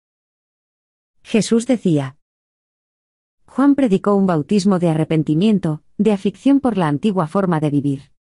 Jesús 1.22 1.66
decía. 1.66 2.16
Juan 3.46 3.74
predicó 3.74 4.14
un 4.14 4.26
bautismo 4.26 4.78
de 4.78 4.90
arrepentimiento, 4.90 5.82
de 5.98 6.12
aflicción 6.12 6.60
por 6.60 6.76
la 6.76 6.86
antigua 6.86 7.26
forma 7.26 7.58
de 7.58 7.70
vivir. 7.70 8.12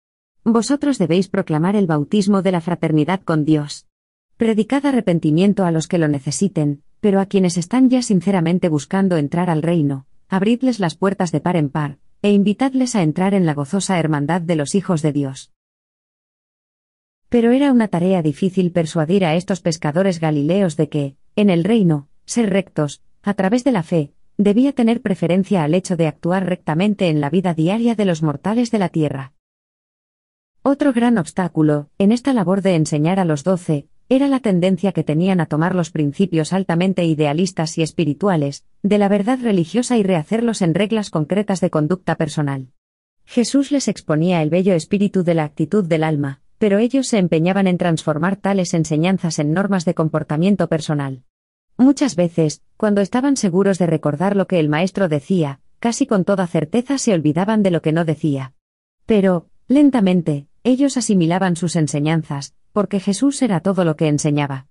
Vosotros 0.44 0.98
debéis 0.98 1.28
proclamar 1.28 1.76
el 1.76 1.88
bautismo 1.88 2.42
de 2.42 2.52
la 2.52 2.62
fraternidad 2.62 3.22
con 3.22 3.46
Dios. 3.46 3.88
Predicad 4.38 4.86
arrepentimiento 4.86 5.66
a 5.66 5.72
los 5.72 5.88
que 5.88 5.98
lo 5.98 6.08
necesiten, 6.08 6.82
pero 7.02 7.20
a 7.20 7.26
quienes 7.26 7.58
están 7.58 7.90
ya 7.90 8.02
sinceramente 8.02 8.70
buscando 8.70 9.18
entrar 9.18 9.50
al 9.50 9.62
reino, 9.62 10.06
abridles 10.30 10.80
las 10.80 10.96
puertas 10.96 11.32
de 11.32 11.42
par 11.42 11.56
en 11.56 11.70
par, 11.70 11.98
e 12.22 12.32
invitadles 12.32 12.96
a 12.96 13.04
entrar 13.04 13.34
en 13.34 13.46
la 13.46 13.54
gozosa 13.54 14.00
hermandad 14.00 14.42
de 14.42 14.56
los 14.56 14.76
hijos 14.76 15.02
de 15.02 15.12
Dios. 15.12 15.52
Pero 17.30 17.52
era 17.52 17.72
una 17.72 17.88
tarea 17.88 18.22
difícil 18.22 18.72
persuadir 18.72 19.26
a 19.26 19.36
estos 19.36 19.62
pescadores 19.62 20.20
galileos 20.20 20.78
de 20.78 20.90
que, 20.90 21.16
en 21.36 21.50
el 21.50 21.64
reino, 21.64 22.08
ser 22.26 22.50
rectos, 22.50 23.02
a 23.22 23.34
través 23.34 23.64
de 23.64 23.72
la 23.72 23.84
fe, 23.84 24.14
debía 24.38 24.74
tener 24.74 25.02
preferencia 25.02 25.64
al 25.64 25.74
hecho 25.76 25.96
de 25.98 26.08
actuar 26.08 26.46
rectamente 26.48 27.10
en 27.10 27.22
la 27.22 27.30
vida 27.30 27.54
diaria 27.54 27.96
de 27.96 28.06
los 28.06 28.24
mortales 28.24 28.72
de 28.72 28.80
la 28.80 28.90
tierra. 28.90 29.34
Otro 30.72 30.94
gran 30.94 31.18
obstáculo, 31.18 31.90
en 31.98 32.12
esta 32.12 32.32
labor 32.32 32.62
de 32.62 32.76
enseñar 32.76 33.20
a 33.20 33.26
los 33.26 33.44
doce, 33.44 33.88
era 34.08 34.28
la 34.28 34.40
tendencia 34.40 34.92
que 34.92 35.04
tenían 35.04 35.42
a 35.42 35.48
tomar 35.48 35.74
los 35.74 35.90
principios 35.90 36.54
altamente 36.54 37.06
idealistas 37.06 37.76
y 37.80 37.82
espirituales, 37.82 38.66
de 38.84 39.00
la 39.00 39.08
verdad 39.08 39.40
religiosa 39.42 39.98
y 39.98 40.04
rehacerlos 40.04 40.62
en 40.62 40.76
reglas 40.76 41.10
concretas 41.10 41.60
de 41.60 41.72
conducta 41.72 42.14
personal. 42.14 42.68
Jesús 43.26 43.72
les 43.72 43.88
exponía 43.88 44.44
el 44.44 44.52
bello 44.52 44.76
espíritu 44.76 45.24
de 45.24 45.34
la 45.34 45.44
actitud 45.44 45.86
del 45.86 46.04
alma, 46.04 46.42
pero 46.60 46.78
ellos 46.78 47.08
se 47.08 47.18
empeñaban 47.18 47.66
en 47.66 47.80
transformar 47.80 48.36
tales 48.36 48.76
enseñanzas 48.76 49.40
en 49.40 49.54
normas 49.54 49.86
de 49.86 49.96
comportamiento 49.96 50.68
personal. 50.68 51.24
Muchas 51.78 52.16
veces, 52.16 52.62
cuando 52.78 53.02
estaban 53.02 53.38
seguros 53.38 53.80
de 53.80 53.88
recordar 53.88 54.36
lo 54.36 54.46
que 54.46 54.60
el 54.60 54.70
maestro 54.70 55.10
decía, 55.10 55.62
casi 55.80 56.06
con 56.06 56.26
toda 56.26 56.46
certeza 56.46 57.00
se 57.00 57.16
olvidaban 57.16 57.64
de 57.64 57.72
lo 57.72 57.82
que 57.82 57.92
no 57.92 58.06
decía. 58.06 58.54
Pero, 59.08 59.48
lentamente, 59.68 60.49
ellos 60.64 60.98
asimilaban 60.98 61.56
sus 61.56 61.76
enseñanzas, 61.76 62.54
porque 62.72 63.00
Jesús 63.00 63.42
era 63.42 63.60
todo 63.60 63.86
lo 63.86 63.96
que 63.96 64.08
enseñaba. 64.08 64.68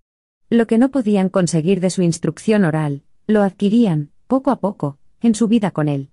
Lo 0.51 0.67
que 0.67 0.79
no 0.79 0.91
podían 0.91 1.29
conseguir 1.29 1.81
de 1.81 1.91
su 1.91 2.03
instrucción 2.03 2.65
oral, 2.65 3.03
lo 3.27 3.43
adquirían, 3.43 4.11
poco 4.27 4.51
a 4.51 4.61
poco, 4.61 4.99
en 5.21 5.35
su 5.35 5.49
vida 5.49 5.71
con 5.71 5.89
él. 5.89 6.11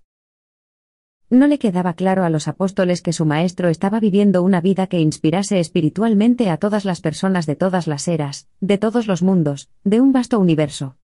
No 1.29 1.47
le 1.47 1.57
quedaba 1.57 1.93
claro 1.93 2.23
a 2.23 2.29
los 2.29 2.47
apóstoles 2.47 3.01
que 3.01 3.13
su 3.13 3.25
Maestro 3.25 3.69
estaba 3.69 3.99
viviendo 3.99 4.43
una 4.43 4.61
vida 4.61 4.87
que 4.87 4.99
inspirase 4.99 5.59
espiritualmente 5.59 6.49
a 6.49 6.57
todas 6.57 6.85
las 6.85 7.01
personas 7.01 7.45
de 7.45 7.55
todas 7.55 7.87
las 7.87 8.07
eras, 8.07 8.47
de 8.61 8.77
todos 8.77 9.07
los 9.07 9.23
mundos, 9.23 9.69
de 9.83 10.01
un 10.01 10.11
vasto 10.11 10.39
universo. 10.39 10.97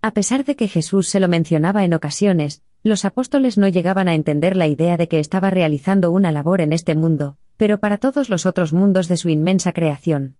A 0.00 0.12
pesar 0.12 0.44
de 0.44 0.56
que 0.56 0.68
Jesús 0.68 1.08
se 1.08 1.20
lo 1.20 1.28
mencionaba 1.28 1.84
en 1.84 1.92
ocasiones, 1.92 2.62
los 2.82 3.04
apóstoles 3.04 3.58
no 3.58 3.68
llegaban 3.68 4.08
a 4.08 4.14
entender 4.14 4.56
la 4.56 4.66
idea 4.66 4.96
de 4.96 5.08
que 5.08 5.18
estaba 5.18 5.50
realizando 5.50 6.10
una 6.10 6.32
labor 6.32 6.60
en 6.60 6.72
este 6.72 6.94
mundo, 6.94 7.36
pero 7.56 7.78
para 7.78 7.98
todos 7.98 8.28
los 8.28 8.46
otros 8.46 8.72
mundos 8.72 9.08
de 9.08 9.16
su 9.16 9.28
inmensa 9.28 9.72
creación. 9.72 10.36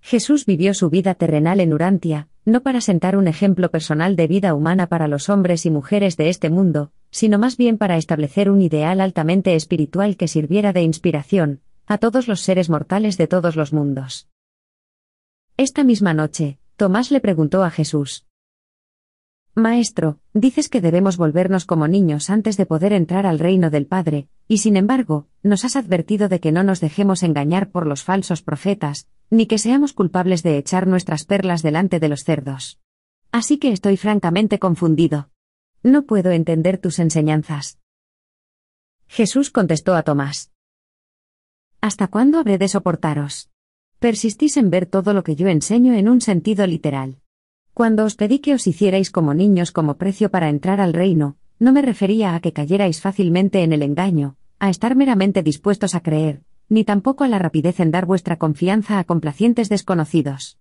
Jesús 0.00 0.46
vivió 0.46 0.74
su 0.74 0.90
vida 0.90 1.14
terrenal 1.14 1.60
en 1.60 1.72
Urantia, 1.72 2.28
no 2.44 2.62
para 2.62 2.80
sentar 2.80 3.16
un 3.16 3.28
ejemplo 3.28 3.70
personal 3.70 4.16
de 4.16 4.26
vida 4.26 4.54
humana 4.54 4.86
para 4.86 5.08
los 5.08 5.28
hombres 5.28 5.66
y 5.66 5.70
mujeres 5.70 6.16
de 6.16 6.28
este 6.28 6.50
mundo, 6.50 6.92
sino 7.10 7.38
más 7.38 7.56
bien 7.56 7.78
para 7.78 7.96
establecer 7.96 8.50
un 8.50 8.62
ideal 8.62 9.00
altamente 9.00 9.54
espiritual 9.54 10.16
que 10.16 10.28
sirviera 10.28 10.72
de 10.72 10.82
inspiración, 10.82 11.60
a 11.86 11.98
todos 11.98 12.28
los 12.28 12.40
seres 12.40 12.70
mortales 12.70 13.16
de 13.16 13.26
todos 13.26 13.56
los 13.56 13.72
mundos. 13.72 14.28
Esta 15.56 15.84
misma 15.84 16.14
noche, 16.14 16.58
Tomás 16.76 17.10
le 17.10 17.20
preguntó 17.20 17.64
a 17.64 17.70
Jesús, 17.70 18.27
Maestro, 19.58 20.20
dices 20.34 20.68
que 20.68 20.80
debemos 20.80 21.16
volvernos 21.16 21.64
como 21.64 21.88
niños 21.88 22.30
antes 22.30 22.56
de 22.56 22.66
poder 22.66 22.92
entrar 22.92 23.26
al 23.26 23.38
reino 23.38 23.70
del 23.70 23.86
Padre, 23.86 24.28
y 24.46 24.58
sin 24.58 24.76
embargo, 24.76 25.26
nos 25.42 25.64
has 25.64 25.76
advertido 25.76 26.28
de 26.28 26.40
que 26.40 26.52
no 26.52 26.62
nos 26.62 26.80
dejemos 26.80 27.22
engañar 27.22 27.70
por 27.70 27.86
los 27.86 28.04
falsos 28.04 28.42
profetas, 28.42 29.08
ni 29.30 29.46
que 29.46 29.58
seamos 29.58 29.92
culpables 29.92 30.42
de 30.42 30.58
echar 30.58 30.86
nuestras 30.86 31.24
perlas 31.24 31.62
delante 31.62 32.00
de 32.00 32.08
los 32.08 32.24
cerdos. 32.24 32.78
Así 33.30 33.58
que 33.58 33.72
estoy 33.72 33.96
francamente 33.96 34.58
confundido. 34.58 35.30
No 35.82 36.04
puedo 36.06 36.30
entender 36.30 36.78
tus 36.78 36.98
enseñanzas. 36.98 37.78
Jesús 39.06 39.50
contestó 39.50 39.94
a 39.94 40.02
Tomás. 40.02 40.52
¿Hasta 41.80 42.08
cuándo 42.08 42.38
habré 42.38 42.58
de 42.58 42.68
soportaros? 42.68 43.50
Persistís 43.98 44.56
en 44.56 44.70
ver 44.70 44.86
todo 44.86 45.12
lo 45.12 45.22
que 45.22 45.36
yo 45.36 45.48
enseño 45.48 45.94
en 45.94 46.08
un 46.08 46.20
sentido 46.20 46.66
literal. 46.66 47.20
Cuando 47.78 48.04
os 48.04 48.16
pedí 48.16 48.40
que 48.40 48.54
os 48.54 48.66
hicierais 48.66 49.08
como 49.08 49.34
niños 49.34 49.70
como 49.70 49.98
precio 49.98 50.32
para 50.32 50.48
entrar 50.48 50.80
al 50.80 50.92
reino, 50.92 51.36
no 51.60 51.70
me 51.72 51.80
refería 51.80 52.34
a 52.34 52.40
que 52.40 52.52
cayerais 52.52 53.00
fácilmente 53.00 53.62
en 53.62 53.72
el 53.72 53.82
engaño, 53.82 54.34
a 54.58 54.68
estar 54.68 54.96
meramente 54.96 55.44
dispuestos 55.44 55.94
a 55.94 56.00
creer, 56.00 56.42
ni 56.68 56.82
tampoco 56.82 57.22
a 57.22 57.28
la 57.28 57.38
rapidez 57.38 57.78
en 57.78 57.92
dar 57.92 58.04
vuestra 58.04 58.36
confianza 58.36 58.98
a 58.98 59.04
complacientes 59.04 59.68
desconocidos. 59.68 60.58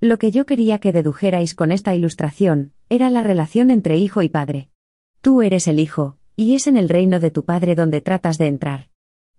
Lo 0.00 0.16
que 0.16 0.30
yo 0.30 0.46
quería 0.46 0.78
que 0.78 0.92
dedujerais 0.92 1.54
con 1.54 1.70
esta 1.70 1.94
ilustración, 1.94 2.72
era 2.88 3.10
la 3.10 3.22
relación 3.22 3.70
entre 3.70 3.98
hijo 3.98 4.22
y 4.22 4.30
padre. 4.30 4.70
Tú 5.20 5.42
eres 5.42 5.68
el 5.68 5.78
hijo, 5.78 6.16
y 6.36 6.54
es 6.54 6.68
en 6.68 6.78
el 6.78 6.88
reino 6.88 7.20
de 7.20 7.30
tu 7.30 7.44
padre 7.44 7.74
donde 7.74 8.00
tratas 8.00 8.38
de 8.38 8.46
entrar. 8.46 8.88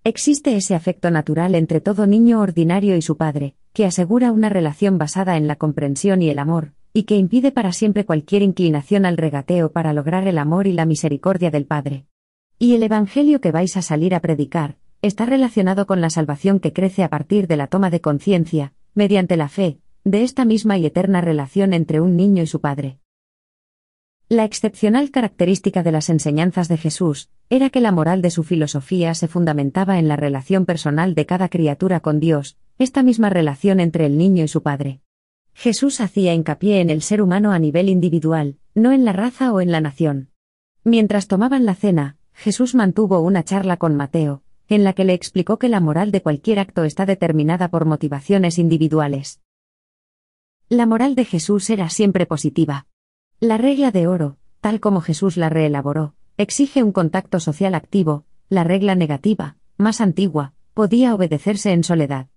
Existe 0.03 0.55
ese 0.55 0.75
afecto 0.75 1.09
natural 1.09 1.55
entre 1.55 1.81
todo 1.81 2.05
niño 2.05 2.41
ordinario 2.41 2.95
y 2.95 3.01
su 3.01 3.17
padre, 3.17 3.55
que 3.73 3.85
asegura 3.85 4.31
una 4.31 4.49
relación 4.49 4.97
basada 4.97 5.35
en 5.35 5.47
la 5.47 5.55
comprensión 5.55 6.21
y 6.21 6.29
el 6.29 6.39
amor, 6.39 6.73
y 6.93 7.03
que 7.03 7.17
impide 7.17 7.51
para 7.51 7.73
siempre 7.73 8.05
cualquier 8.05 8.43
inclinación 8.43 9.05
al 9.05 9.17
regateo 9.17 9.71
para 9.71 9.93
lograr 9.93 10.27
el 10.27 10.37
amor 10.37 10.67
y 10.67 10.73
la 10.73 10.85
misericordia 10.85 11.49
del 11.49 11.65
Padre. 11.65 12.05
Y 12.59 12.75
el 12.75 12.83
Evangelio 12.83 13.41
que 13.41 13.51
vais 13.51 13.75
a 13.75 13.81
salir 13.81 14.13
a 14.13 14.19
predicar, 14.19 14.77
está 15.01 15.25
relacionado 15.25 15.87
con 15.87 16.01
la 16.01 16.11
salvación 16.11 16.59
que 16.59 16.71
crece 16.71 17.03
a 17.03 17.09
partir 17.09 17.47
de 17.47 17.57
la 17.57 17.67
toma 17.67 17.89
de 17.89 17.99
conciencia, 17.99 18.73
mediante 18.93 19.37
la 19.37 19.49
fe, 19.49 19.79
de 20.03 20.23
esta 20.23 20.45
misma 20.45 20.77
y 20.77 20.85
eterna 20.85 21.19
relación 21.19 21.73
entre 21.73 21.99
un 21.99 22.15
niño 22.15 22.43
y 22.43 22.47
su 22.47 22.61
Padre. 22.61 22.99
La 24.29 24.45
excepcional 24.45 25.11
característica 25.11 25.83
de 25.83 25.91
las 25.91 26.09
enseñanzas 26.09 26.67
de 26.67 26.77
Jesús, 26.77 27.29
era 27.49 27.69
que 27.69 27.81
la 27.81 27.91
moral 27.91 28.21
de 28.21 28.31
su 28.31 28.43
filosofía 28.43 29.13
se 29.13 29.27
fundamentaba 29.27 29.99
en 29.99 30.07
la 30.07 30.15
relación 30.15 30.65
personal 30.65 31.15
de 31.15 31.25
cada 31.25 31.49
criatura 31.49 31.99
con 31.99 32.19
Dios, 32.19 32.57
esta 32.77 33.03
misma 33.03 33.29
relación 33.29 33.79
entre 33.79 34.05
el 34.05 34.17
niño 34.17 34.43
y 34.43 34.47
su 34.47 34.63
padre. 34.63 35.01
Jesús 35.53 36.01
hacía 36.01 36.33
hincapié 36.33 36.81
en 36.81 36.89
el 36.89 37.01
ser 37.01 37.21
humano 37.21 37.51
a 37.51 37.59
nivel 37.59 37.89
individual, 37.89 38.57
no 38.73 38.91
en 38.91 39.05
la 39.05 39.13
raza 39.13 39.53
o 39.53 39.61
en 39.61 39.71
la 39.71 39.81
nación. 39.81 40.29
Mientras 40.83 41.27
tomaban 41.27 41.65
la 41.65 41.75
cena, 41.75 42.17
Jesús 42.33 42.75
mantuvo 42.75 43.21
una 43.21 43.43
charla 43.43 43.77
con 43.77 43.95
Mateo, 43.95 44.43
en 44.67 44.83
la 44.83 44.93
que 44.93 45.05
le 45.05 45.13
explicó 45.13 45.59
que 45.59 45.69
la 45.69 45.79
moral 45.79 46.11
de 46.11 46.21
cualquier 46.21 46.59
acto 46.59 46.83
está 46.83 47.05
determinada 47.05 47.69
por 47.69 47.85
motivaciones 47.85 48.57
individuales. 48.57 49.41
La 50.69 50.85
moral 50.85 51.15
de 51.15 51.25
Jesús 51.25 51.69
era 51.69 51.89
siempre 51.89 52.25
positiva. 52.25 52.87
La 53.39 53.57
regla 53.57 53.91
de 53.91 54.07
oro, 54.07 54.37
tal 54.61 54.79
como 54.79 55.01
Jesús 55.01 55.37
la 55.37 55.49
reelaboró, 55.49 56.15
exige 56.37 56.81
un 56.81 56.91
contacto 56.91 57.39
social 57.39 57.75
activo, 57.75 58.25
la 58.49 58.63
regla 58.63 58.95
negativa, 58.95 59.57
más 59.77 60.01
antigua, 60.01 60.53
podía 60.73 61.13
obedecerse 61.13 61.71
en 61.71 61.83
soledad. 61.83 62.27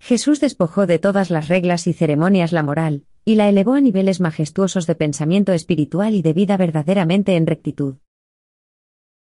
Jesús 0.00 0.40
despojó 0.40 0.86
de 0.86 0.98
todas 0.98 1.30
las 1.30 1.48
reglas 1.48 1.86
y 1.86 1.92
ceremonias 1.92 2.52
la 2.52 2.62
moral, 2.62 3.04
y 3.24 3.34
la 3.34 3.50
elevó 3.50 3.74
a 3.74 3.80
niveles 3.82 4.18
majestuosos 4.18 4.86
de 4.86 4.94
pensamiento 4.94 5.52
espiritual 5.52 6.14
y 6.14 6.22
de 6.22 6.32
vida 6.32 6.56
verdaderamente 6.56 7.36
en 7.36 7.46
rectitud. 7.46 7.96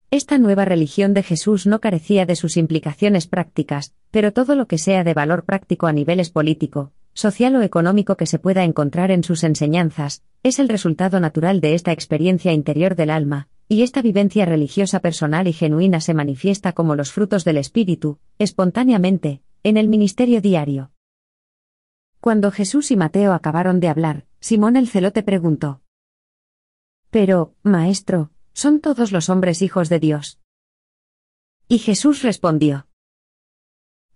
Esta 0.09 0.37
nueva 0.37 0.65
religión 0.65 1.13
de 1.13 1.21
Jesús 1.21 1.67
no 1.67 1.81
carecía 1.81 2.25
de 2.25 2.37
sus 2.37 2.55
implicaciones 2.55 3.27
prácticas, 3.27 3.93
pero 4.09 4.31
todo 4.31 4.55
lo 4.55 4.67
que 4.67 4.77
sea 4.77 5.03
de 5.03 5.13
valor 5.13 5.43
práctico 5.43 5.85
a 5.85 5.93
niveles 5.93 6.31
político, 6.31 6.93
social 7.13 7.57
o 7.57 7.61
económico 7.61 8.15
que 8.15 8.25
se 8.25 8.39
pueda 8.39 8.63
encontrar 8.63 9.11
en 9.11 9.23
sus 9.23 9.43
enseñanzas, 9.43 10.23
es 10.43 10.59
el 10.59 10.69
resultado 10.69 11.19
natural 11.19 11.59
de 11.59 11.75
esta 11.75 11.91
experiencia 11.91 12.53
interior 12.53 12.95
del 12.95 13.09
alma, 13.09 13.49
y 13.67 13.83
esta 13.83 14.01
vivencia 14.01 14.45
religiosa 14.45 15.01
personal 15.01 15.47
y 15.47 15.53
genuina 15.53 15.99
se 15.99 16.13
manifiesta 16.13 16.71
como 16.71 16.95
los 16.95 17.11
frutos 17.11 17.43
del 17.43 17.57
Espíritu, 17.57 18.17
espontáneamente, 18.39 19.41
en 19.63 19.77
el 19.77 19.87
ministerio 19.87 20.41
diario. 20.41 20.91
Cuando 22.19 22.51
Jesús 22.51 22.91
y 22.91 22.97
Mateo 22.97 23.33
acabaron 23.33 23.79
de 23.79 23.89
hablar, 23.89 24.25
Simón 24.39 24.75
el 24.75 24.87
celote 24.87 25.23
preguntó. 25.23 25.81
Pero, 27.09 27.55
Maestro, 27.63 28.31
¿son 28.53 28.79
todos 28.79 29.11
los 29.11 29.29
hombres 29.29 29.61
hijos 29.61 29.89
de 29.89 29.99
Dios? 29.99 30.39
Y 31.67 31.79
Jesús 31.79 32.21
respondió. 32.21 32.87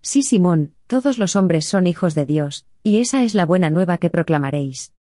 Sí, 0.02 0.24
Simón, 0.24 0.76
todos 0.88 1.18
los 1.18 1.36
hombres 1.36 1.66
son 1.66 1.88
hijos 1.88 2.14
de 2.14 2.26
Dios, 2.26 2.66
y 2.84 3.00
esa 3.00 3.24
es 3.24 3.36
la 3.36 3.46
buena 3.46 3.70
nueva 3.70 3.98
que 3.98 4.10
proclamaréis. 4.10 4.94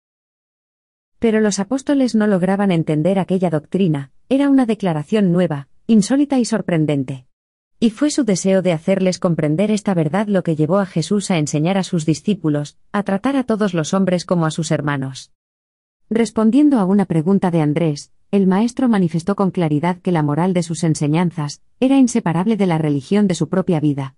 Pero 1.19 1.41
los 1.41 1.59
apóstoles 1.59 2.15
no 2.15 2.27
lograban 2.27 2.71
entender 2.73 3.19
aquella 3.19 3.51
doctrina, 3.51 4.13
era 4.29 4.49
una 4.49 4.67
declaración 4.67 5.33
nueva, 5.33 5.69
insólita 5.87 6.39
y 6.39 6.45
sorprendente. 6.45 7.27
Y 7.83 7.91
fue 7.91 8.13
su 8.13 8.23
deseo 8.23 8.63
de 8.63 8.71
hacerles 8.71 9.19
comprender 9.19 9.73
esta 9.73 9.93
verdad 9.93 10.29
lo 10.29 10.45
que 10.45 10.55
llevó 10.55 10.79
a 10.79 10.87
Jesús 10.87 11.33
a 11.33 11.39
enseñar 11.39 11.77
a 11.79 11.83
sus 11.83 12.07
discípulos, 12.07 12.79
a 12.93 13.03
tratar 13.03 13.35
a 13.35 13.43
todos 13.43 13.75
los 13.75 13.93
hombres 13.93 14.25
como 14.25 14.47
a 14.47 14.53
sus 14.53 14.71
hermanos. 14.71 15.33
Respondiendo 16.09 16.79
a 16.79 16.85
una 16.85 17.07
pregunta 17.07 17.51
de 17.51 17.61
Andrés, 17.61 18.13
el 18.31 18.47
maestro 18.47 18.89
manifestó 18.89 19.35
con 19.35 19.51
claridad 19.51 19.99
que 20.01 20.13
la 20.13 20.23
moral 20.23 20.55
de 20.55 20.63
sus 20.63 20.85
enseñanzas 20.85 21.61
era 21.81 21.99
inseparable 21.99 22.57
de 22.57 22.69
la 22.69 22.79
religión 22.79 23.27
de 23.27 23.35
su 23.35 23.49
propia 23.49 23.81
vida. 23.81 24.15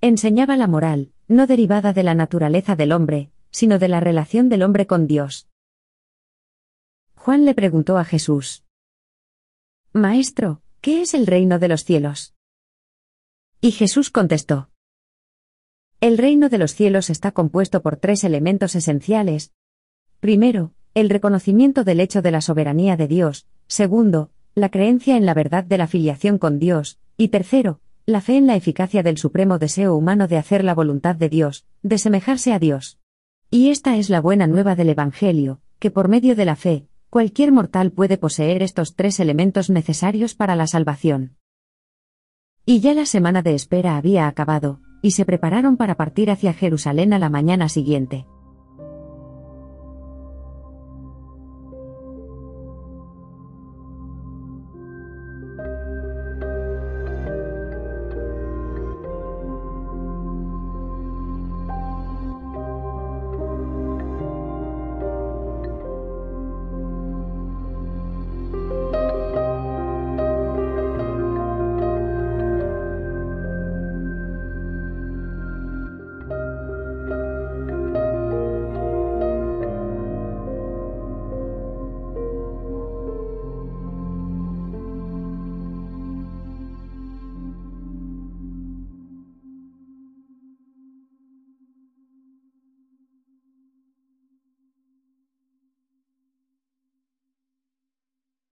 Enseñaba 0.00 0.56
la 0.56 0.66
moral, 0.66 1.12
no 1.28 1.46
derivada 1.46 1.92
de 1.92 2.02
la 2.02 2.16
naturaleza 2.16 2.74
del 2.74 2.90
hombre, 2.90 3.30
sino 3.52 3.78
de 3.78 3.86
la 3.86 4.00
relación 4.00 4.48
del 4.48 4.64
hombre 4.64 4.88
con 4.88 5.06
Dios. 5.06 5.48
Juan 7.14 7.44
le 7.44 7.54
preguntó 7.54 7.96
a 7.96 8.04
Jesús. 8.04 8.64
Maestro, 9.92 10.62
¿qué 10.80 11.02
es 11.02 11.14
el 11.14 11.28
reino 11.28 11.60
de 11.60 11.68
los 11.68 11.84
cielos? 11.84 12.33
Y 13.64 13.70
Jesús 13.70 14.10
contestó. 14.10 14.68
El 15.98 16.18
reino 16.18 16.50
de 16.50 16.58
los 16.58 16.74
cielos 16.74 17.08
está 17.08 17.32
compuesto 17.32 17.80
por 17.80 17.96
tres 17.96 18.22
elementos 18.22 18.74
esenciales. 18.74 19.54
Primero, 20.20 20.74
el 20.92 21.08
reconocimiento 21.08 21.82
del 21.82 22.00
hecho 22.00 22.20
de 22.20 22.30
la 22.30 22.42
soberanía 22.42 22.98
de 22.98 23.08
Dios, 23.08 23.46
segundo, 23.66 24.30
la 24.54 24.68
creencia 24.68 25.16
en 25.16 25.24
la 25.24 25.32
verdad 25.32 25.64
de 25.64 25.78
la 25.78 25.86
filiación 25.86 26.36
con 26.36 26.58
Dios, 26.58 26.98
y 27.16 27.28
tercero, 27.28 27.80
la 28.04 28.20
fe 28.20 28.36
en 28.36 28.46
la 28.46 28.54
eficacia 28.54 29.02
del 29.02 29.16
supremo 29.16 29.58
deseo 29.58 29.96
humano 29.96 30.28
de 30.28 30.36
hacer 30.36 30.62
la 30.62 30.74
voluntad 30.74 31.16
de 31.16 31.30
Dios, 31.30 31.64
de 31.82 31.96
semejarse 31.96 32.52
a 32.52 32.58
Dios. 32.58 32.98
Y 33.50 33.70
esta 33.70 33.96
es 33.96 34.10
la 34.10 34.20
buena 34.20 34.46
nueva 34.46 34.76
del 34.76 34.90
Evangelio, 34.90 35.62
que 35.78 35.90
por 35.90 36.08
medio 36.08 36.36
de 36.36 36.44
la 36.44 36.56
fe, 36.56 36.86
cualquier 37.08 37.50
mortal 37.50 37.92
puede 37.92 38.18
poseer 38.18 38.62
estos 38.62 38.94
tres 38.94 39.20
elementos 39.20 39.70
necesarios 39.70 40.34
para 40.34 40.54
la 40.54 40.66
salvación. 40.66 41.38
Y 42.66 42.80
ya 42.80 42.94
la 42.94 43.04
semana 43.04 43.42
de 43.42 43.54
espera 43.54 43.98
había 43.98 44.26
acabado, 44.26 44.80
y 45.02 45.10
se 45.10 45.26
prepararon 45.26 45.76
para 45.76 45.96
partir 45.96 46.30
hacia 46.30 46.54
Jerusalén 46.54 47.12
a 47.12 47.18
la 47.18 47.28
mañana 47.28 47.68
siguiente. 47.68 48.26